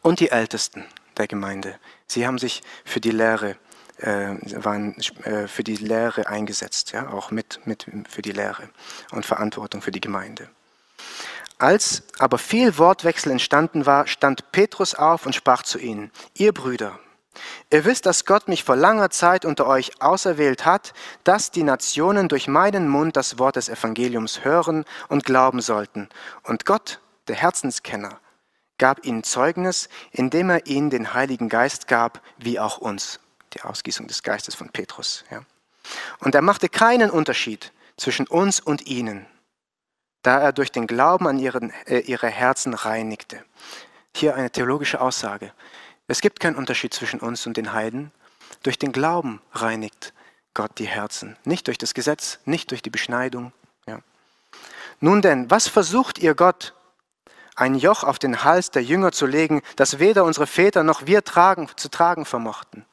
und 0.00 0.20
die 0.20 0.30
Ältesten 0.30 0.86
der 1.18 1.26
Gemeinde. 1.26 1.78
Sie 2.06 2.26
haben 2.26 2.38
sich 2.38 2.62
für 2.84 3.00
die 3.00 3.10
Lehre, 3.10 3.56
äh, 3.98 4.36
waren 4.62 4.96
äh, 5.24 5.46
für 5.48 5.64
die 5.64 5.76
Lehre 5.76 6.26
eingesetzt, 6.28 6.92
ja, 6.92 7.10
auch 7.10 7.30
mit, 7.30 7.60
mit 7.64 7.86
für 8.08 8.22
die 8.22 8.32
Lehre 8.32 8.68
und 9.10 9.26
Verantwortung 9.26 9.82
für 9.82 9.90
die 9.90 10.00
Gemeinde. 10.00 10.48
Als 11.58 12.04
aber 12.18 12.38
viel 12.38 12.78
Wortwechsel 12.78 13.32
entstanden 13.32 13.84
war, 13.84 14.06
stand 14.06 14.52
Petrus 14.52 14.94
auf 14.94 15.26
und 15.26 15.34
sprach 15.34 15.64
zu 15.64 15.78
ihnen, 15.78 16.12
ihr 16.34 16.52
Brüder, 16.52 16.98
Ihr 17.70 17.84
wisst, 17.84 18.06
dass 18.06 18.24
Gott 18.24 18.48
mich 18.48 18.64
vor 18.64 18.76
langer 18.76 19.10
Zeit 19.10 19.44
unter 19.44 19.66
euch 19.66 20.00
auserwählt 20.00 20.64
hat, 20.64 20.92
dass 21.24 21.50
die 21.50 21.62
Nationen 21.62 22.28
durch 22.28 22.48
meinen 22.48 22.88
Mund 22.88 23.16
das 23.16 23.38
Wort 23.38 23.56
des 23.56 23.68
Evangeliums 23.68 24.44
hören 24.44 24.84
und 25.08 25.24
glauben 25.24 25.60
sollten. 25.60 26.08
Und 26.42 26.64
Gott, 26.64 27.00
der 27.28 27.36
Herzenskenner, 27.36 28.20
gab 28.78 29.04
ihnen 29.04 29.24
Zeugnis, 29.24 29.88
indem 30.12 30.50
er 30.50 30.66
ihnen 30.66 30.90
den 30.90 31.12
Heiligen 31.12 31.48
Geist 31.48 31.88
gab, 31.88 32.22
wie 32.38 32.58
auch 32.58 32.78
uns. 32.78 33.20
Die 33.54 33.62
Ausgießung 33.62 34.06
des 34.06 34.22
Geistes 34.22 34.54
von 34.54 34.70
Petrus. 34.70 35.24
Ja. 35.30 35.42
Und 36.20 36.34
er 36.34 36.42
machte 36.42 36.68
keinen 36.68 37.10
Unterschied 37.10 37.72
zwischen 37.96 38.26
uns 38.26 38.60
und 38.60 38.86
ihnen, 38.86 39.26
da 40.22 40.38
er 40.40 40.52
durch 40.52 40.70
den 40.70 40.86
Glauben 40.86 41.26
an 41.26 41.38
ihren, 41.38 41.72
äh, 41.86 42.00
ihre 42.00 42.28
Herzen 42.28 42.74
reinigte. 42.74 43.44
Hier 44.14 44.34
eine 44.34 44.50
theologische 44.50 45.00
Aussage. 45.00 45.52
Es 46.06 46.20
gibt 46.20 46.40
keinen 46.40 46.56
Unterschied 46.56 46.94
zwischen 46.94 47.20
uns 47.20 47.46
und 47.46 47.56
den 47.56 47.72
Heiden. 47.72 48.12
Durch 48.62 48.78
den 48.78 48.92
Glauben 48.92 49.40
reinigt 49.52 50.12
Gott 50.54 50.78
die 50.78 50.86
Herzen. 50.86 51.36
Nicht 51.44 51.66
durch 51.66 51.78
das 51.78 51.94
Gesetz, 51.94 52.38
nicht 52.44 52.70
durch 52.70 52.82
die 52.82 52.90
Beschneidung. 52.90 53.52
Ja. 53.86 54.00
Nun 55.00 55.22
denn, 55.22 55.50
was 55.50 55.68
versucht 55.68 56.18
ihr 56.18 56.34
Gott 56.34 56.74
ein 57.58 57.74
Joch 57.74 58.04
auf 58.04 58.18
den 58.18 58.44
Hals 58.44 58.70
der 58.70 58.82
Jünger 58.82 59.12
zu 59.12 59.26
legen, 59.26 59.62
das 59.76 59.98
weder 59.98 60.24
unsere 60.24 60.46
Väter 60.46 60.84
noch 60.84 61.06
wir 61.06 61.24
tragen, 61.24 61.68
zu 61.76 61.88
tragen 61.88 62.24
vermochten. 62.24 62.84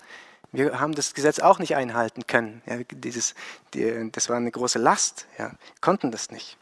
Wir 0.51 0.79
haben 0.79 0.95
das 0.95 1.13
Gesetz 1.13 1.39
auch 1.39 1.59
nicht 1.59 1.75
einhalten 1.75 2.25
können. 2.27 2.61
Ja, 2.65 2.77
dieses, 2.91 3.35
die, 3.73 4.09
das 4.11 4.29
war 4.29 4.37
eine 4.37 4.51
große 4.51 4.79
Last. 4.79 5.27
Ja, 5.37 5.51
konnten 5.81 6.11
das 6.11 6.31
nicht. 6.31 6.57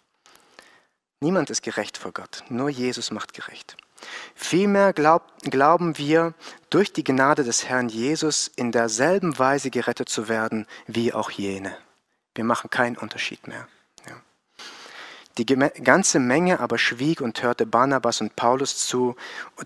Niemand 1.22 1.50
ist 1.50 1.64
gerecht 1.64 1.98
vor 1.98 2.12
Gott, 2.12 2.44
nur 2.50 2.70
Jesus 2.70 3.12
macht 3.12 3.34
gerecht. 3.34 3.78
Vielmehr 4.36 4.92
glaub, 4.92 5.24
glauben 5.44 5.98
wir, 5.98 6.34
durch 6.70 6.92
die 6.92 7.06
Gnade 7.06 7.46
des 7.46 7.70
Herrn 7.70 7.88
Jesus 7.88 8.52
in 8.58 8.74
derselben 8.74 9.40
Weise 9.40 9.70
gerettet 9.70 10.10
zu 10.10 10.28
werden 10.28 10.68
wie 10.88 11.14
auch 11.14 11.32
jene. 11.32 11.78
Wir 12.36 12.44
machen 12.44 12.70
keinen 12.70 12.98
Unterschied 12.98 13.48
mehr. 13.48 13.68
Die 15.38 15.46
ganze 15.46 16.20
Menge 16.20 16.60
aber 16.60 16.78
schwieg 16.78 17.20
und 17.20 17.42
hörte 17.42 17.66
Barnabas 17.66 18.22
und 18.22 18.36
Paulus 18.36 18.86
zu, 18.86 19.16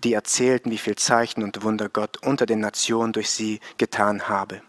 die 0.02 0.14
erzählten, 0.14 0.70
wie 0.70 0.78
viel 0.78 0.96
Zeichen 0.96 1.42
und 1.42 1.62
Wunder 1.62 1.90
Gott 1.90 2.16
unter 2.22 2.46
den 2.46 2.60
Nationen 2.60 3.12
durch 3.12 3.30
sie 3.30 3.60
getan 3.76 4.28
habe. 4.28 4.62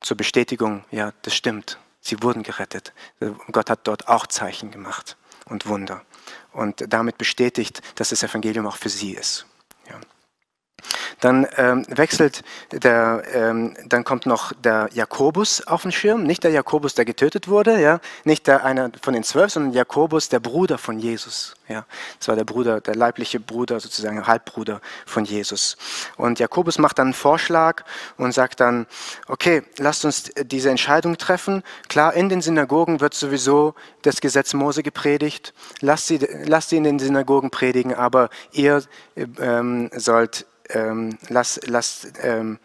Zur 0.00 0.18
Bestätigung, 0.18 0.84
ja, 0.90 1.12
das 1.22 1.34
stimmt, 1.34 1.78
sie 2.02 2.22
wurden 2.22 2.42
gerettet. 2.42 2.92
Gott 3.50 3.70
hat 3.70 3.80
dort 3.84 4.08
auch 4.08 4.26
Zeichen 4.26 4.70
gemacht 4.70 5.16
und 5.46 5.66
Wunder. 5.66 6.02
Und 6.52 6.84
damit 6.88 7.16
bestätigt, 7.16 7.80
dass 7.94 8.10
das 8.10 8.22
Evangelium 8.22 8.66
auch 8.66 8.76
für 8.76 8.90
sie 8.90 9.12
ist. 9.12 9.46
Dann 11.20 11.46
ähm, 11.56 11.84
wechselt 11.88 12.42
der, 12.70 13.22
ähm, 13.32 13.74
dann 13.86 14.04
kommt 14.04 14.26
noch 14.26 14.52
der 14.52 14.88
Jakobus 14.92 15.66
auf 15.66 15.82
den 15.82 15.92
Schirm, 15.92 16.22
nicht 16.22 16.44
der 16.44 16.50
Jakobus, 16.50 16.94
der 16.94 17.04
getötet 17.04 17.48
wurde, 17.48 17.80
ja, 17.80 18.00
nicht 18.24 18.46
der 18.46 18.64
einer 18.64 18.90
von 19.02 19.14
den 19.14 19.24
zwölf, 19.24 19.52
sondern 19.52 19.72
Jakobus, 19.72 20.28
der 20.28 20.40
Bruder 20.40 20.78
von 20.78 20.98
Jesus, 20.98 21.54
ja. 21.68 21.84
Das 22.18 22.28
war 22.28 22.36
der 22.36 22.44
Bruder, 22.44 22.80
der 22.80 22.94
leibliche 22.94 23.40
Bruder, 23.40 23.80
sozusagen 23.80 24.26
Halbbruder 24.26 24.80
von 25.06 25.24
Jesus. 25.24 25.76
Und 26.16 26.38
Jakobus 26.38 26.78
macht 26.78 26.98
dann 26.98 27.08
einen 27.08 27.14
Vorschlag 27.14 27.84
und 28.16 28.32
sagt 28.32 28.60
dann, 28.60 28.86
okay, 29.26 29.62
lasst 29.78 30.04
uns 30.04 30.30
diese 30.44 30.70
Entscheidung 30.70 31.18
treffen. 31.18 31.62
Klar, 31.88 32.14
in 32.14 32.28
den 32.28 32.42
Synagogen 32.42 33.00
wird 33.00 33.14
sowieso 33.14 33.74
das 34.02 34.20
Gesetz 34.20 34.54
Mose 34.54 34.82
gepredigt. 34.82 35.52
Lasst 35.80 36.06
sie, 36.06 36.18
lasst 36.44 36.70
sie 36.70 36.76
in 36.76 36.84
den 36.84 36.98
Synagogen 36.98 37.50
predigen, 37.50 37.94
aber 37.94 38.30
ihr 38.52 38.82
ähm, 39.16 39.90
sollt 39.94 40.46
ähm, 40.70 41.18
lass, 41.28 41.60
lass, 41.64 42.06
ähm, 42.22 42.58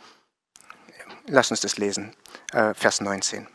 lass 1.27 1.51
uns 1.51 1.61
das 1.61 1.77
lesen, 1.77 2.15
äh, 2.51 2.73
Vers 2.73 3.01
19. 3.01 3.47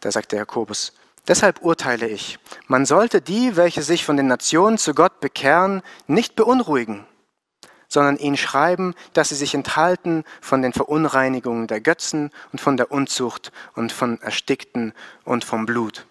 Da 0.00 0.12
sagt 0.12 0.32
der 0.32 0.40
Jakobus, 0.40 0.92
Deshalb 1.28 1.62
urteile 1.62 2.06
ich, 2.06 2.38
man 2.68 2.86
sollte 2.86 3.20
die, 3.20 3.56
welche 3.56 3.82
sich 3.82 4.04
von 4.04 4.16
den 4.16 4.28
Nationen 4.28 4.78
zu 4.78 4.94
Gott 4.94 5.18
bekehren, 5.18 5.82
nicht 6.06 6.36
beunruhigen, 6.36 7.04
sondern 7.88 8.16
ihnen 8.16 8.36
schreiben, 8.36 8.94
dass 9.12 9.30
sie 9.30 9.34
sich 9.34 9.54
enthalten 9.54 10.24
von 10.40 10.62
den 10.62 10.72
Verunreinigungen 10.72 11.66
der 11.66 11.80
Götzen 11.80 12.30
und 12.52 12.60
von 12.60 12.76
der 12.76 12.92
Unzucht 12.92 13.50
und 13.74 13.90
von 13.90 14.20
Erstickten 14.20 14.92
und 15.24 15.44
vom 15.44 15.66
Blut. 15.66 16.06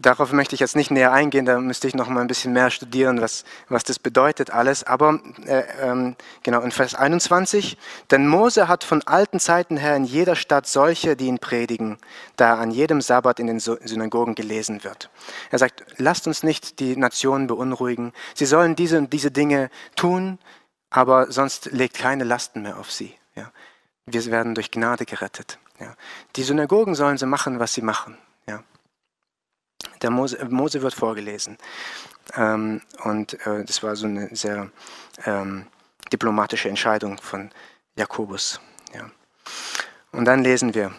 Darauf 0.00 0.32
möchte 0.32 0.54
ich 0.54 0.60
jetzt 0.60 0.76
nicht 0.76 0.90
näher 0.90 1.12
eingehen, 1.12 1.46
da 1.46 1.58
müsste 1.58 1.88
ich 1.88 1.94
noch 1.94 2.08
mal 2.08 2.20
ein 2.20 2.26
bisschen 2.26 2.52
mehr 2.52 2.70
studieren, 2.70 3.20
was, 3.20 3.44
was 3.68 3.84
das 3.84 3.98
bedeutet 3.98 4.50
alles. 4.50 4.84
Aber 4.84 5.20
äh, 5.46 5.62
ähm, 5.80 6.16
genau, 6.42 6.60
in 6.60 6.70
Vers 6.70 6.94
21, 6.94 7.76
denn 8.10 8.26
Mose 8.26 8.68
hat 8.68 8.84
von 8.84 9.02
alten 9.02 9.40
Zeiten 9.40 9.76
her 9.76 9.96
in 9.96 10.04
jeder 10.04 10.36
Stadt 10.36 10.66
solche, 10.66 11.16
die 11.16 11.26
ihn 11.26 11.38
predigen, 11.38 11.98
da 12.36 12.54
an 12.54 12.70
jedem 12.70 13.00
Sabbat 13.00 13.40
in 13.40 13.46
den 13.46 13.60
Synagogen 13.60 14.34
gelesen 14.34 14.84
wird. 14.84 15.10
Er 15.50 15.58
sagt, 15.58 15.84
lasst 15.98 16.26
uns 16.26 16.42
nicht 16.42 16.80
die 16.80 16.96
Nationen 16.96 17.46
beunruhigen. 17.46 18.12
Sie 18.34 18.46
sollen 18.46 18.76
diese 18.76 18.98
und 18.98 19.12
diese 19.12 19.30
Dinge 19.30 19.70
tun, 19.94 20.38
aber 20.90 21.30
sonst 21.30 21.66
legt 21.72 21.98
keine 21.98 22.24
Lasten 22.24 22.62
mehr 22.62 22.78
auf 22.78 22.90
sie. 22.90 23.14
Ja. 23.34 23.50
Wir 24.06 24.24
werden 24.26 24.54
durch 24.54 24.70
Gnade 24.70 25.04
gerettet. 25.04 25.58
Ja. 25.80 25.94
Die 26.36 26.42
Synagogen 26.42 26.94
sollen 26.94 27.18
sie 27.18 27.26
machen, 27.26 27.58
was 27.58 27.74
sie 27.74 27.82
machen. 27.82 28.16
Der 30.02 30.10
Mose, 30.10 30.44
Mose 30.48 30.82
wird 30.82 30.94
vorgelesen. 30.94 31.58
Ähm, 32.34 32.82
und 33.04 33.34
äh, 33.46 33.64
das 33.64 33.82
war 33.82 33.96
so 33.96 34.06
eine 34.06 34.34
sehr 34.34 34.70
ähm, 35.24 35.66
diplomatische 36.12 36.68
Entscheidung 36.68 37.18
von 37.18 37.50
Jakobus. 37.96 38.60
Ja. 38.94 39.10
Und 40.12 40.24
dann 40.24 40.42
lesen 40.42 40.74
wir, 40.74 40.92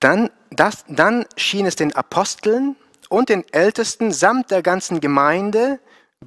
dann, 0.00 0.30
das, 0.50 0.84
dann 0.88 1.26
schien 1.36 1.66
es 1.66 1.76
den 1.76 1.94
Aposteln 1.94 2.76
und 3.08 3.28
den 3.28 3.44
Ältesten 3.52 4.12
samt 4.12 4.50
der 4.50 4.62
ganzen 4.62 5.00
Gemeinde 5.00 5.78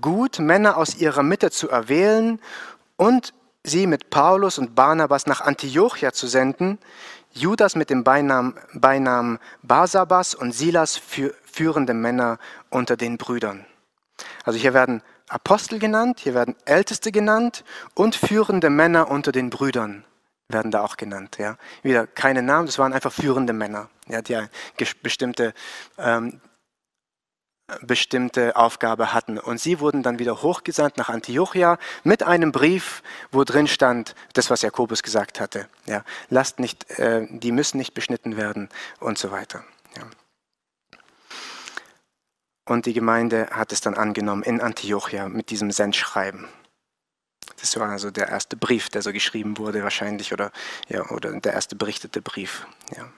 gut, 0.02 0.40
Männer 0.40 0.78
aus 0.78 0.96
ihrer 0.96 1.24
Mitte 1.24 1.52
zu 1.52 1.70
erwählen 1.70 2.40
und 2.96 3.34
sie 3.64 3.88
mit 3.88 4.10
Paulus 4.10 4.58
und 4.58 4.76
Barnabas 4.76 5.26
nach 5.28 5.42
Antiochia 5.42 6.14
zu 6.14 6.28
senden, 6.28 6.80
Judas 7.32 7.76
mit 7.76 7.90
dem 7.90 8.04
Beinamen, 8.04 8.56
Beinamen 8.74 9.40
Basabas 9.62 10.34
und 10.34 10.52
Silas 10.54 10.98
für, 10.98 11.36
führende 11.52 11.94
Männer 11.94 12.40
unter 12.70 12.98
den 12.98 13.18
Brüdern. 13.18 13.66
Also 14.44 14.60
hier 14.60 14.74
werden 14.74 15.02
Apostel 15.28 15.80
genannt, 15.80 16.20
hier 16.20 16.34
werden 16.34 16.56
Älteste 16.66 17.12
genannt 17.12 17.64
und 17.94 18.16
führende 18.16 18.70
Männer 18.70 19.10
unter 19.10 19.32
den 19.32 19.50
Brüdern 19.50 20.04
werden 20.50 20.72
da 20.72 20.82
auch 20.82 20.98
genannt. 20.98 21.38
Ja. 21.38 21.58
Wieder 21.84 22.08
keine 22.08 22.42
Namen, 22.42 22.66
das 22.66 22.80
waren 22.80 22.94
einfach 22.94 23.14
führende 23.14 23.54
Männer, 23.54 23.90
ja, 24.08 24.22
die 24.22 24.36
eine 24.36 24.50
bestimmte, 25.02 25.54
ähm, 25.98 26.42
bestimmte 27.82 28.56
Aufgabe 28.56 29.14
hatten. 29.14 29.38
Und 29.38 29.62
sie 29.62 29.80
wurden 29.80 30.02
dann 30.02 30.18
wieder 30.18 30.42
hochgesandt 30.42 30.98
nach 30.98 31.10
Antiochia 31.10 31.78
mit 32.04 32.24
einem 32.24 32.52
Brief, 32.52 33.04
wo 33.32 33.44
drin 33.44 33.68
stand, 33.68 34.16
das, 34.34 34.50
was 34.50 34.64
Jakobus 34.64 35.04
gesagt 35.04 35.40
hatte. 35.40 35.70
Ja. 35.86 36.04
Lasst 36.30 36.60
nicht, 36.60 36.90
äh, 36.98 37.28
die 37.30 37.52
müssen 37.52 37.78
nicht 37.78 37.94
beschnitten 37.94 38.36
werden 38.36 38.70
und 39.00 39.20
so 39.20 39.30
weiter. 39.30 39.64
Ja. 39.96 40.04
Und 42.70 42.86
die 42.86 42.94
Gemeinde 42.94 43.48
hat 43.50 43.72
es 43.72 43.82
dann 43.82 43.96
angenommen 43.96 44.44
in 44.44 44.62
Antiochia 44.62 45.28
mit 45.28 45.50
diesem 45.50 45.72
Sendschreiben. 45.72 46.48
Das 47.60 47.76
war 47.80 47.90
also 47.90 48.12
der 48.12 48.30
erste 48.30 48.58
Brief, 48.58 48.90
der 48.90 49.02
so 49.02 49.12
geschrieben 49.12 49.58
wurde, 49.58 49.82
wahrscheinlich, 49.82 50.34
oder, 50.34 50.52
ja, 50.88 51.04
oder 51.10 51.32
der 51.40 51.54
erste 51.54 51.76
berichtete 51.76 52.22
Brief. 52.22 52.68
Ja. 52.96 53.12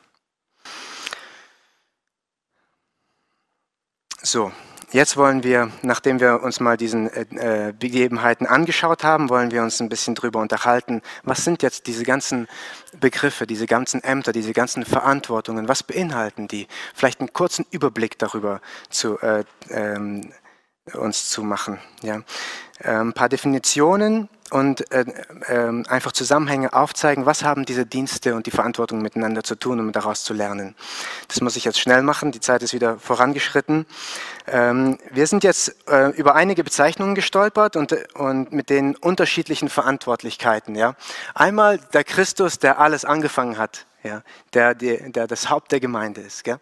So, 4.23 4.51
jetzt 4.91 5.17
wollen 5.17 5.43
wir, 5.43 5.71
nachdem 5.81 6.19
wir 6.19 6.43
uns 6.43 6.59
mal 6.59 6.77
diesen 6.77 7.09
äh, 7.09 7.69
äh, 7.69 7.73
Begebenheiten 7.73 8.45
angeschaut 8.45 9.03
haben, 9.03 9.29
wollen 9.29 9.49
wir 9.49 9.63
uns 9.63 9.81
ein 9.81 9.89
bisschen 9.89 10.13
drüber 10.13 10.39
unterhalten. 10.39 11.01
Was 11.23 11.43
sind 11.43 11.63
jetzt 11.63 11.87
diese 11.87 12.03
ganzen 12.03 12.47
Begriffe, 12.99 13.47
diese 13.47 13.65
ganzen 13.65 14.03
Ämter, 14.03 14.31
diese 14.31 14.53
ganzen 14.53 14.85
Verantwortungen? 14.85 15.67
Was 15.67 15.81
beinhalten 15.81 16.47
die? 16.47 16.67
Vielleicht 16.93 17.19
einen 17.19 17.33
kurzen 17.33 17.65
Überblick 17.71 18.19
darüber 18.19 18.61
zu, 18.91 19.17
äh, 19.21 19.43
ähm, 19.71 20.31
uns 20.93 21.31
zu 21.31 21.41
machen. 21.41 21.79
Ja. 22.03 22.17
Ein 22.83 23.07
ähm, 23.07 23.13
paar 23.13 23.29
Definitionen 23.29 24.29
und 24.51 24.91
äh, 24.91 25.05
äh, 25.47 25.83
einfach 25.87 26.11
Zusammenhänge 26.11 26.73
aufzeigen, 26.73 27.25
was 27.25 27.43
haben 27.43 27.65
diese 27.65 27.85
Dienste 27.85 28.35
und 28.35 28.45
die 28.45 28.51
Verantwortung 28.51 29.01
miteinander 29.01 29.43
zu 29.43 29.55
tun, 29.55 29.79
um 29.79 29.91
daraus 29.91 30.23
zu 30.23 30.33
lernen. 30.33 30.75
Das 31.27 31.41
muss 31.41 31.55
ich 31.55 31.63
jetzt 31.63 31.79
schnell 31.79 32.03
machen, 32.03 32.31
die 32.31 32.41
Zeit 32.41 32.61
ist 32.61 32.73
wieder 32.73 32.99
vorangeschritten. 32.99 33.85
Ähm, 34.47 34.99
wir 35.09 35.25
sind 35.25 35.43
jetzt 35.43 35.75
äh, 35.87 36.09
über 36.09 36.35
einige 36.35 36.63
Bezeichnungen 36.63 37.15
gestolpert 37.15 37.75
und, 37.75 37.95
mit 38.51 38.69
den 38.69 38.95
unterschiedlichen 38.95 39.69
Verantwortlichkeiten. 39.69 40.75
Ja. 40.75 40.95
Einmal 41.33 41.79
der 41.93 42.03
Christus, 42.03 42.59
der 42.59 42.79
alles 42.79 43.05
angefangen 43.05 43.57
hat, 43.57 43.85
ja, 44.03 44.21
der, 44.53 44.75
der, 44.75 45.09
der 45.09 45.27
das 45.27 45.49
Haupt 45.49 45.71
der 45.71 45.79
Gemeinde 45.79 46.21
ist. 46.21 46.43
Gell. 46.43 46.59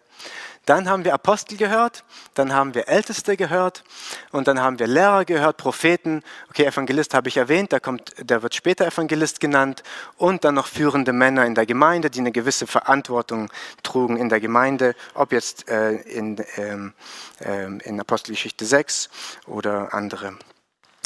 Dann 0.66 0.88
haben 0.88 1.04
wir 1.04 1.14
Apostel 1.14 1.56
gehört, 1.56 2.04
dann 2.34 2.52
haben 2.52 2.74
wir 2.74 2.86
Älteste 2.86 3.36
gehört 3.36 3.82
und 4.30 4.46
dann 4.46 4.60
haben 4.60 4.78
wir 4.78 4.86
Lehrer 4.86 5.24
gehört, 5.24 5.56
Propheten. 5.56 6.22
Okay, 6.50 6.64
Evangelist 6.64 7.14
habe 7.14 7.28
ich 7.28 7.38
erwähnt, 7.38 7.72
der, 7.72 7.80
kommt, 7.80 8.14
der 8.18 8.42
wird 8.42 8.54
später 8.54 8.86
Evangelist 8.86 9.40
genannt. 9.40 9.82
Und 10.16 10.44
dann 10.44 10.54
noch 10.54 10.66
führende 10.66 11.12
Männer 11.12 11.46
in 11.46 11.54
der 11.54 11.66
Gemeinde, 11.66 12.10
die 12.10 12.20
eine 12.20 12.30
gewisse 12.30 12.66
Verantwortung 12.66 13.50
trugen 13.82 14.16
in 14.16 14.28
der 14.28 14.40
Gemeinde, 14.40 14.94
ob 15.14 15.32
jetzt 15.32 15.68
äh, 15.68 15.92
in, 15.92 16.36
ähm, 16.56 16.92
äh, 17.40 17.64
in 17.64 17.98
Apostelgeschichte 17.98 18.64
6 18.64 19.08
oder 19.46 19.94
andere. 19.94 20.34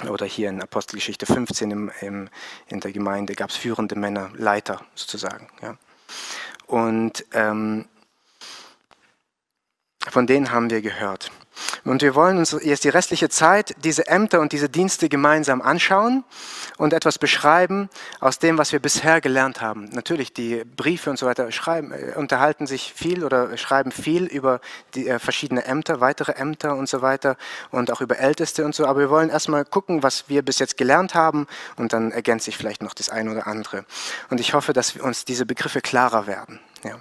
Oder 0.08 0.26
hier 0.26 0.50
in 0.50 0.60
Apostelgeschichte 0.60 1.24
15 1.24 1.70
im, 1.70 1.90
im, 2.00 2.28
in 2.66 2.80
der 2.80 2.92
Gemeinde 2.92 3.34
gab 3.34 3.50
es 3.50 3.56
führende 3.56 3.94
Männer, 3.94 4.30
Leiter 4.34 4.84
sozusagen. 4.94 5.48
Ja. 5.62 5.76
Und 6.66 7.24
ähm, 7.32 7.86
von 10.10 10.26
denen 10.26 10.50
haben 10.50 10.70
wir 10.70 10.82
gehört. 10.82 11.30
Und 11.84 12.02
wir 12.02 12.14
wollen 12.14 12.38
uns 12.38 12.56
jetzt 12.62 12.84
die 12.84 12.88
restliche 12.88 13.28
Zeit 13.28 13.74
diese 13.84 14.06
Ämter 14.08 14.40
und 14.40 14.52
diese 14.52 14.68
Dienste 14.68 15.08
gemeinsam 15.08 15.62
anschauen 15.62 16.24
und 16.78 16.92
etwas 16.92 17.18
beschreiben 17.18 17.88
aus 18.20 18.38
dem, 18.38 18.58
was 18.58 18.72
wir 18.72 18.80
bisher 18.80 19.20
gelernt 19.20 19.60
haben. 19.60 19.84
Natürlich, 19.92 20.32
die 20.32 20.64
Briefe 20.64 21.10
und 21.10 21.18
so 21.18 21.26
weiter 21.26 21.50
schreiben, 21.52 21.92
äh, 21.92 22.14
unterhalten 22.16 22.66
sich 22.66 22.92
viel 22.92 23.24
oder 23.24 23.56
schreiben 23.56 23.92
viel 23.92 24.24
über 24.24 24.60
die 24.94 25.08
äh, 25.08 25.18
verschiedenen 25.18 25.62
Ämter, 25.62 26.00
weitere 26.00 26.32
Ämter 26.32 26.74
und 26.76 26.88
so 26.88 27.02
weiter 27.02 27.36
und 27.70 27.92
auch 27.92 28.00
über 28.00 28.18
Älteste 28.18 28.64
und 28.64 28.74
so. 28.74 28.86
Aber 28.86 29.00
wir 29.00 29.10
wollen 29.10 29.30
erstmal 29.30 29.64
gucken, 29.64 30.02
was 30.02 30.28
wir 30.28 30.42
bis 30.42 30.58
jetzt 30.58 30.76
gelernt 30.76 31.14
haben 31.14 31.46
und 31.76 31.92
dann 31.92 32.10
ergänzt 32.10 32.46
sich 32.46 32.56
vielleicht 32.56 32.82
noch 32.82 32.94
das 32.94 33.10
eine 33.10 33.30
oder 33.30 33.46
andere. 33.46 33.84
Und 34.30 34.40
ich 34.40 34.54
hoffe, 34.54 34.72
dass 34.72 34.96
uns 34.96 35.24
diese 35.24 35.46
Begriffe 35.46 35.80
klarer 35.80 36.26
werden. 36.26 36.58
Ja. 36.84 37.00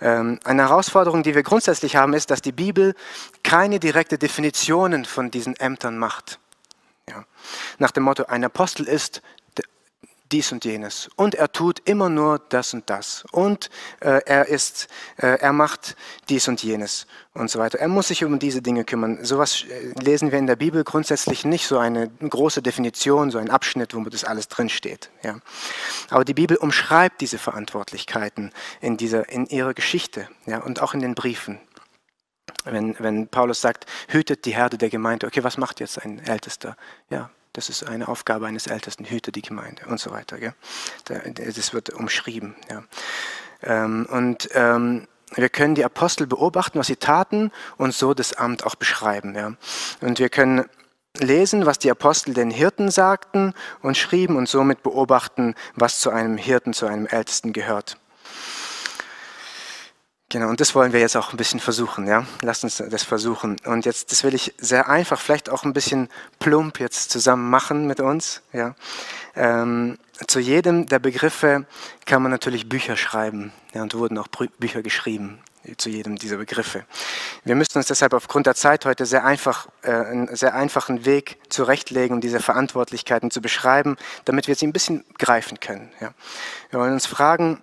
Ähm, 0.00 0.40
eine 0.44 0.62
Herausforderung, 0.62 1.22
die 1.22 1.34
wir 1.34 1.42
grundsätzlich 1.42 1.96
haben, 1.96 2.14
ist, 2.14 2.30
dass 2.30 2.42
die 2.42 2.52
Bibel 2.52 2.94
keine 3.42 3.78
direkte 3.78 4.18
Definitionen 4.18 5.04
von 5.04 5.30
diesen 5.30 5.54
Ämtern 5.56 5.98
macht. 5.98 6.40
Ja. 7.08 7.24
Nach 7.78 7.90
dem 7.90 8.04
Motto, 8.04 8.24
ein 8.24 8.44
Apostel 8.44 8.88
ist 8.88 9.22
dies 10.32 10.52
und 10.52 10.64
jenes 10.64 11.10
und 11.16 11.34
er 11.34 11.52
tut 11.52 11.80
immer 11.84 12.08
nur 12.08 12.38
das 12.38 12.74
und 12.74 12.88
das 12.88 13.24
und 13.30 13.70
äh, 14.00 14.20
er 14.24 14.48
ist, 14.48 14.88
äh, 15.18 15.38
er 15.38 15.52
macht 15.52 15.96
dies 16.28 16.48
und 16.48 16.62
jenes 16.62 17.06
und 17.34 17.50
so 17.50 17.58
weiter. 17.58 17.78
Er 17.78 17.88
muss 17.88 18.08
sich 18.08 18.24
um 18.24 18.38
diese 18.38 18.62
Dinge 18.62 18.84
kümmern. 18.84 19.24
Sowas 19.24 19.64
äh, 19.64 19.92
lesen 20.00 20.32
wir 20.32 20.38
in 20.38 20.46
der 20.46 20.56
Bibel 20.56 20.84
grundsätzlich 20.84 21.44
nicht 21.44 21.66
so 21.66 21.78
eine 21.78 22.08
große 22.08 22.62
Definition, 22.62 23.30
so 23.30 23.38
ein 23.38 23.50
Abschnitt, 23.50 23.94
wo 23.94 24.02
das 24.04 24.24
alles 24.24 24.48
drin 24.48 24.68
steht. 24.68 25.10
Ja. 25.22 25.38
Aber 26.10 26.24
die 26.24 26.34
Bibel 26.34 26.56
umschreibt 26.56 27.20
diese 27.20 27.38
Verantwortlichkeiten 27.38 28.52
in 28.80 28.96
dieser, 28.96 29.28
in 29.28 29.46
ihrer 29.46 29.74
Geschichte, 29.74 30.28
ja, 30.46 30.58
und 30.58 30.80
auch 30.80 30.94
in 30.94 31.00
den 31.00 31.14
Briefen. 31.14 31.60
Wenn, 32.64 32.96
wenn 32.98 33.28
Paulus 33.28 33.60
sagt, 33.60 33.86
hütet 34.08 34.44
die 34.44 34.54
Herde 34.54 34.78
der 34.78 34.90
Gemeinde, 34.90 35.26
okay, 35.26 35.42
was 35.42 35.58
macht 35.58 35.80
jetzt 35.80 36.02
ein 36.02 36.18
Ältester? 36.20 36.76
Ja, 37.10 37.30
das 37.52 37.68
ist 37.68 37.84
eine 37.84 38.08
Aufgabe 38.08 38.46
eines 38.46 38.66
Ältesten, 38.66 39.04
hüte 39.04 39.32
die 39.32 39.42
Gemeinde 39.42 39.86
und 39.86 40.00
so 40.00 40.10
weiter. 40.10 40.38
Gell? 40.38 40.54
Das 41.04 41.74
wird 41.74 41.90
umschrieben. 41.90 42.56
Ja. 42.70 42.82
Ähm, 43.62 44.06
und 44.10 44.48
ähm, 44.54 45.06
wir 45.34 45.48
können 45.48 45.74
die 45.74 45.84
Apostel 45.84 46.26
beobachten, 46.26 46.78
was 46.78 46.86
sie 46.86 46.96
taten 46.96 47.52
und 47.76 47.94
so 47.94 48.14
das 48.14 48.34
Amt 48.34 48.64
auch 48.64 48.74
beschreiben. 48.74 49.34
Ja. 49.34 49.54
Und 50.00 50.18
wir 50.18 50.28
können 50.28 50.64
lesen, 51.18 51.66
was 51.66 51.78
die 51.78 51.90
Apostel 51.90 52.34
den 52.34 52.50
Hirten 52.50 52.90
sagten 52.90 53.54
und 53.82 53.96
schrieben 53.96 54.36
und 54.36 54.48
somit 54.48 54.82
beobachten, 54.82 55.54
was 55.74 56.00
zu 56.00 56.10
einem 56.10 56.36
Hirten, 56.36 56.72
zu 56.72 56.86
einem 56.86 57.06
Ältesten 57.06 57.52
gehört. 57.52 57.98
Genau, 60.32 60.48
und 60.48 60.62
das 60.62 60.74
wollen 60.74 60.94
wir 60.94 61.00
jetzt 61.00 61.14
auch 61.14 61.34
ein 61.34 61.36
bisschen 61.36 61.60
versuchen, 61.60 62.06
ja. 62.06 62.24
Lasst 62.40 62.64
uns 62.64 62.78
das 62.78 63.02
versuchen. 63.02 63.58
Und 63.66 63.84
jetzt, 63.84 64.12
das 64.12 64.24
will 64.24 64.34
ich 64.34 64.54
sehr 64.56 64.88
einfach, 64.88 65.20
vielleicht 65.20 65.50
auch 65.50 65.64
ein 65.64 65.74
bisschen 65.74 66.08
plump 66.38 66.80
jetzt 66.80 67.10
zusammen 67.10 67.50
machen 67.50 67.86
mit 67.86 68.00
uns, 68.00 68.40
ja. 68.54 68.74
Ähm, 69.36 69.98
zu 70.26 70.40
jedem 70.40 70.86
der 70.86 71.00
Begriffe 71.00 71.66
kann 72.06 72.22
man 72.22 72.30
natürlich 72.30 72.66
Bücher 72.66 72.96
schreiben, 72.96 73.52
ja, 73.74 73.82
und 73.82 73.92
wurden 73.92 74.16
auch 74.16 74.28
Bücher 74.58 74.82
geschrieben 74.82 75.38
zu 75.76 75.90
jedem 75.90 76.16
dieser 76.16 76.38
Begriffe. 76.38 76.86
Wir 77.44 77.54
müssen 77.54 77.76
uns 77.76 77.88
deshalb 77.88 78.14
aufgrund 78.14 78.46
der 78.46 78.54
Zeit 78.54 78.86
heute 78.86 79.04
sehr 79.04 79.26
einfach, 79.26 79.68
äh, 79.82 79.90
einen 79.90 80.34
sehr 80.34 80.54
einfachen 80.54 81.04
Weg 81.04 81.36
zurechtlegen, 81.50 82.14
um 82.16 82.20
diese 82.22 82.40
Verantwortlichkeiten 82.40 83.30
zu 83.30 83.42
beschreiben, 83.42 83.98
damit 84.24 84.48
wir 84.48 84.54
sie 84.54 84.66
ein 84.66 84.72
bisschen 84.72 85.04
greifen 85.18 85.60
können. 85.60 85.92
Ja. 86.00 86.14
Wir 86.70 86.80
wollen 86.80 86.94
uns 86.94 87.04
fragen, 87.04 87.62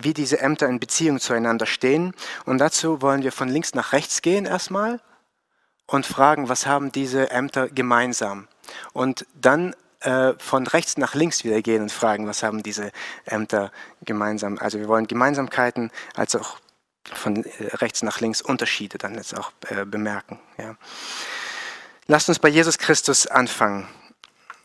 wie 0.00 0.14
diese 0.14 0.40
Ämter 0.40 0.68
in 0.68 0.80
Beziehung 0.80 1.20
zueinander 1.20 1.66
stehen. 1.66 2.14
Und 2.44 2.58
dazu 2.58 3.02
wollen 3.02 3.22
wir 3.22 3.32
von 3.32 3.48
links 3.48 3.74
nach 3.74 3.92
rechts 3.92 4.22
gehen 4.22 4.46
erstmal 4.46 5.00
und 5.86 6.06
fragen, 6.06 6.48
was 6.48 6.66
haben 6.66 6.92
diese 6.92 7.30
Ämter 7.30 7.68
gemeinsam? 7.68 8.48
Und 8.92 9.26
dann 9.34 9.74
äh, 10.00 10.34
von 10.38 10.66
rechts 10.66 10.96
nach 10.96 11.14
links 11.14 11.44
wieder 11.44 11.62
gehen 11.62 11.82
und 11.82 11.92
fragen, 11.92 12.26
was 12.26 12.42
haben 12.42 12.62
diese 12.62 12.92
Ämter 13.24 13.72
gemeinsam? 14.02 14.58
Also 14.58 14.78
wir 14.78 14.88
wollen 14.88 15.06
Gemeinsamkeiten 15.06 15.90
als 16.14 16.36
auch 16.36 16.58
von 17.04 17.44
äh, 17.44 17.48
rechts 17.76 18.02
nach 18.02 18.20
links 18.20 18.40
Unterschiede 18.40 18.98
dann 18.98 19.14
jetzt 19.14 19.36
auch 19.36 19.52
äh, 19.68 19.84
bemerken. 19.84 20.38
Ja. 20.58 20.76
Lasst 22.06 22.28
uns 22.28 22.38
bei 22.38 22.48
Jesus 22.48 22.78
Christus 22.78 23.26
anfangen. 23.26 23.88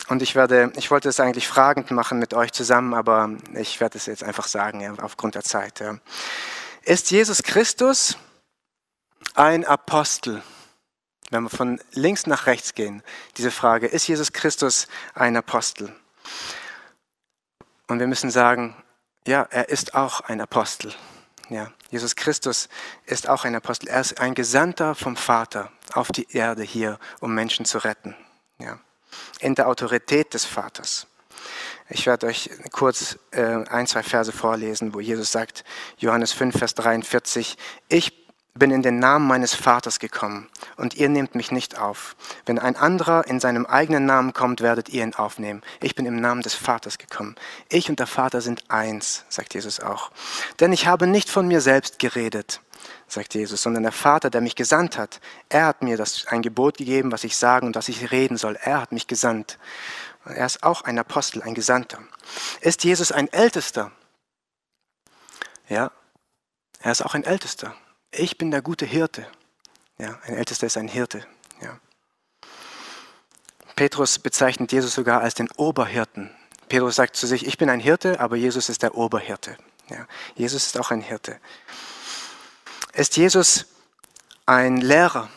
Und 0.10 0.24
ich 0.24 0.34
werde, 0.34 0.74
ich 0.76 0.90
wollte 0.90 1.08
es 1.08 1.20
eigentlich 1.20 1.48
fragend 1.48 1.92
machen 1.92 2.18
mit 2.18 2.34
euch 2.34 2.52
zusammen, 2.52 2.96
aber 2.96 3.30
ich 3.54 3.80
werde 3.80 4.00
es 4.00 4.08
jetzt 4.08 4.24
einfach 4.24 4.48
sagen, 4.48 4.82
ja, 4.82 4.96
aufgrund 5.02 5.36
der 5.36 5.44
Zeit. 5.44 5.80
Ja. 5.80 6.00
Ist 6.82 7.12
Jesus 7.12 7.44
Christus 7.44 8.18
ein 9.36 9.66
Apostel? 9.66 10.42
Wenn 11.30 11.44
wir 11.44 11.52
von 11.52 11.80
links 11.92 12.26
nach 12.26 12.48
rechts 12.48 12.74
gehen, 12.74 13.04
diese 13.38 13.52
Frage, 13.52 13.86
ist 13.86 14.08
Jesus 14.08 14.34
Christus 14.34 14.88
ein 15.14 15.38
Apostel? 15.38 15.96
Und 17.88 18.00
wir 18.00 18.08
müssen 18.08 18.32
sagen, 18.32 18.76
ja, 19.28 19.44
er 19.52 19.70
ist 19.70 19.94
auch 19.94 20.22
ein 20.22 20.42
Apostel. 20.42 20.92
Ja, 21.50 21.72
Jesus 21.92 22.16
Christus 22.16 22.68
ist 23.06 23.30
auch 23.30 23.46
ein 23.46 23.54
Apostel. 23.54 23.88
Er 23.90 24.02
ist 24.02 24.20
ein 24.20 24.34
Gesandter 24.34 24.96
vom 24.96 25.16
Vater 25.16 25.72
auf 25.94 26.08
die 26.12 26.36
Erde 26.36 26.64
hier, 26.64 26.98
um 27.20 27.36
Menschen 27.36 27.66
zu 27.66 27.78
retten. 27.78 28.16
Ja, 28.58 28.80
in 29.40 29.56
der 29.56 29.68
Autorität 29.68 30.34
des 30.34 30.46
Vaters. 30.46 31.08
Ich 31.90 32.06
werde 32.06 32.28
euch 32.28 32.50
kurz 32.72 33.18
äh, 33.32 33.42
ein, 33.42 33.88
zwei 33.88 34.04
Verse 34.04 34.32
vorlesen, 34.32 34.94
wo 34.94 35.00
Jesus 35.00 35.32
sagt, 35.32 35.64
Johannes 35.98 36.32
5, 36.34 36.58
Vers 36.58 36.76
43, 36.76 37.58
ich 37.88 38.20
bin 38.60 38.72
in 38.72 38.82
den 38.82 39.00
Namen 39.00 39.26
meines 39.26 39.56
Vaters 39.56 40.00
gekommen 40.00 40.50
und 40.76 40.96
ihr 40.96 41.10
nehmt 41.10 41.34
mich 41.34 41.52
nicht 41.52 41.80
auf. 41.80 42.16
Wenn 42.46 42.60
ein 42.60 42.76
anderer 42.76 43.26
in 43.26 43.40
seinem 43.40 43.66
eigenen 43.66 44.06
Namen 44.06 44.34
kommt, 44.34 44.62
werdet 44.62 44.90
ihr 44.90 45.04
ihn 45.04 45.16
aufnehmen. 45.16 45.62
Ich 45.82 45.96
bin 45.96 46.06
im 46.06 46.20
Namen 46.20 46.42
des 46.42 46.54
Vaters 46.54 46.98
gekommen. 46.98 47.36
Ich 47.70 47.90
und 47.90 48.00
der 48.00 48.08
Vater 48.08 48.42
sind 48.42 48.70
eins, 48.70 49.24
sagt 49.30 49.54
Jesus 49.54 49.80
auch. 49.80 50.12
Denn 50.60 50.74
ich 50.74 50.88
habe 50.88 51.08
nicht 51.08 51.30
von 51.30 51.48
mir 51.48 51.62
selbst 51.62 52.00
geredet, 52.00 52.62
sagt 53.12 53.34
Jesus, 53.34 53.62
sondern 53.62 53.84
der 53.84 53.92
Vater, 53.92 54.30
der 54.30 54.42
mich 54.42 54.56
gesandt 54.56 54.98
hat, 54.98 55.20
er 55.50 55.66
hat 55.66 55.82
mir 55.82 55.98
das 55.98 56.28
ein 56.28 56.42
Gebot 56.42 56.78
gegeben, 56.78 57.12
was 57.12 57.24
ich 57.24 57.38
sagen 57.38 57.68
und 57.68 57.76
was 57.76 57.90
ich 57.90 58.12
reden 58.12 58.38
soll. 58.38 58.58
Er 58.62 58.82
hat 58.82 58.92
mich 58.92 59.08
gesandt. 59.08 59.58
Er 60.26 60.46
ist 60.46 60.64
auch 60.64 60.82
ein 60.82 61.00
Apostel, 61.00 61.42
ein 61.42 61.56
Gesandter. 61.56 62.00
Ist 62.62 62.84
Jesus 62.84 63.12
ein 63.12 63.32
Ältester? 63.32 63.92
Ja, 65.68 65.92
er 66.82 66.92
ist 66.92 67.02
auch 67.02 67.16
ein 67.16 67.24
Ältester 67.24 67.76
ich 68.12 68.38
bin 68.38 68.52
der 68.52 68.62
gute 68.62 68.86
Hirte. 68.86 69.28
Ja, 69.98 70.20
ein 70.24 70.36
Ältester 70.36 70.68
ist 70.68 70.78
ein 70.78 70.88
Hirte. 70.88 71.26
Ja. 71.62 71.80
Petrus 73.76 74.20
bezeichnet 74.20 74.72
Jesus 74.72 74.94
sogar 74.94 75.22
als 75.22 75.36
den 75.36 75.50
Oberhirten. 75.52 76.32
Petrus 76.68 76.96
sagt 76.96 77.16
zu 77.16 77.28
sich, 77.28 77.46
ich 77.48 77.58
bin 77.58 77.70
ein 77.70 77.80
Hirte, 77.80 78.20
aber 78.20 78.36
Jesus 78.36 78.70
ist 78.70 78.84
der 78.84 78.96
Oberhirte. 78.96 79.58
Ja, 79.90 80.08
Jesus 80.36 80.68
ist 80.68 80.80
auch 80.80 80.92
ein 80.92 81.02
Hirte. 81.02 81.40
Ist 83.00 83.16
Jesus 83.16 83.66
ein 84.46 84.76
Lehrer? 84.76 85.30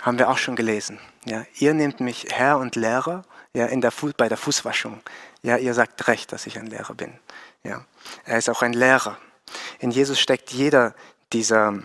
Haben 0.00 0.18
wir 0.18 0.30
auch 0.30 0.38
schon 0.38 0.56
gelesen. 0.56 0.98
Ja, 1.26 1.44
ihr 1.58 1.74
nehmt 1.74 2.00
mich 2.00 2.28
Herr 2.30 2.56
und 2.56 2.74
Lehrer 2.74 3.26
ja, 3.52 3.66
in 3.66 3.82
der 3.82 3.92
bei 4.16 4.30
der 4.30 4.38
Fußwaschung. 4.38 5.02
Ja, 5.42 5.58
ihr 5.58 5.74
sagt 5.74 6.08
recht, 6.08 6.32
dass 6.32 6.46
ich 6.46 6.58
ein 6.58 6.68
Lehrer 6.68 6.94
bin. 6.94 7.12
Ja, 7.64 7.84
er 8.24 8.38
ist 8.38 8.48
auch 8.48 8.62
ein 8.62 8.72
Lehrer. 8.72 9.18
In 9.78 9.90
Jesus 9.90 10.18
steckt 10.18 10.52
jeder 10.52 10.94
dieser, 11.34 11.82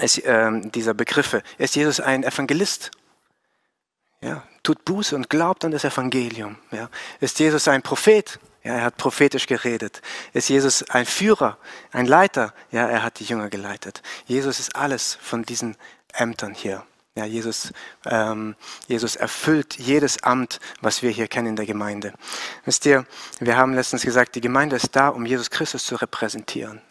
ist, 0.00 0.18
äh, 0.18 0.60
dieser 0.70 0.94
Begriffe. 0.94 1.44
Ist 1.56 1.76
Jesus 1.76 2.00
ein 2.00 2.24
Evangelist? 2.24 2.90
Ja, 4.22 4.42
tut 4.64 4.84
Buße 4.84 5.14
und 5.14 5.30
glaubt 5.30 5.64
an 5.64 5.70
das 5.70 5.84
Evangelium. 5.84 6.58
Ja. 6.72 6.90
Ist 7.20 7.38
Jesus 7.38 7.68
ein 7.68 7.82
Prophet? 7.82 8.40
Ja, 8.68 8.74
er 8.74 8.84
hat 8.84 8.98
prophetisch 8.98 9.46
geredet. 9.46 10.02
Ist 10.34 10.50
Jesus 10.50 10.82
ein 10.90 11.06
Führer, 11.06 11.56
ein 11.90 12.04
Leiter? 12.04 12.52
Ja, 12.70 12.86
er 12.86 13.02
hat 13.02 13.18
die 13.18 13.24
Jünger 13.24 13.48
geleitet. 13.48 14.02
Jesus 14.26 14.60
ist 14.60 14.76
alles 14.76 15.16
von 15.22 15.42
diesen 15.42 15.74
Ämtern 16.12 16.52
hier. 16.52 16.84
Ja, 17.14 17.24
Jesus, 17.24 17.72
ähm, 18.04 18.56
Jesus 18.86 19.16
erfüllt 19.16 19.78
jedes 19.78 20.22
Amt, 20.22 20.60
was 20.82 21.00
wir 21.00 21.08
hier 21.08 21.28
kennen 21.28 21.48
in 21.48 21.56
der 21.56 21.64
Gemeinde. 21.64 22.12
Wisst 22.66 22.84
ihr, 22.84 23.06
wir 23.40 23.56
haben 23.56 23.72
letztens 23.72 24.02
gesagt, 24.02 24.34
die 24.34 24.42
Gemeinde 24.42 24.76
ist 24.76 24.94
da, 24.94 25.08
um 25.08 25.24
Jesus 25.24 25.48
Christus 25.48 25.86
zu 25.86 25.96
repräsentieren 25.96 26.82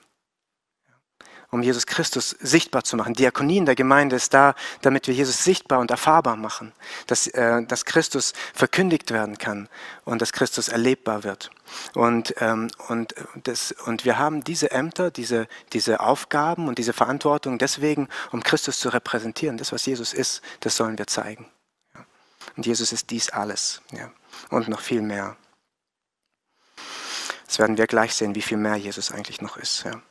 um 1.49 1.63
Jesus 1.63 1.85
Christus 1.85 2.35
sichtbar 2.39 2.83
zu 2.83 2.97
machen. 2.97 3.13
Diakonie 3.13 3.57
in 3.57 3.65
der 3.65 3.75
Gemeinde 3.75 4.17
ist 4.17 4.33
da, 4.33 4.53
damit 4.81 5.07
wir 5.07 5.13
Jesus 5.13 5.43
sichtbar 5.43 5.79
und 5.79 5.91
erfahrbar 5.91 6.35
machen, 6.35 6.73
dass, 7.07 7.27
äh, 7.27 7.63
dass 7.65 7.85
Christus 7.85 8.33
verkündigt 8.53 9.11
werden 9.11 9.37
kann 9.37 9.69
und 10.03 10.21
dass 10.21 10.33
Christus 10.33 10.67
erlebbar 10.67 11.23
wird. 11.23 11.49
Und, 11.93 12.35
ähm, 12.39 12.69
und, 12.89 13.15
das, 13.43 13.71
und 13.85 14.03
wir 14.03 14.17
haben 14.17 14.43
diese 14.43 14.71
Ämter, 14.71 15.09
diese, 15.09 15.47
diese 15.71 16.01
Aufgaben 16.01 16.67
und 16.67 16.77
diese 16.77 16.93
Verantwortung 16.93 17.57
deswegen, 17.57 18.09
um 18.31 18.43
Christus 18.43 18.79
zu 18.79 18.89
repräsentieren. 18.89 19.57
Das, 19.57 19.71
was 19.71 19.85
Jesus 19.85 20.13
ist, 20.13 20.41
das 20.59 20.75
sollen 20.75 20.97
wir 20.97 21.07
zeigen. 21.07 21.49
Und 22.57 22.65
Jesus 22.65 22.91
ist 22.91 23.09
dies 23.09 23.29
alles 23.29 23.81
ja. 23.91 24.11
und 24.49 24.67
noch 24.67 24.81
viel 24.81 25.01
mehr. 25.01 25.37
Das 27.45 27.59
werden 27.59 27.77
wir 27.77 27.87
gleich 27.87 28.13
sehen, 28.13 28.35
wie 28.35 28.41
viel 28.41 28.57
mehr 28.57 28.75
Jesus 28.75 29.11
eigentlich 29.11 29.41
noch 29.41 29.55
ist. 29.55 29.83
Ja. 29.83 30.01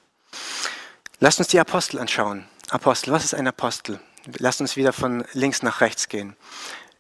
Lasst 1.19 1.39
uns 1.39 1.49
die 1.49 1.61
Apostel 1.61 1.99
anschauen. 1.99 2.47
Apostel, 2.71 3.13
was 3.13 3.25
ist 3.25 3.35
ein 3.35 3.49
Apostel? 3.49 4.01
Lasst 4.39 4.61
uns 4.61 4.77
wieder 4.77 4.93
von 4.93 5.25
links 5.33 5.63
nach 5.63 5.81
rechts 5.81 6.09
gehen. 6.09 6.37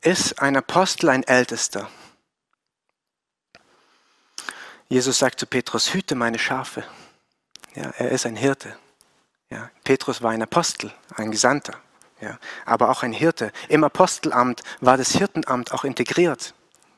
Ist 0.01 0.41
ein 0.41 0.57
Apostel 0.57 1.11
ein 1.11 1.23
Ältester? 1.25 1.91
Jesus 4.89 5.19
sagt 5.19 5.41
zu 5.41 5.47
Petrus, 5.47 5.93
hüte 5.93 6.15
meine 6.15 6.39
Schafe. 6.39 6.85
Ja, 7.75 7.91
er 7.99 8.11
ist 8.11 8.25
ein 8.25 8.37
Hirte. 8.37 8.79
Ja, 9.51 9.71
Petrus 9.85 10.23
war 10.23 10.31
ein 10.31 10.43
Apostel, 10.43 10.93
ein 11.15 11.31
Gesandter, 11.31 11.79
ja, 12.21 12.39
aber 12.65 12.91
auch 12.91 13.03
ein 13.03 13.13
Hirte. 13.13 13.53
Im 13.69 13.85
Apostelamt 13.85 14.63
war 14.81 14.97
das 14.97 15.13
Hirtenamt 15.13 15.73
auch 15.73 15.85
integriert. 15.85 16.55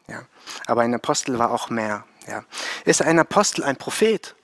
Ja, 0.07 0.23
aber 0.67 0.83
ein 0.83 0.95
Apostel 0.95 1.39
war 1.39 1.51
auch 1.51 1.69
mehr. 1.69 2.05
Ja. 2.27 2.45
Ist 2.85 3.03
ein 3.03 3.19
Apostel 3.19 3.65
ein 3.65 3.77
Prophet? 3.77 4.35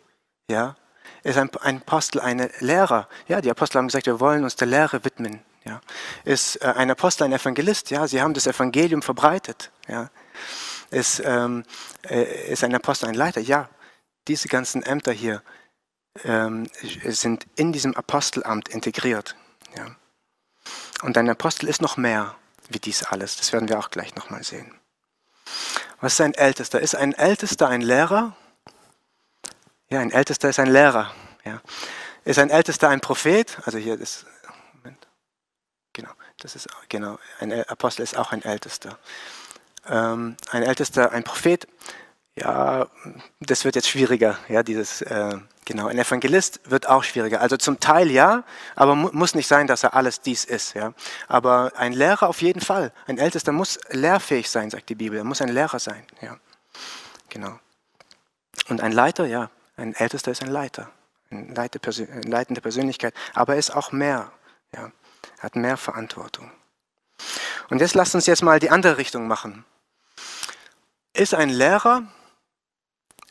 Ja, 0.50 0.76
ist 1.24 1.38
ein, 1.38 1.50
ein 1.62 1.78
Apostel 1.78 2.20
ein 2.20 2.48
Lehrer? 2.60 3.08
Ja, 3.26 3.40
die 3.40 3.50
Apostel 3.50 3.78
haben 3.78 3.88
gesagt, 3.88 4.06
wir 4.06 4.20
wollen 4.20 4.44
uns 4.44 4.56
der 4.56 4.68
Lehre 4.68 5.04
widmen. 5.04 5.40
Ja. 5.64 5.80
Ist 6.24 6.56
äh, 6.56 6.66
ein 6.66 6.90
Apostel 6.90 7.24
ein 7.24 7.32
Evangelist? 7.32 7.90
Ja, 7.90 8.06
sie 8.06 8.20
haben 8.20 8.34
das 8.34 8.46
Evangelium 8.46 9.00
verbreitet. 9.02 9.72
Ja. 9.88 10.10
Ist, 10.90 11.22
ähm, 11.24 11.64
äh, 12.08 12.52
ist 12.52 12.62
ein 12.62 12.74
Apostel 12.74 13.08
ein 13.08 13.14
Leiter? 13.14 13.40
Ja. 13.40 13.70
Diese 14.28 14.48
ganzen 14.48 14.82
Ämter 14.82 15.12
hier 15.12 15.42
ähm, 16.24 16.68
sind 17.04 17.46
in 17.56 17.72
diesem 17.72 17.96
Apostelamt 17.96 18.68
integriert. 18.68 19.34
Ja. 19.76 19.96
Und 21.02 21.16
ein 21.16 21.28
Apostel 21.28 21.68
ist 21.68 21.82
noch 21.82 21.96
mehr 21.96 22.34
wie 22.68 22.78
dies 22.78 23.02
alles. 23.02 23.36
Das 23.36 23.52
werden 23.52 23.68
wir 23.68 23.78
auch 23.78 23.90
gleich 23.90 24.14
nochmal 24.14 24.44
sehen. 24.44 24.78
Was 26.00 26.14
ist 26.14 26.20
ein 26.20 26.34
Ältester? 26.34 26.80
Ist 26.80 26.94
ein 26.94 27.14
Ältester 27.14 27.68
ein 27.68 27.80
Lehrer? 27.80 28.36
Ja, 29.90 30.00
ein 30.00 30.10
Ältester 30.10 30.48
ist 30.48 30.58
ein 30.58 30.70
Lehrer. 30.70 31.14
Ja. 31.44 31.60
Ist 32.24 32.38
ein 32.38 32.50
Ältester 32.50 32.88
ein 32.88 33.00
Prophet? 33.00 33.58
Also 33.64 33.78
hier 33.78 34.00
ist, 34.00 34.26
Moment, 34.72 35.06
genau, 35.92 36.10
das 36.40 36.56
ist, 36.56 36.68
genau, 36.88 37.18
ein 37.40 37.52
Apostel 37.68 38.02
ist 38.02 38.16
auch 38.16 38.32
ein 38.32 38.42
Ältester. 38.42 38.98
Ähm, 39.86 40.36
ein 40.50 40.62
Ältester, 40.62 41.12
ein 41.12 41.24
Prophet, 41.24 41.68
ja, 42.36 42.88
das 43.40 43.64
wird 43.64 43.76
jetzt 43.76 43.88
schwieriger, 43.88 44.38
ja, 44.48 44.62
dieses, 44.62 45.02
äh, 45.02 45.38
genau, 45.64 45.86
ein 45.86 45.98
Evangelist 45.98 46.60
wird 46.64 46.88
auch 46.88 47.04
schwieriger. 47.04 47.40
Also 47.40 47.56
zum 47.56 47.78
Teil 47.78 48.10
ja, 48.10 48.42
aber 48.74 48.96
mu 48.96 49.10
muss 49.12 49.34
nicht 49.34 49.46
sein, 49.46 49.66
dass 49.66 49.84
er 49.84 49.94
alles 49.94 50.20
dies 50.20 50.44
ist, 50.44 50.74
ja. 50.74 50.94
Aber 51.28 51.72
ein 51.76 51.92
Lehrer 51.92 52.28
auf 52.28 52.42
jeden 52.42 52.60
Fall. 52.60 52.92
Ein 53.06 53.18
Ältester 53.18 53.52
muss 53.52 53.78
lehrfähig 53.90 54.50
sein, 54.50 54.70
sagt 54.70 54.88
die 54.88 54.94
Bibel. 54.96 55.18
Er 55.18 55.24
muss 55.24 55.42
ein 55.42 55.48
Lehrer 55.48 55.78
sein, 55.78 56.04
ja. 56.22 56.36
Genau. 57.28 57.58
Und 58.68 58.80
ein 58.80 58.92
Leiter, 58.92 59.26
ja, 59.26 59.50
ein 59.76 59.94
Ältester 59.94 60.30
ist 60.30 60.42
ein 60.42 60.50
Leiter, 60.50 60.90
eine 61.30 61.52
leitende 61.52 62.60
Persönlichkeit, 62.60 63.14
aber 63.34 63.54
er 63.54 63.58
ist 63.58 63.74
auch 63.74 63.92
mehr. 63.92 64.32
Ja. 64.74 64.90
Hat 65.40 65.56
mehr 65.56 65.76
Verantwortung. 65.76 66.50
Und 67.70 67.80
jetzt 67.80 67.94
lasst 67.94 68.14
uns 68.14 68.26
jetzt 68.26 68.42
mal 68.42 68.60
die 68.60 68.70
andere 68.70 68.98
Richtung 68.98 69.26
machen. 69.26 69.64
Ist 71.12 71.34
ein 71.34 71.48
Lehrer 71.48 72.02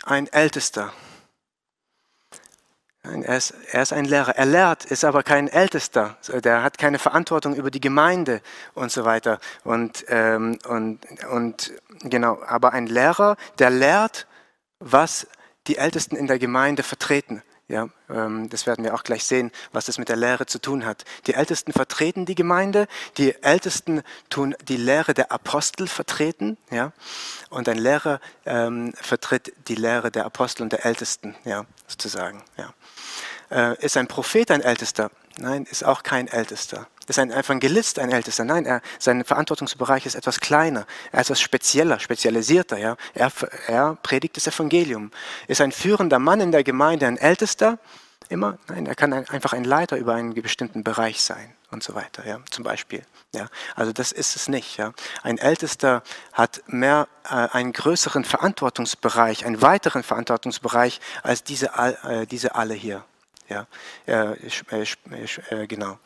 ein 0.05 0.27
Ältester? 0.27 0.93
Er 3.03 3.35
ist, 3.35 3.53
er 3.71 3.81
ist, 3.81 3.91
ein 3.91 4.05
Lehrer. 4.05 4.35
Er 4.37 4.45
lehrt, 4.45 4.85
ist 4.85 5.03
aber 5.03 5.23
kein 5.23 5.49
Ältester. 5.49 6.15
Der 6.29 6.63
hat 6.63 6.77
keine 6.77 6.99
Verantwortung 6.99 7.53
über 7.53 7.69
die 7.69 7.81
Gemeinde 7.81 8.41
und 8.75 8.93
so 8.93 9.03
weiter. 9.03 9.39
Und, 9.65 10.05
ähm, 10.07 10.57
und, 10.67 11.05
und 11.29 11.73
genau, 12.03 12.41
aber 12.45 12.71
ein 12.71 12.87
Lehrer, 12.87 13.35
der 13.59 13.71
lehrt, 13.71 14.25
was 14.79 15.27
die 15.68 15.78
Ältesten 15.78 16.16
in 16.16 16.28
der 16.28 16.39
Gemeinde 16.39 16.84
vertreten. 16.84 17.43
Ja, 17.70 17.88
ähm, 18.09 18.49
das 18.49 18.68
werden 18.68 18.84
wir 18.84 18.93
auch 18.93 19.03
gleich 19.03 19.24
sehen, 19.24 19.49
was 19.72 19.86
das 19.86 19.97
mit 19.97 20.09
der 20.09 20.18
Lehre 20.18 20.45
zu 20.45 20.59
tun 20.59 20.86
hat. 20.86 21.05
Die 21.28 21.34
Ältesten 21.34 21.72
vertreten 21.72 22.26
die 22.26 22.36
Gemeinde, 22.36 22.88
die 23.18 23.41
Ältesten 23.41 24.03
tun 24.30 24.53
die 24.68 24.76
Lehre 24.76 25.14
der 25.14 25.32
Apostel 25.32 25.88
vertreten, 25.88 26.57
ja, 26.72 26.91
und 27.49 27.70
ein 27.70 27.78
Lehrer 27.78 28.20
ähm, 28.45 28.93
vertritt 28.95 29.53
die 29.70 29.76
Lehre 29.76 30.11
der 30.11 30.26
Apostel 30.26 30.64
und 30.64 30.74
der 30.74 30.86
Ältesten, 30.86 31.36
ja, 31.45 31.66
sozusagen. 31.88 32.43
Ja. 32.57 32.74
Äh, 33.49 33.86
ist 33.86 33.95
ein 33.95 34.07
Prophet 34.07 34.51
ein 34.51 34.61
Ältester? 34.61 35.09
Nein, 35.38 35.65
ist 35.69 35.84
auch 35.84 36.03
kein 36.03 36.27
Ältester. 36.27 36.88
Ist 37.07 37.19
ein 37.19 37.31
Evangelist 37.31 37.99
ein 37.99 38.11
Ältester? 38.11 38.45
Nein, 38.45 38.65
er, 38.65 38.81
sein 38.99 39.25
Verantwortungsbereich 39.25 40.05
ist 40.05 40.15
etwas 40.15 40.39
kleiner. 40.39 40.86
Er 41.11 41.21
ist 41.21 41.27
etwas 41.27 41.41
spezieller, 41.41 41.99
spezialisierter. 41.99 42.77
Ja? 42.77 42.95
Er, 43.13 43.31
er 43.67 43.97
predigt 44.03 44.38
das 44.38 44.47
Evangelium. 44.47 45.11
Ist 45.47 45.61
ein 45.61 45.71
führender 45.71 46.19
Mann 46.19 46.39
in 46.39 46.51
der 46.51 46.63
Gemeinde 46.63 47.07
ein 47.07 47.17
Ältester? 47.17 47.79
Immer? 48.29 48.57
Nein, 48.67 48.86
er 48.86 48.95
kann 48.95 49.11
ein, 49.11 49.27
einfach 49.29 49.53
ein 49.53 49.63
Leiter 49.63 49.97
über 49.97 50.13
einen 50.13 50.34
bestimmten 50.34 50.84
Bereich 50.84 51.21
sein 51.21 51.53
und 51.71 51.84
so 51.84 51.93
weiter, 51.95 52.25
ja, 52.25 52.39
zum 52.49 52.63
Beispiel. 52.63 53.03
Ja, 53.34 53.47
also 53.75 53.91
das 53.91 54.11
ist 54.11 54.36
es 54.36 54.47
nicht. 54.47 54.77
Ja. 54.77 54.93
Ein 55.23 55.39
Ältester 55.39 56.03
hat 56.31 56.61
mehr 56.67 57.07
äh, 57.25 57.29
einen 57.29 57.73
größeren 57.73 58.23
Verantwortungsbereich, 58.23 59.45
einen 59.45 59.61
weiteren 59.61 60.03
Verantwortungsbereich 60.03 61.01
als 61.23 61.43
diese, 61.43 61.71
äh, 61.75 62.27
diese 62.27 62.55
alle 62.55 62.75
hier. 62.75 63.03
Ja, 63.49 63.67
äh, 64.05 64.35
äh, 65.49 65.67
genau. 65.67 65.99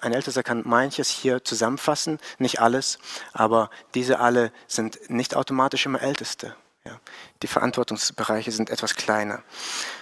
Ein 0.00 0.12
Ältester 0.12 0.42
kann 0.42 0.62
manches 0.64 1.08
hier 1.08 1.42
zusammenfassen, 1.44 2.18
nicht 2.38 2.60
alles, 2.60 2.98
aber 3.32 3.70
diese 3.94 4.20
alle 4.20 4.52
sind 4.68 5.10
nicht 5.10 5.34
automatisch 5.34 5.86
immer 5.86 6.00
Älteste. 6.00 6.54
Ja, 6.84 7.00
die 7.42 7.46
Verantwortungsbereiche 7.46 8.52
sind 8.52 8.68
etwas 8.68 8.94
kleiner. 8.94 9.42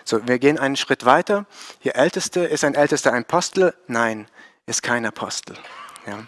So, 0.05 0.27
wir 0.27 0.39
gehen 0.39 0.59
einen 0.59 0.77
Schritt 0.77 1.05
weiter. 1.05 1.47
Hier 1.79 1.95
Älteste, 1.95 2.41
ist 2.41 2.65
ein 2.65 2.75
Ältester 2.75 3.13
ein 3.13 3.23
Apostel? 3.23 3.75
Nein, 3.87 4.29
ist 4.67 4.83
kein 4.83 5.07
Apostel. 5.07 5.57
Ja. 6.07 6.27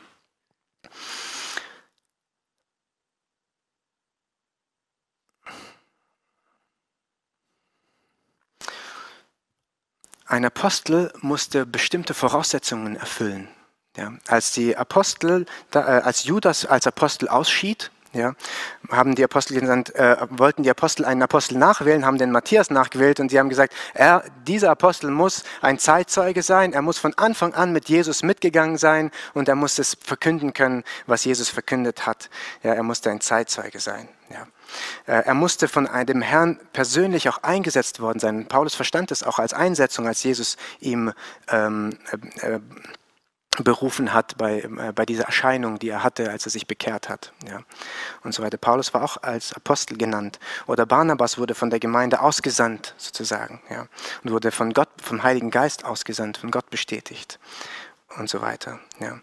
Ein 10.27 10.45
Apostel 10.45 11.12
musste 11.20 11.66
bestimmte 11.66 12.14
Voraussetzungen 12.14 12.97
erfüllen. 12.97 13.49
Ja, 13.97 14.12
als 14.27 14.53
die 14.53 14.77
Apostel, 14.77 15.47
äh, 15.72 15.79
als 15.79 16.25
Judas 16.25 16.66
als 16.66 16.87
Apostel 16.87 17.29
ausschied, 17.29 17.93
ja, 18.14 18.35
haben 18.91 19.14
die 19.14 19.25
Apostel 19.25 19.59
genannt, 19.59 19.95
äh, 19.95 20.16
wollten 20.31 20.62
die 20.62 20.70
Apostel 20.70 21.05
einen 21.05 21.22
Apostel 21.22 21.59
nachwählen, 21.59 22.07
haben 22.07 22.18
den 22.18 22.31
Matthias 22.31 22.70
nachgewählt 22.70 23.20
und 23.20 23.31
sie 23.31 23.39
haben 23.39 23.49
gesagt, 23.49 23.75
er, 23.93 24.25
dieser 24.47 24.70
Apostel 24.70 25.11
muss 25.11 25.45
ein 25.61 25.79
Zeitzeuge 25.79 26.43
sein, 26.43 26.72
er 26.72 26.83
muss 26.83 26.99
von 26.99 27.14
Anfang 27.14 27.55
an 27.55 27.72
mit 27.72 27.89
Jesus 27.89 28.22
mitgegangen 28.22 28.79
sein 28.79 29.11
und 29.35 29.49
er 29.49 29.57
muss 29.57 29.79
es 29.79 29.97
verkünden 30.01 30.55
können, 30.55 30.85
was 31.07 31.25
Jesus 31.25 31.49
verkündet 31.49 32.07
hat. 32.07 32.31
Ja, 32.62 32.72
er 32.75 32.83
musste 32.83 33.11
ein 33.11 33.20
Zeitzeuge 33.20 33.81
sein. 33.81 34.09
Ja. 34.31 34.47
Äh, 35.07 35.25
er 35.25 35.35
musste 35.35 35.68
von 35.68 35.89
dem 36.07 36.22
Herrn 36.22 36.59
persönlich 36.72 37.29
auch 37.29 37.43
eingesetzt 37.43 38.01
worden 38.01 38.18
sein. 38.18 38.47
Paulus 38.47 38.75
verstand 38.75 39.11
es 39.11 39.22
auch 39.22 39.39
als 39.39 39.53
Einsetzung, 39.53 40.07
als 40.07 40.22
Jesus 40.22 40.57
ihm 40.81 41.12
ähm, 41.49 41.99
äh, 42.41 42.57
äh 42.57 42.61
berufen 43.62 44.12
hat 44.12 44.37
bei, 44.37 44.62
äh, 44.62 44.93
bei 44.93 45.07
dieser 45.07 45.25
Erscheinung, 45.25 45.79
die 45.79 45.89
er 45.89 46.03
hatte, 46.03 46.31
als 46.31 46.47
er 46.47 46.51
sich 46.51 46.66
bekehrt 46.66 47.09
hat. 47.09 47.33
Ja. 47.49 47.61
Und 48.22 48.35
so 48.35 48.43
weiter. 48.43 48.57
Paulus 48.57 48.95
war 48.95 49.05
auch 49.05 49.22
als 49.22 49.53
Apostel 49.53 49.97
genannt. 49.97 50.41
Oder 50.66 50.87
Barnabas 50.87 51.39
wurde 51.39 51.55
von 51.55 51.70
der 51.70 51.79
Gemeinde 51.79 52.20
ausgesandt, 52.20 52.95
sozusagen. 52.97 53.61
Ja. 53.70 53.87
Und 54.25 54.33
wurde 54.33 54.51
von 54.51 54.72
Gott, 54.72 54.89
vom 55.01 55.22
Heiligen 55.22 55.51
Geist 55.51 55.85
ausgesandt, 55.85 56.39
von 56.39 56.51
Gott 56.51 56.70
bestätigt. 56.70 57.39
Und 58.16 58.30
so 58.30 58.40
weiter. 58.40 58.78
Ja. 59.00 59.20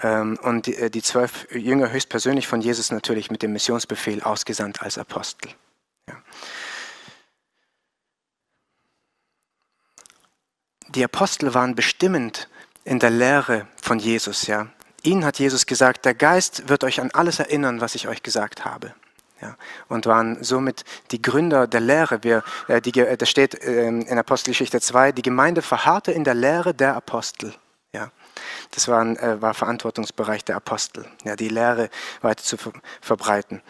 Ähm, 0.00 0.38
und 0.42 0.66
die, 0.66 0.76
äh, 0.76 0.90
die 0.90 1.02
zwölf 1.02 1.48
Jünger 1.50 1.90
höchstpersönlich 1.90 2.46
von 2.46 2.60
Jesus 2.60 2.92
natürlich 2.92 3.30
mit 3.30 3.42
dem 3.42 3.52
Missionsbefehl 3.52 4.22
ausgesandt 4.22 4.80
als 4.80 4.96
Apostel. 4.96 5.50
Ja. 6.08 6.22
Die 10.88 11.02
Apostel 11.02 11.54
waren 11.54 11.74
bestimmend 11.74 12.48
in 12.84 12.98
der 12.98 13.10
Lehre 13.10 13.66
von 13.80 13.98
Jesus. 13.98 14.46
Ja. 14.46 14.68
Ihnen 15.02 15.24
hat 15.24 15.38
Jesus 15.38 15.66
gesagt, 15.66 16.04
der 16.04 16.14
Geist 16.14 16.68
wird 16.68 16.84
euch 16.84 17.00
an 17.00 17.10
alles 17.12 17.38
erinnern, 17.38 17.80
was 17.80 17.94
ich 17.94 18.08
euch 18.08 18.22
gesagt 18.22 18.64
habe. 18.64 18.94
Ja, 19.40 19.56
und 19.88 20.06
waren 20.06 20.44
somit 20.44 20.84
die 21.10 21.20
Gründer 21.20 21.66
der 21.66 21.80
Lehre. 21.80 22.22
Wir, 22.22 22.44
äh, 22.68 22.80
die, 22.80 22.96
äh, 23.00 23.16
da 23.16 23.26
steht 23.26 23.60
äh, 23.60 23.88
in 23.88 24.16
Apostelgeschichte 24.16 24.80
2, 24.80 25.10
die 25.10 25.22
Gemeinde 25.22 25.62
verharrte 25.62 26.12
in 26.12 26.22
der 26.22 26.34
Lehre 26.34 26.72
der 26.72 26.94
Apostel. 26.94 27.52
Ja. 27.94 28.10
Das 28.70 28.88
war, 28.88 29.04
äh, 29.04 29.42
war 29.42 29.52
Verantwortungsbereich 29.52 30.44
der 30.44 30.56
Apostel, 30.56 31.06
ja, 31.24 31.36
die 31.36 31.50
Lehre 31.50 31.90
weiter 32.22 32.42
zu 32.42 32.56
verbreiten 33.02 33.60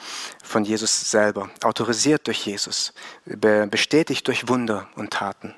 von 0.44 0.64
Jesus 0.64 1.10
selber, 1.10 1.50
autorisiert 1.64 2.28
durch 2.28 2.46
Jesus, 2.46 2.94
be 3.24 3.66
bestätigt 3.68 4.28
durch 4.28 4.48
Wunder 4.48 4.88
und 4.94 5.12
Taten, 5.12 5.56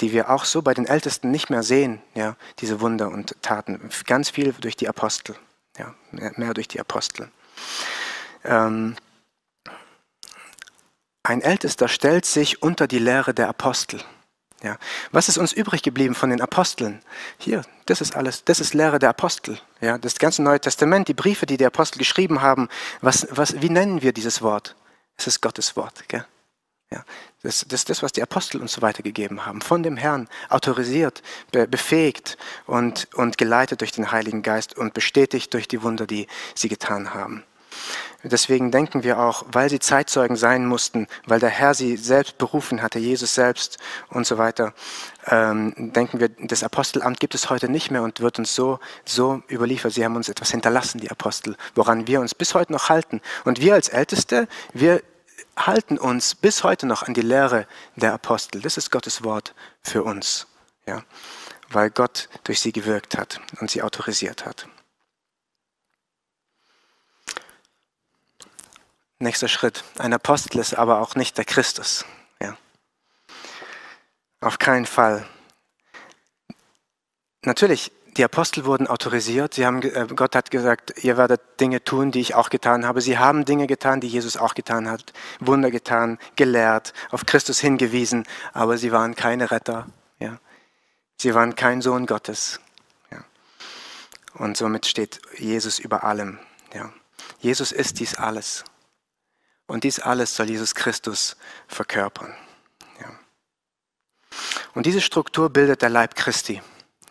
die 0.00 0.12
wir 0.12 0.30
auch 0.30 0.44
so 0.44 0.62
bei 0.62 0.74
den 0.74 0.86
Ältesten 0.86 1.32
nicht 1.32 1.50
mehr 1.50 1.64
sehen, 1.64 2.00
ja, 2.14 2.36
diese 2.60 2.80
Wunder 2.80 3.08
und 3.08 3.34
Taten. 3.42 3.90
Ganz 4.06 4.30
viel 4.30 4.52
durch 4.52 4.76
die 4.76 4.88
Apostel, 4.88 5.34
ja, 5.76 5.92
mehr, 6.12 6.32
mehr 6.36 6.54
durch 6.54 6.68
die 6.68 6.78
Apostel. 6.78 7.28
Ähm, 8.44 8.94
ein 11.24 11.42
Ältester 11.42 11.88
stellt 11.88 12.26
sich 12.26 12.62
unter 12.62 12.86
die 12.86 12.98
Lehre 13.00 13.34
der 13.34 13.48
Apostel. 13.48 14.04
Ja. 14.62 14.78
Was 15.12 15.28
ist 15.28 15.36
uns 15.36 15.52
übrig 15.52 15.82
geblieben 15.82 16.14
von 16.14 16.30
den 16.30 16.40
Aposteln? 16.40 17.02
Hier, 17.38 17.62
das 17.86 18.00
ist 18.00 18.16
alles, 18.16 18.44
das 18.44 18.60
ist 18.60 18.72
Lehre 18.72 18.98
der 18.98 19.10
Apostel. 19.10 19.58
Ja. 19.80 19.98
Das 19.98 20.18
ganze 20.18 20.42
Neue 20.42 20.60
Testament, 20.60 21.08
die 21.08 21.14
Briefe, 21.14 21.46
die 21.46 21.56
die 21.56 21.66
Apostel 21.66 21.98
geschrieben 21.98 22.40
haben, 22.40 22.68
was, 23.00 23.26
was, 23.30 23.60
wie 23.60 23.68
nennen 23.68 24.02
wir 24.02 24.12
dieses 24.12 24.40
Wort? 24.40 24.74
Es 25.16 25.26
ist 25.26 25.42
Gottes 25.42 25.76
Wort. 25.76 26.08
Gell? 26.08 26.24
Ja. 26.90 27.04
Das, 27.42 27.66
das 27.68 27.84
das, 27.84 28.02
was 28.02 28.12
die 28.12 28.22
Apostel 28.22 28.60
uns 28.60 28.72
so 28.72 28.82
weitergegeben 28.82 29.44
haben. 29.44 29.60
Von 29.60 29.82
dem 29.82 29.98
Herrn 29.98 30.28
autorisiert, 30.48 31.22
be, 31.52 31.68
befähigt 31.68 32.38
und, 32.66 33.08
und 33.14 33.36
geleitet 33.36 33.82
durch 33.82 33.92
den 33.92 34.12
Heiligen 34.12 34.42
Geist 34.42 34.76
und 34.78 34.94
bestätigt 34.94 35.52
durch 35.52 35.68
die 35.68 35.82
Wunder, 35.82 36.06
die 36.06 36.26
sie 36.54 36.68
getan 36.70 37.12
haben. 37.12 37.44
Deswegen 38.26 38.70
denken 38.70 39.02
wir 39.02 39.18
auch, 39.18 39.44
weil 39.52 39.68
sie 39.68 39.78
Zeitzeugen 39.78 40.36
sein 40.36 40.64
mussten, 40.64 41.06
weil 41.26 41.40
der 41.40 41.50
Herr 41.50 41.74
sie 41.74 41.98
selbst 41.98 42.38
berufen 42.38 42.80
hatte, 42.80 42.98
Jesus 42.98 43.34
selbst 43.34 43.76
und 44.08 44.26
so 44.26 44.38
weiter, 44.38 44.72
ähm, 45.26 45.74
denken 45.76 46.20
wir, 46.20 46.30
das 46.30 46.64
Apostelamt 46.64 47.20
gibt 47.20 47.34
es 47.34 47.50
heute 47.50 47.68
nicht 47.68 47.90
mehr 47.90 48.02
und 48.02 48.20
wird 48.20 48.38
uns 48.38 48.54
so, 48.54 48.78
so 49.04 49.42
überliefert. 49.50 49.92
Sie 49.92 50.04
haben 50.04 50.16
uns 50.16 50.30
etwas 50.30 50.50
hinterlassen, 50.50 51.00
die 51.00 51.10
Apostel, 51.10 51.56
woran 51.74 52.06
wir 52.06 52.20
uns 52.20 52.34
bis 52.34 52.54
heute 52.54 52.72
noch 52.72 52.88
halten. 52.88 53.20
Und 53.44 53.60
wir 53.60 53.74
als 53.74 53.90
Älteste, 53.90 54.48
wir 54.72 55.02
halten 55.56 55.98
uns 55.98 56.34
bis 56.34 56.64
heute 56.64 56.86
noch 56.86 57.02
an 57.02 57.12
die 57.12 57.20
Lehre 57.20 57.66
der 57.96 58.14
Apostel. 58.14 58.62
Das 58.62 58.78
ist 58.78 58.90
Gottes 58.90 59.22
Wort 59.22 59.54
für 59.82 60.02
uns, 60.02 60.46
ja, 60.86 61.02
weil 61.68 61.90
Gott 61.90 62.30
durch 62.44 62.60
sie 62.60 62.72
gewirkt 62.72 63.18
hat 63.18 63.40
und 63.60 63.70
sie 63.70 63.82
autorisiert 63.82 64.46
hat. 64.46 64.66
Nächster 69.18 69.48
Schritt. 69.48 69.84
Ein 69.98 70.12
Apostel 70.12 70.58
ist 70.58 70.74
aber 70.74 71.00
auch 71.00 71.14
nicht 71.14 71.38
der 71.38 71.44
Christus. 71.44 72.04
Ja. 72.40 72.56
Auf 74.40 74.58
keinen 74.58 74.86
Fall. 74.86 75.26
Natürlich, 77.42 77.92
die 78.16 78.24
Apostel 78.24 78.64
wurden 78.64 78.86
autorisiert. 78.86 79.54
Sie 79.54 79.66
haben, 79.66 79.82
äh, 79.82 80.06
Gott 80.14 80.34
hat 80.34 80.50
gesagt, 80.50 81.04
ihr 81.04 81.16
werdet 81.16 81.60
Dinge 81.60 81.82
tun, 81.84 82.10
die 82.10 82.20
ich 82.20 82.34
auch 82.34 82.48
getan 82.48 82.86
habe. 82.86 83.00
Sie 83.00 83.18
haben 83.18 83.44
Dinge 83.44 83.66
getan, 83.66 84.00
die 84.00 84.08
Jesus 84.08 84.36
auch 84.36 84.54
getan 84.54 84.88
hat. 84.88 85.12
Wunder 85.40 85.70
getan, 85.70 86.18
gelehrt, 86.36 86.92
auf 87.10 87.26
Christus 87.26 87.60
hingewiesen. 87.60 88.24
Aber 88.52 88.78
sie 88.78 88.92
waren 88.92 89.14
keine 89.14 89.50
Retter. 89.50 89.86
Ja. 90.18 90.38
Sie 91.20 91.34
waren 91.34 91.54
kein 91.54 91.82
Sohn 91.82 92.06
Gottes. 92.06 92.60
Ja. 93.10 93.24
Und 94.34 94.56
somit 94.56 94.86
steht 94.86 95.20
Jesus 95.38 95.78
über 95.78 96.04
allem. 96.04 96.38
Ja. 96.72 96.92
Jesus 97.40 97.72
ist 97.72 98.00
dies 98.00 98.16
alles. 98.16 98.64
Und 99.66 99.84
dies 99.84 100.00
alles 100.00 100.36
soll 100.36 100.50
Jesus 100.50 100.74
Christus 100.74 101.36
verkörpern. 101.68 102.34
Ja. 103.00 103.10
Und 104.74 104.86
diese 104.86 105.00
Struktur 105.00 105.50
bildet 105.50 105.82
der 105.82 105.90
Leib 105.90 106.14
Christi. 106.14 106.60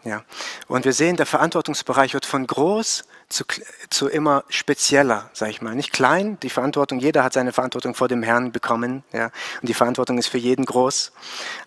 Ja. 0.03 0.23
Und 0.67 0.85
wir 0.85 0.93
sehen, 0.93 1.15
der 1.15 1.25
Verantwortungsbereich 1.25 2.13
wird 2.13 2.25
von 2.25 2.45
groß 2.45 3.05
zu, 3.29 3.45
zu 3.89 4.07
immer 4.09 4.43
spezieller, 4.49 5.29
sage 5.33 5.51
ich 5.51 5.61
mal. 5.61 5.73
Nicht 5.73 5.93
klein, 5.93 6.37
die 6.41 6.49
Verantwortung, 6.49 6.99
jeder 6.99 7.23
hat 7.23 7.33
seine 7.33 7.53
Verantwortung 7.53 7.95
vor 7.95 8.09
dem 8.09 8.21
Herrn 8.21 8.51
bekommen. 8.51 9.03
Ja. 9.13 9.31
Und 9.61 9.69
die 9.69 9.73
Verantwortung 9.73 10.17
ist 10.17 10.27
für 10.27 10.37
jeden 10.37 10.65
groß. 10.65 11.13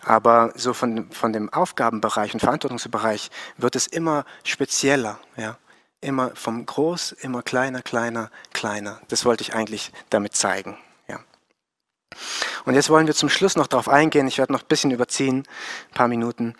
Aber 0.03 0.53
so 0.55 0.73
von, 0.73 1.11
von 1.11 1.33
dem 1.33 1.51
Aufgabenbereich 1.51 2.33
und 2.33 2.39
Verantwortungsbereich 2.39 3.29
wird 3.57 3.75
es 3.75 3.87
immer 3.87 4.25
spezieller. 4.43 5.19
Ja 5.35 5.57
immer 6.01 6.31
vom 6.35 6.65
Groß, 6.65 7.13
immer 7.13 7.41
kleiner, 7.41 7.81
kleiner, 7.81 8.29
kleiner. 8.53 9.01
Das 9.07 9.25
wollte 9.25 9.41
ich 9.41 9.53
eigentlich 9.53 9.91
damit 10.09 10.35
zeigen. 10.35 10.77
Ja. 11.07 11.19
Und 12.65 12.75
jetzt 12.75 12.89
wollen 12.89 13.07
wir 13.07 13.15
zum 13.15 13.29
Schluss 13.29 13.55
noch 13.55 13.67
darauf 13.67 13.89
eingehen, 13.89 14.27
ich 14.27 14.37
werde 14.37 14.53
noch 14.53 14.61
ein 14.61 14.67
bisschen 14.67 14.91
überziehen, 14.91 15.47
ein 15.89 15.93
paar 15.93 16.07
Minuten, 16.07 16.55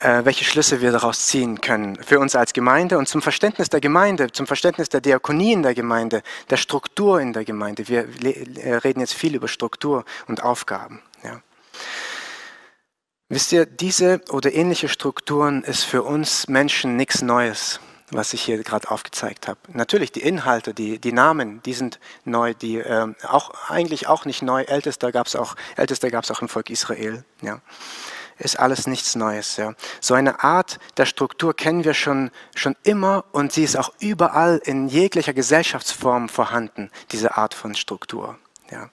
äh, 0.00 0.24
welche 0.24 0.44
Schlüsse 0.44 0.80
wir 0.80 0.92
daraus 0.92 1.26
ziehen 1.26 1.60
können 1.60 2.02
für 2.02 2.18
uns 2.18 2.34
als 2.34 2.52
Gemeinde 2.52 2.96
und 2.96 3.06
zum 3.06 3.20
Verständnis 3.20 3.68
der 3.68 3.80
Gemeinde, 3.80 4.32
zum 4.32 4.46
Verständnis 4.46 4.88
der 4.88 5.00
Diakonie 5.00 5.52
in 5.52 5.62
der 5.62 5.74
Gemeinde, 5.74 6.22
der 6.48 6.56
Struktur 6.56 7.20
in 7.20 7.32
der 7.32 7.44
Gemeinde. 7.44 7.88
Wir 7.88 8.08
reden 8.84 9.00
jetzt 9.00 9.14
viel 9.14 9.34
über 9.34 9.48
Struktur 9.48 10.04
und 10.26 10.42
Aufgaben. 10.42 11.02
Ja. 11.22 11.42
Wisst 13.28 13.52
ihr, 13.52 13.64
diese 13.64 14.22
oder 14.30 14.52
ähnliche 14.52 14.88
Strukturen 14.88 15.62
ist 15.62 15.84
für 15.84 16.02
uns 16.02 16.48
Menschen 16.48 16.96
nichts 16.96 17.22
Neues, 17.22 17.78
was 18.10 18.32
ich 18.32 18.42
hier 18.42 18.62
gerade 18.62 18.90
aufgezeigt 18.90 19.48
habe. 19.48 19.58
Natürlich 19.68 20.12
die 20.12 20.22
Inhalte, 20.22 20.74
die, 20.74 20.98
die 20.98 21.12
Namen, 21.12 21.62
die 21.62 21.74
sind 21.74 21.98
neu, 22.24 22.54
die 22.54 22.78
äh, 22.78 23.12
auch 23.26 23.70
eigentlich 23.70 24.08
auch 24.08 24.24
nicht 24.24 24.42
neu. 24.42 24.62
Ältester 24.62 25.12
gab 25.12 25.26
es 25.26 25.36
auch, 25.36 25.56
ältester 25.76 26.10
gab 26.10 26.24
es 26.24 26.30
auch 26.30 26.42
im 26.42 26.48
Volk 26.48 26.70
Israel. 26.70 27.24
Ja, 27.42 27.60
ist 28.38 28.58
alles 28.58 28.86
nichts 28.86 29.14
Neues. 29.14 29.56
Ja, 29.56 29.74
so 30.00 30.14
eine 30.14 30.42
Art 30.42 30.78
der 30.96 31.06
Struktur 31.06 31.54
kennen 31.54 31.84
wir 31.84 31.94
schon 31.94 32.30
schon 32.54 32.76
immer 32.82 33.24
und 33.32 33.52
sie 33.52 33.64
ist 33.64 33.76
auch 33.76 33.92
überall 34.00 34.60
in 34.64 34.88
jeglicher 34.88 35.34
Gesellschaftsform 35.34 36.28
vorhanden. 36.28 36.90
Diese 37.12 37.36
Art 37.36 37.54
von 37.54 37.74
Struktur. 37.74 38.38
Ja. 38.70 38.90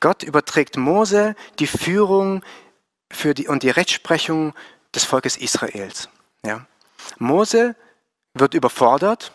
Gott 0.00 0.22
überträgt 0.22 0.76
Mose 0.76 1.34
die 1.58 1.66
Führung 1.66 2.42
für 3.10 3.34
die, 3.34 3.48
und 3.48 3.62
die 3.62 3.70
Rechtsprechung 3.70 4.54
des 4.94 5.04
Volkes 5.04 5.36
Israels. 5.36 6.08
Ja. 6.44 6.66
Mose 7.18 7.74
wird 8.34 8.54
überfordert 8.54 9.32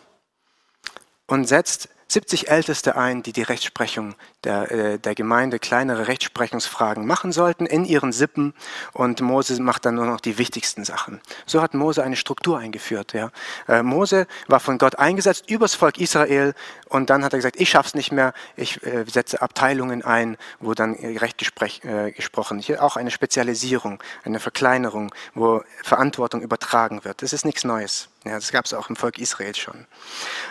und 1.26 1.46
setzt 1.46 1.88
70 2.08 2.48
Älteste 2.48 2.96
ein, 2.96 3.22
die 3.22 3.32
die 3.32 3.42
Rechtsprechung 3.42 4.14
der, 4.46 4.70
äh, 4.70 4.98
der 4.98 5.14
Gemeinde, 5.14 5.58
kleinere 5.58 6.08
Rechtsprechungsfragen 6.08 7.04
machen 7.04 7.32
sollten 7.32 7.66
in 7.66 7.84
ihren 7.84 8.12
Sippen 8.12 8.54
und 8.92 9.20
Mose 9.20 9.60
macht 9.60 9.84
dann 9.84 9.96
nur 9.96 10.06
noch 10.06 10.20
die 10.20 10.38
wichtigsten 10.38 10.84
Sachen. 10.84 11.20
So 11.44 11.60
hat 11.60 11.74
Mose 11.74 12.02
eine 12.02 12.16
Struktur 12.16 12.58
eingeführt. 12.58 13.12
Ja. 13.12 13.30
Äh, 13.68 13.82
Mose 13.82 14.26
war 14.46 14.60
von 14.60 14.78
Gott 14.78 14.98
eingesetzt 14.98 15.50
übers 15.50 15.74
Volk 15.74 15.98
Israel 15.98 16.54
und 16.88 17.10
dann 17.10 17.24
hat 17.24 17.32
er 17.32 17.38
gesagt, 17.38 17.56
ich 17.60 17.68
schaff's 17.68 17.94
nicht 17.94 18.12
mehr, 18.12 18.32
ich 18.56 18.82
äh, 18.86 19.04
setze 19.06 19.42
Abteilungen 19.42 20.02
ein, 20.02 20.36
wo 20.60 20.74
dann 20.74 20.94
Recht 20.94 21.42
äh, 21.82 22.12
gesprochen. 22.12 22.60
Hier 22.60 22.82
auch 22.82 22.96
eine 22.96 23.10
Spezialisierung, 23.10 24.02
eine 24.24 24.38
Verkleinerung, 24.40 25.12
wo 25.34 25.62
Verantwortung 25.82 26.42
übertragen 26.42 27.04
wird. 27.04 27.22
Das 27.22 27.32
ist 27.32 27.44
nichts 27.44 27.64
Neues. 27.64 28.08
Ja, 28.26 28.34
das 28.34 28.50
gab 28.50 28.64
es 28.64 28.74
auch 28.74 28.90
im 28.90 28.96
Volk 28.96 29.18
Israel 29.18 29.54
schon. 29.54 29.86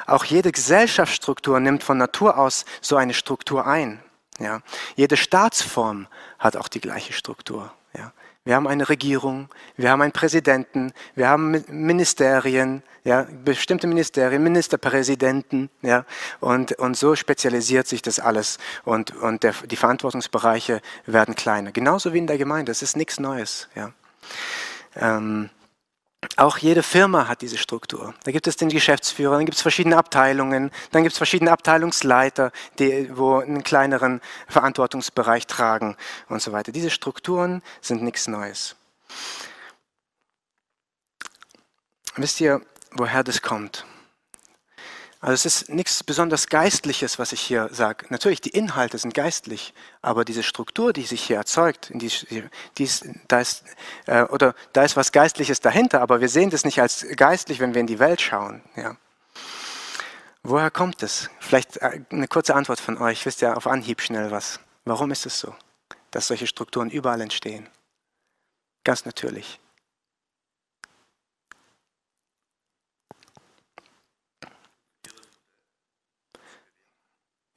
Auch 0.06 0.24
jede 0.24 0.54
Gesellschaftsstruktur 0.54 1.60
nimmt 1.60 1.84
von 1.84 1.98
Natur 1.98 2.38
aus 2.38 2.64
so 2.80 2.96
eine 2.96 3.14
Struktur 3.14 3.68
ein. 3.68 3.85
Ja. 4.40 4.62
Jede 4.96 5.18
Staatsform 5.18 6.08
hat 6.40 6.58
auch 6.58 6.68
die 6.68 6.82
gleiche 6.82 7.14
Struktur. 7.14 7.72
Ja. 7.98 8.12
Wir 8.46 8.56
haben 8.56 8.68
eine 8.68 8.88
Regierung, 8.90 9.50
wir 9.76 9.90
haben 9.90 10.04
einen 10.04 10.12
Präsidenten, 10.12 10.94
wir 11.16 11.30
haben 11.30 11.64
Ministerien, 11.68 12.84
ja, 13.04 13.26
bestimmte 13.44 13.88
Ministerien, 13.88 14.44
Ministerpräsidenten, 14.44 15.72
ja, 15.82 16.06
und, 16.42 16.74
und 16.74 16.96
so 16.96 17.16
spezialisiert 17.16 17.88
sich 17.88 18.04
das 18.04 18.20
alles 18.20 18.60
und, 18.84 19.16
und 19.16 19.42
der, 19.42 19.54
die 19.66 19.76
Verantwortungsbereiche 19.76 20.82
werden 21.08 21.36
kleiner. 21.36 21.72
Genauso 21.72 22.14
wie 22.14 22.20
in 22.20 22.28
der 22.28 22.38
Gemeinde, 22.38 22.72
es 22.72 22.84
ist 22.84 22.96
nichts 22.96 23.20
Neues. 23.20 23.68
Ja. 23.74 23.94
Ähm, 24.96 25.50
auch 26.38 26.58
jede 26.58 26.84
Firma 26.84 27.28
hat 27.28 27.42
diese 27.42 27.58
Struktur. 27.58 28.14
Da 28.24 28.32
gibt 28.32 28.48
es 28.48 28.56
den 28.56 28.70
Geschäftsführer, 28.70 29.36
dann 29.36 29.46
gibt 29.46 29.56
es 29.56 29.62
verschiedene 29.62 29.98
Abteilungen, 29.98 30.72
dann 30.92 31.04
gibt 31.04 31.14
es 31.14 31.18
verschiedene 31.18 31.52
Abteilungsleiter, 31.52 32.52
die 32.80 33.10
wo 33.16 33.38
einen 33.40 33.64
kleineren 33.64 34.22
Verantwortungsbereich 34.48 35.48
tragen 35.48 35.98
und 36.30 36.42
so 36.42 36.52
weiter. 36.52 36.72
Diese 36.72 36.90
Strukturen 36.90 37.62
sind 37.82 38.04
nichts 38.04 38.28
Neues. 38.28 38.76
Wisst 42.16 42.40
ihr, 42.40 42.62
woher 42.92 43.24
das 43.24 43.42
kommt? 43.42 43.86
Also 45.26 45.34
es 45.34 45.46
ist 45.46 45.70
nichts 45.70 46.04
besonders 46.04 46.50
Geistliches, 46.50 47.18
was 47.18 47.32
ich 47.32 47.42
hier 47.42 47.70
sage. 47.72 48.06
Natürlich, 48.10 48.42
die 48.42 48.52
Inhalte 48.52 49.00
sind 49.00 49.16
geistlich, 49.16 49.74
aber 50.04 50.24
diese 50.24 50.44
Struktur, 50.44 50.94
die 50.94 51.02
sich 51.02 51.24
hier 51.24 51.38
erzeugt, 51.38 51.90
die, 51.92 52.12
die 52.78 52.84
ist, 52.84 53.08
da, 53.28 53.40
ist, 53.40 53.64
äh, 54.06 54.22
oder 54.26 54.54
da 54.74 54.84
ist 54.84 54.96
was 54.96 55.12
Geistliches 55.12 55.62
dahinter, 55.62 56.02
aber 56.02 56.22
wir 56.22 56.30
sehen 56.30 56.52
das 56.52 56.64
nicht 56.64 56.80
als 56.80 57.08
geistlich, 57.16 57.60
wenn 57.60 57.74
wir 57.74 57.82
in 57.82 57.88
die 57.88 57.98
Welt 57.98 58.22
schauen. 58.22 58.62
Ja. 58.76 58.98
Woher 60.44 60.70
kommt 60.70 61.02
es? 61.02 61.32
Vielleicht 61.40 61.78
äh, 61.78 62.02
eine 62.12 62.28
kurze 62.28 62.54
Antwort 62.54 62.80
von 62.80 63.00
euch. 63.00 63.26
Wisst 63.26 63.42
ihr 63.42 63.58
auf 63.58 63.66
Anhieb 63.66 64.02
schnell 64.02 64.30
was? 64.30 64.60
Warum 64.84 65.10
ist 65.10 65.26
es 65.26 65.40
so, 65.40 65.56
dass 66.12 66.28
solche 66.28 66.46
Strukturen 66.46 66.92
überall 66.92 67.22
entstehen? 67.22 67.68
Ganz 68.84 69.06
natürlich. 69.06 69.60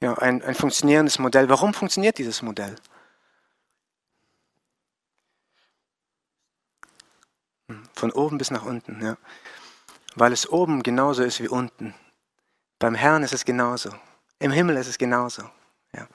Ja, 0.01 0.17
ein, 0.17 0.41
ein 0.41 0.55
funktionierendes 0.55 1.19
Modell. 1.19 1.49
Warum 1.49 1.73
funktioniert 1.73 2.17
dieses 2.17 2.41
Modell? 2.41 2.75
Hm, 7.67 7.83
von 7.93 8.11
oben 8.11 8.37
bis 8.37 8.51
nach 8.51 8.65
unten, 8.65 9.01
ja. 9.03 9.17
Weil 10.15 10.31
es 10.31 10.49
oben 10.49 10.83
genauso 10.83 11.23
ist 11.23 11.41
wie 11.41 11.49
unten. 11.49 11.93
Beim 12.79 12.95
Herrn 12.95 13.23
ist 13.23 13.33
es 13.33 13.43
genauso. 13.43 13.91
Im 14.39 14.51
Himmel 14.51 14.77
ist 14.77 14.87
es 14.87 14.97
genauso. 14.97 15.43
Ja. 15.93 16.07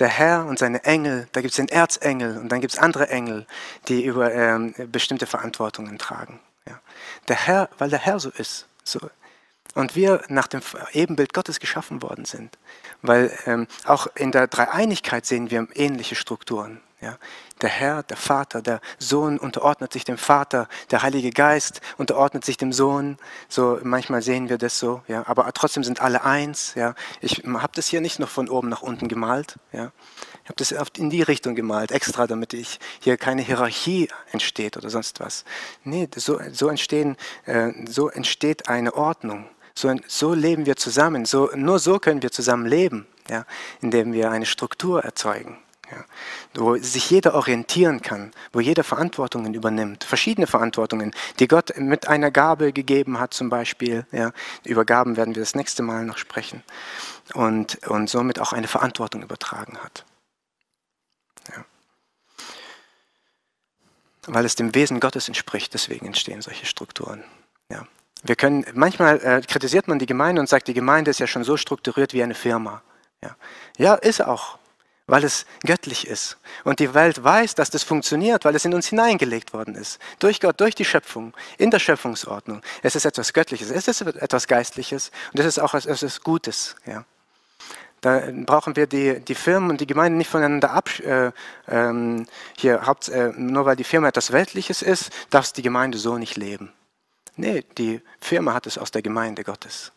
Der 0.00 0.08
Herr 0.08 0.46
und 0.46 0.58
seine 0.58 0.84
Engel, 0.84 1.28
da 1.32 1.40
gibt 1.40 1.52
es 1.52 1.56
den 1.56 1.68
Erzengel 1.68 2.38
und 2.38 2.50
dann 2.50 2.60
gibt 2.60 2.72
es 2.72 2.78
andere 2.78 3.08
Engel, 3.08 3.46
die 3.88 4.04
über 4.04 4.32
ähm, 4.32 4.74
bestimmte 4.90 5.26
Verantwortungen 5.26 5.98
tragen. 5.98 6.40
Ja. 6.66 6.80
Der 7.28 7.36
Herr, 7.36 7.70
weil 7.78 7.90
der 7.90 8.00
Herr 8.00 8.18
so 8.18 8.30
ist, 8.30 8.66
so 8.82 8.98
und 9.74 9.94
wir 9.94 10.22
nach 10.28 10.46
dem 10.46 10.60
Ebenbild 10.92 11.32
Gottes 11.32 11.60
geschaffen 11.60 12.02
worden 12.02 12.24
sind. 12.24 12.58
Weil 13.02 13.36
ähm, 13.46 13.66
auch 13.84 14.08
in 14.14 14.32
der 14.32 14.46
Dreieinigkeit 14.46 15.26
sehen 15.26 15.50
wir 15.50 15.68
ähnliche 15.74 16.14
Strukturen. 16.14 16.80
Ja? 17.00 17.16
Der 17.60 17.68
Herr, 17.68 18.02
der 18.02 18.16
Vater, 18.16 18.62
der 18.62 18.80
Sohn 18.98 19.38
unterordnet 19.38 19.92
sich 19.92 20.04
dem 20.04 20.18
Vater, 20.18 20.68
der 20.90 21.02
Heilige 21.02 21.30
Geist 21.30 21.80
unterordnet 21.96 22.44
sich 22.44 22.56
dem 22.56 22.72
Sohn. 22.72 23.18
So 23.48 23.78
manchmal 23.82 24.22
sehen 24.22 24.48
wir 24.48 24.58
das 24.58 24.78
so, 24.78 25.02
ja. 25.08 25.24
Aber 25.26 25.52
trotzdem 25.52 25.84
sind 25.84 26.00
alle 26.00 26.24
eins. 26.24 26.74
Ja. 26.74 26.94
Ich 27.20 27.42
habe 27.46 27.72
das 27.74 27.86
hier 27.86 28.00
nicht 28.00 28.18
noch 28.18 28.28
von 28.28 28.48
oben 28.48 28.68
nach 28.68 28.82
unten 28.82 29.08
gemalt. 29.08 29.56
Ja. 29.72 29.92
Ich 30.44 30.48
habe 30.48 30.56
das 30.56 30.72
in 30.96 31.10
die 31.10 31.22
Richtung 31.22 31.54
gemalt, 31.54 31.92
extra, 31.92 32.26
damit 32.26 32.54
ich 32.54 32.78
hier 33.00 33.16
keine 33.16 33.42
Hierarchie 33.42 34.08
entsteht 34.32 34.76
oder 34.76 34.88
sonst 34.88 35.20
was. 35.20 35.44
Nee, 35.84 36.08
so, 36.16 36.40
so 36.52 36.68
entstehen, 36.68 37.16
äh, 37.44 37.72
so 37.86 38.08
entsteht 38.08 38.68
eine 38.68 38.94
Ordnung. 38.94 39.48
So, 39.78 39.94
so 40.08 40.34
leben 40.34 40.66
wir 40.66 40.74
zusammen. 40.74 41.24
So, 41.24 41.50
nur 41.54 41.78
so 41.78 42.00
können 42.00 42.20
wir 42.20 42.32
zusammen 42.32 42.66
leben, 42.66 43.06
ja, 43.30 43.46
indem 43.80 44.12
wir 44.12 44.32
eine 44.32 44.44
Struktur 44.44 45.04
erzeugen. 45.04 45.56
Ja, 45.88 46.04
wo 46.54 46.76
sich 46.76 47.08
jeder 47.08 47.34
orientieren 47.34 48.02
kann, 48.02 48.32
wo 48.52 48.58
jeder 48.58 48.82
Verantwortungen 48.82 49.54
übernimmt, 49.54 50.02
verschiedene 50.02 50.48
Verantwortungen, 50.48 51.14
die 51.38 51.46
Gott 51.46 51.74
mit 51.78 52.08
einer 52.08 52.32
Gabe 52.32 52.72
gegeben 52.72 53.20
hat 53.20 53.32
zum 53.32 53.50
Beispiel. 53.50 54.04
Ja, 54.10 54.32
über 54.64 54.84
Gaben 54.84 55.16
werden 55.16 55.36
wir 55.36 55.42
das 55.42 55.54
nächste 55.54 55.84
Mal 55.84 56.04
noch 56.04 56.18
sprechen. 56.18 56.64
Und, 57.32 57.86
und 57.86 58.10
somit 58.10 58.40
auch 58.40 58.52
eine 58.52 58.66
Verantwortung 58.66 59.22
übertragen 59.22 59.78
hat. 59.78 60.04
Weil 64.26 64.44
es 64.44 64.56
dem 64.56 64.74
Wesen 64.74 64.98
Gottes 64.98 65.28
entspricht, 65.28 65.72
deswegen 65.72 66.04
entstehen 66.04 66.42
solche 66.42 66.66
Strukturen. 66.66 67.22
Ja. 67.70 67.86
Wir 68.22 68.36
können, 68.36 68.64
manchmal 68.74 69.20
äh, 69.20 69.40
kritisiert 69.46 69.88
man 69.88 69.98
die 69.98 70.06
Gemeinde 70.06 70.40
und 70.40 70.48
sagt, 70.48 70.68
die 70.68 70.74
Gemeinde 70.74 71.10
ist 71.10 71.20
ja 71.20 71.26
schon 71.26 71.44
so 71.44 71.56
strukturiert 71.56 72.12
wie 72.12 72.22
eine 72.22 72.34
Firma. 72.34 72.82
Ja, 73.22 73.36
ja 73.76 73.94
ist 73.94 74.20
auch, 74.20 74.58
weil 75.06 75.24
es 75.24 75.46
göttlich 75.64 76.06
ist. 76.06 76.36
Und 76.64 76.80
die 76.80 76.94
Welt 76.94 77.22
weiß, 77.22 77.54
dass 77.54 77.70
das 77.70 77.82
funktioniert, 77.82 78.44
weil 78.44 78.54
es 78.56 78.64
in 78.64 78.74
uns 78.74 78.88
hineingelegt 78.88 79.52
worden 79.52 79.74
ist. 79.74 80.00
Durch 80.18 80.40
Gott, 80.40 80.60
durch 80.60 80.74
die 80.74 80.84
Schöpfung, 80.84 81.32
in 81.58 81.70
der 81.70 81.78
Schöpfungsordnung. 81.78 82.62
Es 82.82 82.96
ist 82.96 83.04
etwas 83.04 83.32
Göttliches, 83.32 83.70
es 83.70 83.88
ist 83.88 84.00
etwas 84.02 84.46
Geistliches 84.46 85.10
und 85.32 85.40
es 85.40 85.46
ist 85.46 85.58
auch 85.58 85.74
etwas 85.74 86.20
Gutes. 86.22 86.76
Ja. 86.86 87.04
Da 88.00 88.22
brauchen 88.46 88.76
wir 88.76 88.86
die, 88.86 89.20
die 89.20 89.34
Firmen 89.34 89.70
und 89.70 89.80
die 89.80 89.86
Gemeinden 89.86 90.18
nicht 90.18 90.30
voneinander 90.30 90.70
ab. 90.70 90.88
Äh, 91.00 91.32
ähm, 91.66 92.26
hier, 92.56 92.86
Haupt, 92.86 93.08
äh, 93.08 93.32
nur 93.36 93.64
weil 93.64 93.76
die 93.76 93.84
Firma 93.84 94.08
etwas 94.08 94.32
Weltliches 94.32 94.82
ist, 94.82 95.10
darf 95.30 95.50
die 95.52 95.62
Gemeinde 95.62 95.98
so 95.98 96.16
nicht 96.16 96.36
leben. 96.36 96.72
Nee, 97.38 97.64
die 97.78 98.00
Firma 98.20 98.52
hat 98.52 98.66
es 98.66 98.78
aus 98.78 98.90
der 98.90 99.00
Gemeinde 99.00 99.44
Gottes, 99.44 99.92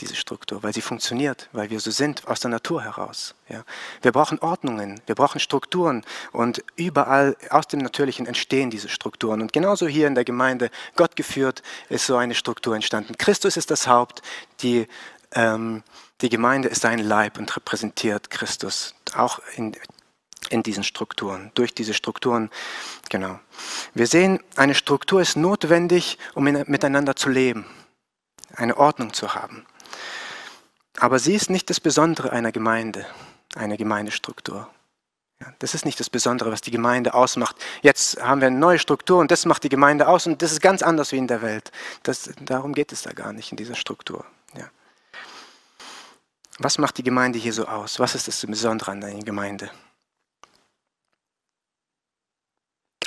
diese 0.00 0.16
Struktur, 0.16 0.64
weil 0.64 0.74
sie 0.74 0.80
funktioniert, 0.80 1.48
weil 1.52 1.70
wir 1.70 1.78
so 1.78 1.92
sind, 1.92 2.26
aus 2.26 2.40
der 2.40 2.50
Natur 2.50 2.82
heraus. 2.82 3.36
Ja. 3.48 3.62
Wir 4.02 4.10
brauchen 4.10 4.40
Ordnungen, 4.40 5.00
wir 5.06 5.14
brauchen 5.14 5.38
Strukturen 5.38 6.04
und 6.32 6.64
überall 6.74 7.36
aus 7.50 7.68
dem 7.68 7.78
Natürlichen 7.78 8.26
entstehen 8.26 8.68
diese 8.70 8.88
Strukturen. 8.88 9.40
Und 9.40 9.52
genauso 9.52 9.86
hier 9.86 10.08
in 10.08 10.16
der 10.16 10.24
Gemeinde, 10.24 10.70
Gott 10.96 11.14
geführt, 11.14 11.62
ist 11.88 12.04
so 12.04 12.16
eine 12.16 12.34
Struktur 12.34 12.74
entstanden. 12.74 13.16
Christus 13.16 13.56
ist 13.56 13.70
das 13.70 13.86
Haupt, 13.86 14.20
die, 14.60 14.88
ähm, 15.36 15.84
die 16.20 16.30
Gemeinde 16.30 16.66
ist 16.66 16.84
ein 16.84 16.98
Leib 16.98 17.38
und 17.38 17.54
repräsentiert 17.54 18.28
Christus, 18.28 18.96
auch 19.14 19.38
in 19.54 19.76
in 20.50 20.62
diesen 20.62 20.84
Strukturen, 20.84 21.50
durch 21.54 21.74
diese 21.74 21.94
Strukturen. 21.94 22.50
Genau. 23.08 23.38
Wir 23.94 24.06
sehen, 24.06 24.40
eine 24.56 24.74
Struktur 24.74 25.20
ist 25.20 25.36
notwendig, 25.36 26.18
um 26.34 26.46
in, 26.46 26.64
miteinander 26.66 27.16
zu 27.16 27.28
leben, 27.28 27.66
eine 28.54 28.76
Ordnung 28.76 29.12
zu 29.12 29.34
haben. 29.34 29.66
Aber 30.98 31.18
sie 31.18 31.34
ist 31.34 31.50
nicht 31.50 31.70
das 31.70 31.80
Besondere 31.80 32.32
einer 32.32 32.52
Gemeinde, 32.52 33.06
einer 33.54 33.76
Gemeindestruktur. 33.76 34.68
Das 35.58 35.74
ist 35.74 35.84
nicht 35.84 35.98
das 35.98 36.10
Besondere, 36.10 36.52
was 36.52 36.60
die 36.60 36.70
Gemeinde 36.70 37.14
ausmacht. 37.14 37.56
Jetzt 37.82 38.22
haben 38.22 38.40
wir 38.40 38.46
eine 38.46 38.58
neue 38.58 38.78
Struktur 38.78 39.18
und 39.18 39.30
das 39.30 39.44
macht 39.44 39.64
die 39.64 39.68
Gemeinde 39.68 40.06
aus 40.06 40.26
und 40.26 40.40
das 40.42 40.52
ist 40.52 40.60
ganz 40.60 40.82
anders 40.82 41.12
wie 41.12 41.16
in 41.16 41.26
der 41.26 41.42
Welt. 41.42 41.72
Das, 42.02 42.30
darum 42.40 42.74
geht 42.74 42.92
es 42.92 43.02
da 43.02 43.12
gar 43.12 43.32
nicht 43.32 43.50
in 43.50 43.56
dieser 43.56 43.74
Struktur. 43.74 44.24
Ja. 44.56 44.70
Was 46.58 46.78
macht 46.78 46.98
die 46.98 47.02
Gemeinde 47.02 47.38
hier 47.38 47.52
so 47.52 47.66
aus? 47.66 47.98
Was 47.98 48.14
ist 48.14 48.28
das 48.28 48.46
Besondere 48.46 48.92
an 48.92 49.00
der 49.00 49.14
Gemeinde? 49.14 49.70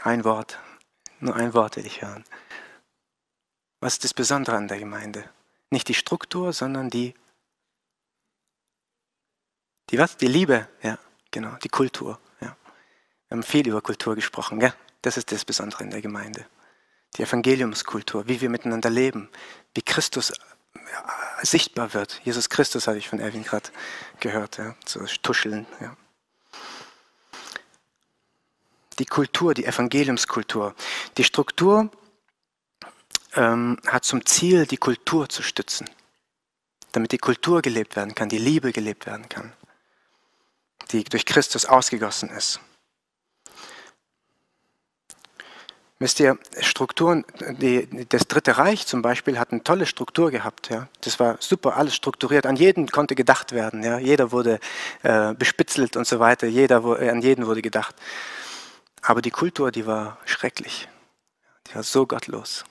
Ein 0.06 0.24
Wort, 0.24 0.60
nur 1.20 1.36
ein 1.36 1.56
Wort 1.56 1.78
will 1.78 1.86
ich 1.88 2.04
hören. 2.04 2.24
Was 3.80 3.94
ist 3.94 4.04
das 4.04 4.14
Besondere 4.14 4.56
an 4.56 4.68
der 4.68 4.78
Gemeinde? 4.78 5.28
Nicht 5.72 5.88
die 5.88 5.96
Struktur, 5.96 6.54
sondern 6.54 6.92
die, 6.92 7.16
die 9.90 9.98
was? 9.98 10.16
Die 10.16 10.28
Liebe, 10.28 10.70
ja, 10.84 11.00
genau, 11.32 11.56
die 11.64 11.70
Kultur. 11.70 12.20
Ja. 12.40 12.56
Wir 13.30 13.38
haben 13.38 13.42
viel 13.42 13.68
über 13.68 13.82
Kultur 13.82 14.14
gesprochen, 14.14 14.60
gell? 14.60 14.76
Das 15.02 15.18
ist 15.18 15.32
das 15.32 15.44
Besondere 15.44 15.84
in 15.84 15.90
der 15.90 16.02
Gemeinde. 16.04 16.46
Die 17.16 17.24
Evangeliumskultur, 17.24 18.28
wie 18.28 18.42
wir 18.42 18.52
miteinander 18.52 18.92
leben, 18.92 19.28
wie 19.74 19.82
Christus 19.82 20.32
sichtbar 21.42 21.96
wird. 21.96 22.22
Jesus 22.24 22.50
Christus 22.50 22.86
hatte 22.88 23.00
ich 23.00 23.10
von 23.10 23.20
Erwin 23.20 23.44
gerade 23.44 23.72
gehört, 24.20 24.58
ja, 24.60 24.76
so 24.86 25.04
tuscheln. 25.24 25.66
Ja. 25.82 25.98
Die 29.00 29.06
Kultur, 29.06 29.54
die 29.54 29.66
Evangeliumskultur. 29.66 30.74
Die 31.18 31.24
Struktur 31.24 31.90
ähm, 33.36 33.78
hat 33.88 34.06
zum 34.06 34.26
Ziel, 34.26 34.66
die 34.66 34.78
Kultur 34.78 35.28
zu 35.30 35.44
stützen, 35.44 35.90
damit 36.92 37.12
die 37.12 37.18
Kultur 37.18 37.62
gelebt 37.62 37.96
werden 37.96 38.16
kann, 38.16 38.30
die 38.30 38.38
Liebe 38.38 38.72
gelebt 38.72 39.06
werden 39.06 39.28
kann, 39.28 39.52
die 40.92 41.04
durch 41.04 41.26
Christus 41.26 41.66
ausgegossen 41.66 42.30
ist. 42.30 42.60
Wisst 45.98 46.20
ihr, 46.20 46.38
Strukturen, 46.60 47.24
die, 47.62 47.88
das 48.10 48.28
Dritte 48.28 48.58
Reich 48.58 48.86
zum 48.86 49.02
Beispiel 49.02 49.40
hat 49.40 49.54
eine 49.54 49.64
tolle 49.64 49.86
Struktur 49.86 50.30
gehabt. 50.30 50.70
Ja. 50.70 50.90
Das 51.00 51.22
war 51.22 51.38
super, 51.40 51.78
alles 51.78 51.96
strukturiert. 51.96 52.46
An 52.46 52.58
jeden 52.58 52.88
konnte 52.90 53.16
gedacht 53.16 53.54
werden. 53.54 53.82
Ja. 53.82 53.98
Jeder 53.98 54.34
wurde 54.34 54.60
äh, 55.04 55.34
bespitzelt 55.34 55.96
und 55.96 56.06
so 56.06 56.20
weiter. 56.20 56.48
Jeder, 56.48 56.84
an 56.84 57.22
jeden 57.22 57.48
wurde 57.48 57.62
gedacht. 57.62 57.96
Aber 59.06 59.22
die 59.22 59.32
Kultur, 59.32 59.72
die 59.72 59.86
war 59.86 60.18
schrecklich. 60.26 60.88
Die 61.68 61.76
war 61.76 61.84
so 61.84 62.06
gottlos. 62.06 62.66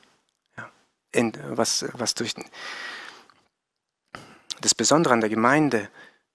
Ja. 0.57 0.71
In, 1.13 1.33
was, 1.57 1.85
was 1.93 2.15
durch 2.15 2.35
das 4.61 4.75
Besondere 4.75 5.15
an 5.15 5.21
der 5.21 5.31
Gemeinde 5.31 5.89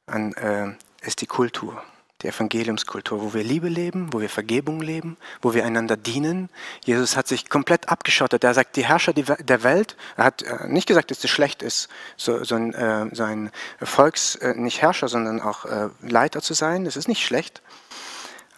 an, 0.06 0.34
äh, 0.34 0.76
ist 1.02 1.22
die 1.22 1.28
Kultur 1.28 1.84
die 2.22 2.28
Evangeliumskultur, 2.28 3.22
wo 3.22 3.34
wir 3.34 3.43
Liebe 3.43 3.70
leben, 3.70 4.12
wo 4.12 4.20
wir 4.20 4.30
Vergebung 4.30 4.82
leben, 4.82 5.16
wo 5.41 5.54
wir 5.54 5.66
einander 5.66 5.95
dienen. 5.95 6.50
Jesus 6.84 7.16
hat 7.16 7.28
sich 7.30 7.50
komplett 7.50 7.88
abgeschottet. 7.88 8.43
Er 8.43 8.54
sagt, 8.54 8.76
die 8.76 8.86
Herrscher 8.86 9.14
der 9.14 9.64
Welt, 9.64 9.95
er 10.18 10.26
hat 10.26 10.41
äh, 10.41 10.68
nicht 10.68 10.88
gesagt, 10.88 11.12
dass 11.12 11.20
das 11.20 11.32
schlecht 11.32 11.64
ist, 11.64 11.88
so, 12.18 12.43
so 12.43 12.56
ein, 12.56 12.74
äh, 12.74 13.08
sein 13.16 13.52
Volks, 13.82 14.36
äh, 14.36 14.54
nicht 14.56 14.82
Herrscher, 14.82 15.08
sondern 15.08 15.41
auch 15.41 15.64
äh, 15.66 15.89
Leiter 16.02 16.41
zu 16.41 16.54
sein. 16.54 16.84
Das 16.84 16.97
ist 16.97 17.08
nicht 17.08 17.26
schlecht. 17.26 17.62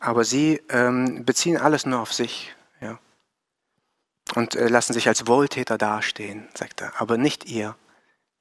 Aber 0.02 0.26
sie 0.26 0.62
ähm, 0.68 1.24
beziehen 1.24 1.58
alles 1.58 1.86
nur 1.86 2.02
auf 2.02 2.12
sich. 2.12 2.54
Ja. 2.82 3.00
Und 4.36 4.56
äh, 4.56 4.68
lassen 4.68 4.92
sich 4.92 5.08
als 5.08 5.28
Wohltäter 5.28 5.78
dastehen, 5.78 6.50
sagt 6.54 6.82
er. 6.82 7.00
Aber 7.00 7.18
nicht 7.18 7.46
ihr. 7.46 7.78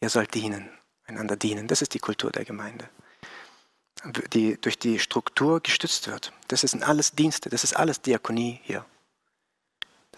Ihr 0.00 0.11
sollt 0.11 0.34
dienen, 0.34 0.70
einander 1.04 1.36
dienen. 1.36 1.68
Das 1.68 1.82
ist 1.82 1.94
die 1.94 1.98
Kultur 2.00 2.32
der 2.32 2.44
Gemeinde 2.44 2.88
die 4.32 4.58
durch 4.61 4.78
die 4.78 4.98
Struktur 4.98 5.61
gestützt 5.61 6.08
wird. 6.08 6.32
Das 6.48 6.62
sind 6.62 6.82
alles 6.82 7.12
Dienste, 7.12 7.50
das 7.50 7.64
ist 7.64 7.74
alles 7.74 8.00
Diakonie 8.00 8.61
hier. 8.62 8.84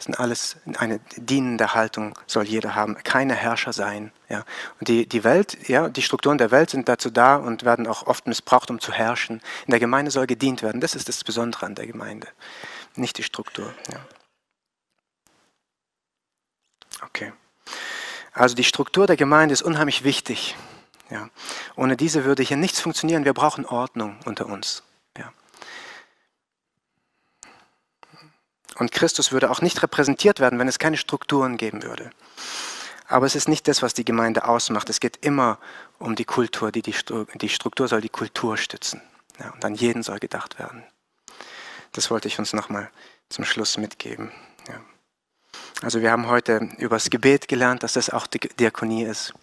Das 0.02 0.06
sind 0.06 0.18
alles 0.18 0.56
eine 0.78 0.98
dienende 1.14 1.74
Haltung 1.74 2.18
soll 2.26 2.42
jeder 2.42 2.74
haben, 2.74 2.96
keine 3.04 3.36
Herrscher 3.36 3.72
sein. 3.72 4.10
Ja. 4.28 4.44
Und 4.80 4.88
die, 4.88 5.06
die 5.06 5.22
Welt, 5.22 5.68
ja, 5.68 5.88
die 5.88 6.02
Strukturen 6.02 6.38
der 6.38 6.50
Welt 6.50 6.70
sind 6.70 6.88
dazu 6.88 7.08
da 7.08 7.36
und 7.36 7.64
werden 7.64 7.86
auch 7.86 8.08
oft 8.08 8.26
missbraucht, 8.26 8.68
um 8.72 8.80
zu 8.80 8.90
herrschen. 8.90 9.40
In 9.64 9.70
der 9.70 9.78
Gemeinde 9.78 10.10
soll 10.10 10.26
gedient 10.26 10.60
werden. 10.60 10.80
Das 10.80 10.96
ist 10.96 11.08
das 11.08 11.22
Besondere 11.22 11.66
an 11.66 11.76
der 11.76 11.86
Gemeinde, 11.86 12.26
nicht 12.96 13.16
die 13.16 13.22
Struktur. 13.22 13.72
Ja. 13.92 14.00
Okay. 17.02 17.32
Also 18.32 18.56
die 18.56 18.64
Struktur 18.64 19.06
der 19.06 19.16
Gemeinde 19.16 19.52
ist 19.52 19.62
unheimlich 19.62 20.02
wichtig. 20.02 20.56
Ja. 21.10 21.30
Ohne 21.76 21.96
diese 21.96 22.24
würde 22.24 22.42
hier 22.42 22.56
nichts 22.56 22.80
funktionieren. 22.80 23.24
Wir 23.24 23.34
brauchen 23.34 23.66
Ordnung 23.66 24.18
unter 24.24 24.46
uns. 24.46 24.82
Ja. 25.16 25.32
Und 28.76 28.92
Christus 28.92 29.32
würde 29.32 29.50
auch 29.50 29.60
nicht 29.60 29.82
repräsentiert 29.82 30.40
werden, 30.40 30.58
wenn 30.58 30.68
es 30.68 30.78
keine 30.78 30.96
Strukturen 30.96 31.56
geben 31.56 31.82
würde. 31.82 32.10
Aber 33.06 33.26
es 33.26 33.34
ist 33.34 33.48
nicht 33.48 33.68
das, 33.68 33.82
was 33.82 33.94
die 33.94 34.04
Gemeinde 34.04 34.48
ausmacht. 34.48 34.88
Es 34.88 35.00
geht 35.00 35.18
immer 35.24 35.58
um 35.98 36.14
die 36.14 36.24
Kultur. 36.24 36.72
Die, 36.72 36.82
die, 36.82 36.94
die 37.34 37.48
Struktur 37.48 37.88
soll 37.88 38.00
die 38.00 38.08
Kultur 38.08 38.56
stützen. 38.56 39.02
Ja, 39.38 39.50
und 39.50 39.64
an 39.64 39.74
jeden 39.74 40.02
soll 40.02 40.18
gedacht 40.18 40.58
werden. 40.58 40.84
Das 41.92 42.10
wollte 42.10 42.28
ich 42.28 42.38
uns 42.38 42.52
nochmal 42.52 42.90
zum 43.28 43.44
Schluss 43.44 43.76
mitgeben. 43.76 44.32
Also 45.82 46.00
wir 46.00 46.12
haben 46.12 46.28
heute 46.28 46.68
über 46.78 46.94
das 46.94 47.10
Gebet 47.10 47.48
gelernt, 47.48 47.82
dass 47.82 47.94
das 47.94 48.08
auch 48.08 48.28
die 48.28 48.38
Diakonie 48.38 49.02
ist. 49.02 49.34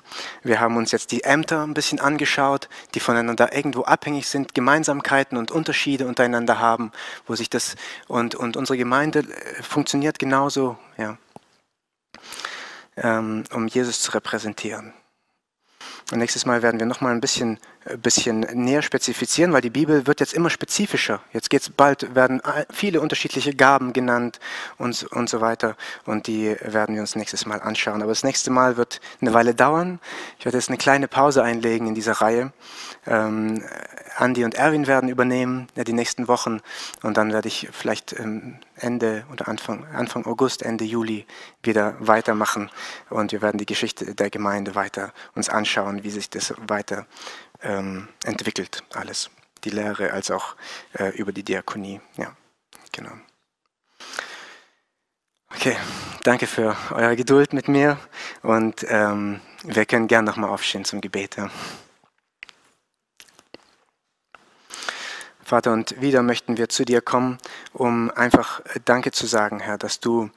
Wir 0.41 0.61
haben 0.61 0.77
uns 0.77 0.93
jetzt 0.93 1.11
die 1.11 1.23
Ämter 1.25 1.63
ein 1.63 1.73
bisschen 1.73 1.99
angeschaut, 1.99 2.69
die 2.95 3.01
voneinander 3.01 3.53
irgendwo 3.53 3.81
abhängig 3.81 4.27
sind, 4.27 4.55
Gemeinsamkeiten 4.55 5.37
und 5.37 5.51
Unterschiede 5.51 6.07
untereinander 6.07 6.59
haben, 6.59 6.93
wo 7.27 7.35
sich 7.35 7.49
das 7.49 7.75
und, 8.07 8.35
und 8.35 8.55
unsere 8.55 8.77
Gemeinde 8.77 9.19
äh, 9.19 9.61
funktioniert 9.61 10.17
genauso, 10.17 10.77
ja, 10.97 11.17
ähm, 12.95 13.43
um 13.51 13.67
Jesus 13.67 14.01
zu 14.01 14.11
repräsentieren. 14.13 14.93
Und 16.11 16.19
nächstes 16.19 16.45
Mal 16.45 16.61
werden 16.61 16.79
wir 16.79 16.87
nochmal 16.87 17.13
ein 17.13 17.21
bisschen, 17.21 17.59
äh, 17.85 17.97
bisschen 17.97 18.41
näher 18.53 18.81
spezifizieren, 18.81 19.53
weil 19.53 19.61
die 19.61 19.69
Bibel 19.69 20.07
wird 20.07 20.19
jetzt 20.19 20.33
immer 20.33 20.49
spezifischer. 20.49 21.21
Jetzt 21.33 21.49
geht's 21.49 21.69
bald, 21.69 22.15
werden 22.15 22.41
viele 22.71 23.01
unterschiedliche 23.01 23.53
Gaben 23.53 23.93
genannt 23.93 24.39
und, 24.77 25.03
und 25.11 25.29
so 25.29 25.41
weiter. 25.41 25.75
Und 26.05 26.27
die 26.27 26.55
werden 26.61 26.95
wir 26.95 27.01
uns 27.01 27.15
nächstes 27.15 27.45
Mal 27.45 27.61
anschauen. 27.61 28.01
Aber 28.01 28.11
das 28.11 28.23
nächste 28.23 28.51
Mal 28.51 28.77
wird 28.77 29.01
eine 29.21 29.33
Weile 29.33 29.53
dauern. 29.53 29.99
Ich 30.39 30.45
werde 30.45 30.57
jetzt 30.57 30.69
eine 30.69 30.77
kleine 30.77 31.07
Pause 31.07 31.43
einlegen 31.43 31.87
in 31.87 31.95
dieser 31.95 32.13
Reihe. 32.13 32.51
Ähm, 33.05 33.63
Andi 34.15 34.43
und 34.43 34.55
Erwin 34.55 34.87
werden 34.87 35.09
übernehmen 35.09 35.67
ja, 35.75 35.83
die 35.83 35.93
nächsten 35.93 36.27
Wochen. 36.27 36.61
Und 37.03 37.17
dann 37.17 37.31
werde 37.31 37.47
ich 37.47 37.69
vielleicht 37.71 38.17
ähm, 38.19 38.59
Ende 38.75 39.25
oder 39.31 39.47
Anfang, 39.47 39.85
Anfang 39.93 40.25
August, 40.25 40.61
Ende 40.61 40.85
Juli 40.85 41.25
wieder 41.63 41.95
weitermachen. 41.99 42.69
Und 43.09 43.31
wir 43.31 43.41
werden 43.41 43.57
die 43.57 43.65
Geschichte 43.65 44.15
der 44.15 44.29
Gemeinde 44.29 44.75
weiter 44.75 45.13
uns 45.35 45.49
anschauen, 45.49 46.03
wie 46.03 46.11
sich 46.11 46.29
das 46.29 46.53
weiter 46.67 47.05
ähm, 47.61 48.07
entwickelt, 48.23 48.83
alles. 48.93 49.29
Die 49.63 49.69
Lehre 49.69 50.11
als 50.11 50.31
auch 50.31 50.55
äh, 50.93 51.09
über 51.17 51.31
die 51.31 51.43
Diakonie. 51.43 51.99
Ja, 52.17 52.31
genau. 52.91 53.11
Okay, 55.55 55.75
danke 56.23 56.47
für 56.47 56.77
eure 56.91 57.15
Geduld 57.15 57.53
mit 57.53 57.67
mir 57.67 57.97
und 58.43 58.85
ähm, 58.87 59.41
wir 59.63 59.85
können 59.85 60.07
gern 60.07 60.23
nochmal 60.23 60.51
aufstehen 60.51 60.85
zum 60.85 61.01
Gebet. 61.01 61.35
Ja. 61.37 61.49
Vater, 65.49 65.73
und 65.73 65.99
wieder 65.99 66.21
möchten 66.21 66.57
wir 66.57 66.69
zu 66.69 66.85
dir 66.85 67.01
kommen, 67.01 67.39
um 67.73 68.11
einfach 68.11 68.61
Danke 68.85 69.11
zu 69.11 69.25
sagen, 69.25 69.59
Herr, 69.59 69.79
dass 69.79 69.99
du 69.99 70.29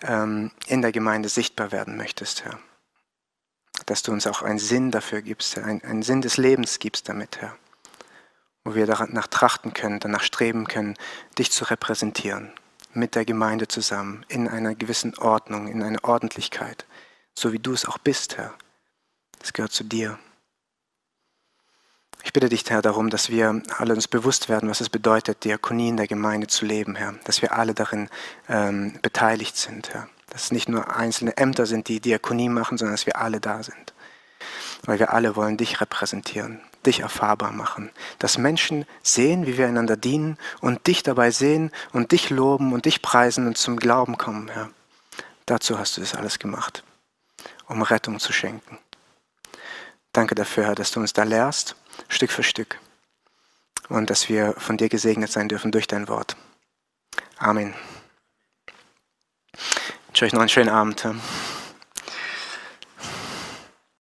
ähm, 0.00 0.50
in 0.66 0.80
der 0.80 0.92
Gemeinde 0.92 1.28
sichtbar 1.28 1.72
werden 1.72 1.98
möchtest, 1.98 2.46
Herr. 2.46 2.58
Dass 3.84 4.02
du 4.02 4.12
uns 4.12 4.26
auch 4.26 4.40
einen 4.40 4.58
Sinn 4.58 4.90
dafür 4.90 5.20
gibst, 5.20 5.56
Herr, 5.56 5.66
einen, 5.66 5.84
einen 5.84 6.02
Sinn 6.02 6.22
des 6.22 6.38
Lebens 6.38 6.78
gibst 6.78 7.06
damit, 7.10 7.42
Herr. 7.42 7.54
Wo 8.64 8.74
wir 8.74 8.86
danach 8.86 9.26
trachten 9.26 9.74
können, 9.74 10.00
danach 10.00 10.22
streben 10.22 10.66
können, 10.66 10.96
dich 11.36 11.52
zu 11.52 11.64
repräsentieren, 11.64 12.50
mit 12.94 13.14
der 13.14 13.26
Gemeinde 13.26 13.68
zusammen, 13.68 14.24
in 14.28 14.48
einer 14.48 14.74
gewissen 14.74 15.18
Ordnung, 15.18 15.68
in 15.68 15.82
einer 15.82 16.02
Ordentlichkeit, 16.02 16.86
so 17.34 17.52
wie 17.52 17.58
du 17.58 17.74
es 17.74 17.84
auch 17.84 17.98
bist, 17.98 18.38
Herr. 18.38 18.54
Das 19.38 19.52
gehört 19.52 19.72
zu 19.72 19.84
dir. 19.84 20.18
Ich 22.26 22.32
bitte 22.32 22.48
dich, 22.48 22.68
Herr, 22.68 22.82
darum, 22.82 23.08
dass 23.08 23.30
wir 23.30 23.62
alle 23.78 23.94
uns 23.94 24.08
bewusst 24.08 24.48
werden, 24.48 24.68
was 24.68 24.80
es 24.80 24.90
bedeutet, 24.90 25.44
Diakonie 25.44 25.90
in 25.90 25.96
der 25.96 26.08
Gemeinde 26.08 26.48
zu 26.48 26.66
leben, 26.66 26.96
Herr. 26.96 27.14
Dass 27.22 27.40
wir 27.40 27.52
alle 27.52 27.72
darin 27.72 28.08
ähm, 28.48 28.98
beteiligt 29.00 29.56
sind, 29.56 29.94
Herr. 29.94 30.08
Dass 30.30 30.46
es 30.46 30.50
nicht 30.50 30.68
nur 30.68 30.96
einzelne 30.96 31.36
Ämter 31.36 31.66
sind, 31.66 31.86
die 31.86 32.00
Diakonie 32.00 32.48
machen, 32.48 32.78
sondern 32.78 32.94
dass 32.94 33.06
wir 33.06 33.18
alle 33.18 33.38
da 33.38 33.62
sind. 33.62 33.94
Weil 34.82 34.98
wir 34.98 35.12
alle 35.12 35.36
wollen 35.36 35.56
dich 35.56 35.80
repräsentieren, 35.80 36.60
dich 36.84 36.98
erfahrbar 36.98 37.52
machen. 37.52 37.90
Dass 38.18 38.38
Menschen 38.38 38.86
sehen, 39.04 39.46
wie 39.46 39.56
wir 39.56 39.68
einander 39.68 39.96
dienen 39.96 40.36
und 40.60 40.88
dich 40.88 41.04
dabei 41.04 41.30
sehen 41.30 41.70
und 41.92 42.10
dich 42.10 42.30
loben 42.30 42.72
und 42.72 42.86
dich 42.86 43.02
preisen 43.02 43.46
und 43.46 43.56
zum 43.56 43.76
Glauben 43.76 44.18
kommen, 44.18 44.48
Herr. 44.48 44.70
Dazu 45.46 45.78
hast 45.78 45.96
du 45.96 46.00
das 46.00 46.16
alles 46.16 46.40
gemacht, 46.40 46.82
um 47.68 47.82
Rettung 47.82 48.18
zu 48.18 48.32
schenken. 48.32 48.78
Danke 50.12 50.34
dafür, 50.34 50.64
Herr, 50.64 50.74
dass 50.74 50.90
du 50.90 50.98
uns 50.98 51.12
da 51.12 51.22
lehrst 51.22 51.76
Stück 52.08 52.30
für 52.30 52.42
Stück. 52.42 52.78
und 53.88 54.10
dass 54.10 54.28
wir 54.28 54.54
von 54.58 54.76
dir 54.76 54.88
gesegnet 54.88 55.30
sein 55.30 55.48
dürfen 55.48 55.70
durch 55.70 55.86
dein 55.86 56.08
Wort. 56.08 56.36
Amen. 57.38 57.74
Ich 59.54 60.08
wünsche 60.08 60.24
euch 60.24 60.32
noch 60.32 60.40
einen 60.40 60.48
schönen 60.48 60.70
Abend. 60.70 61.06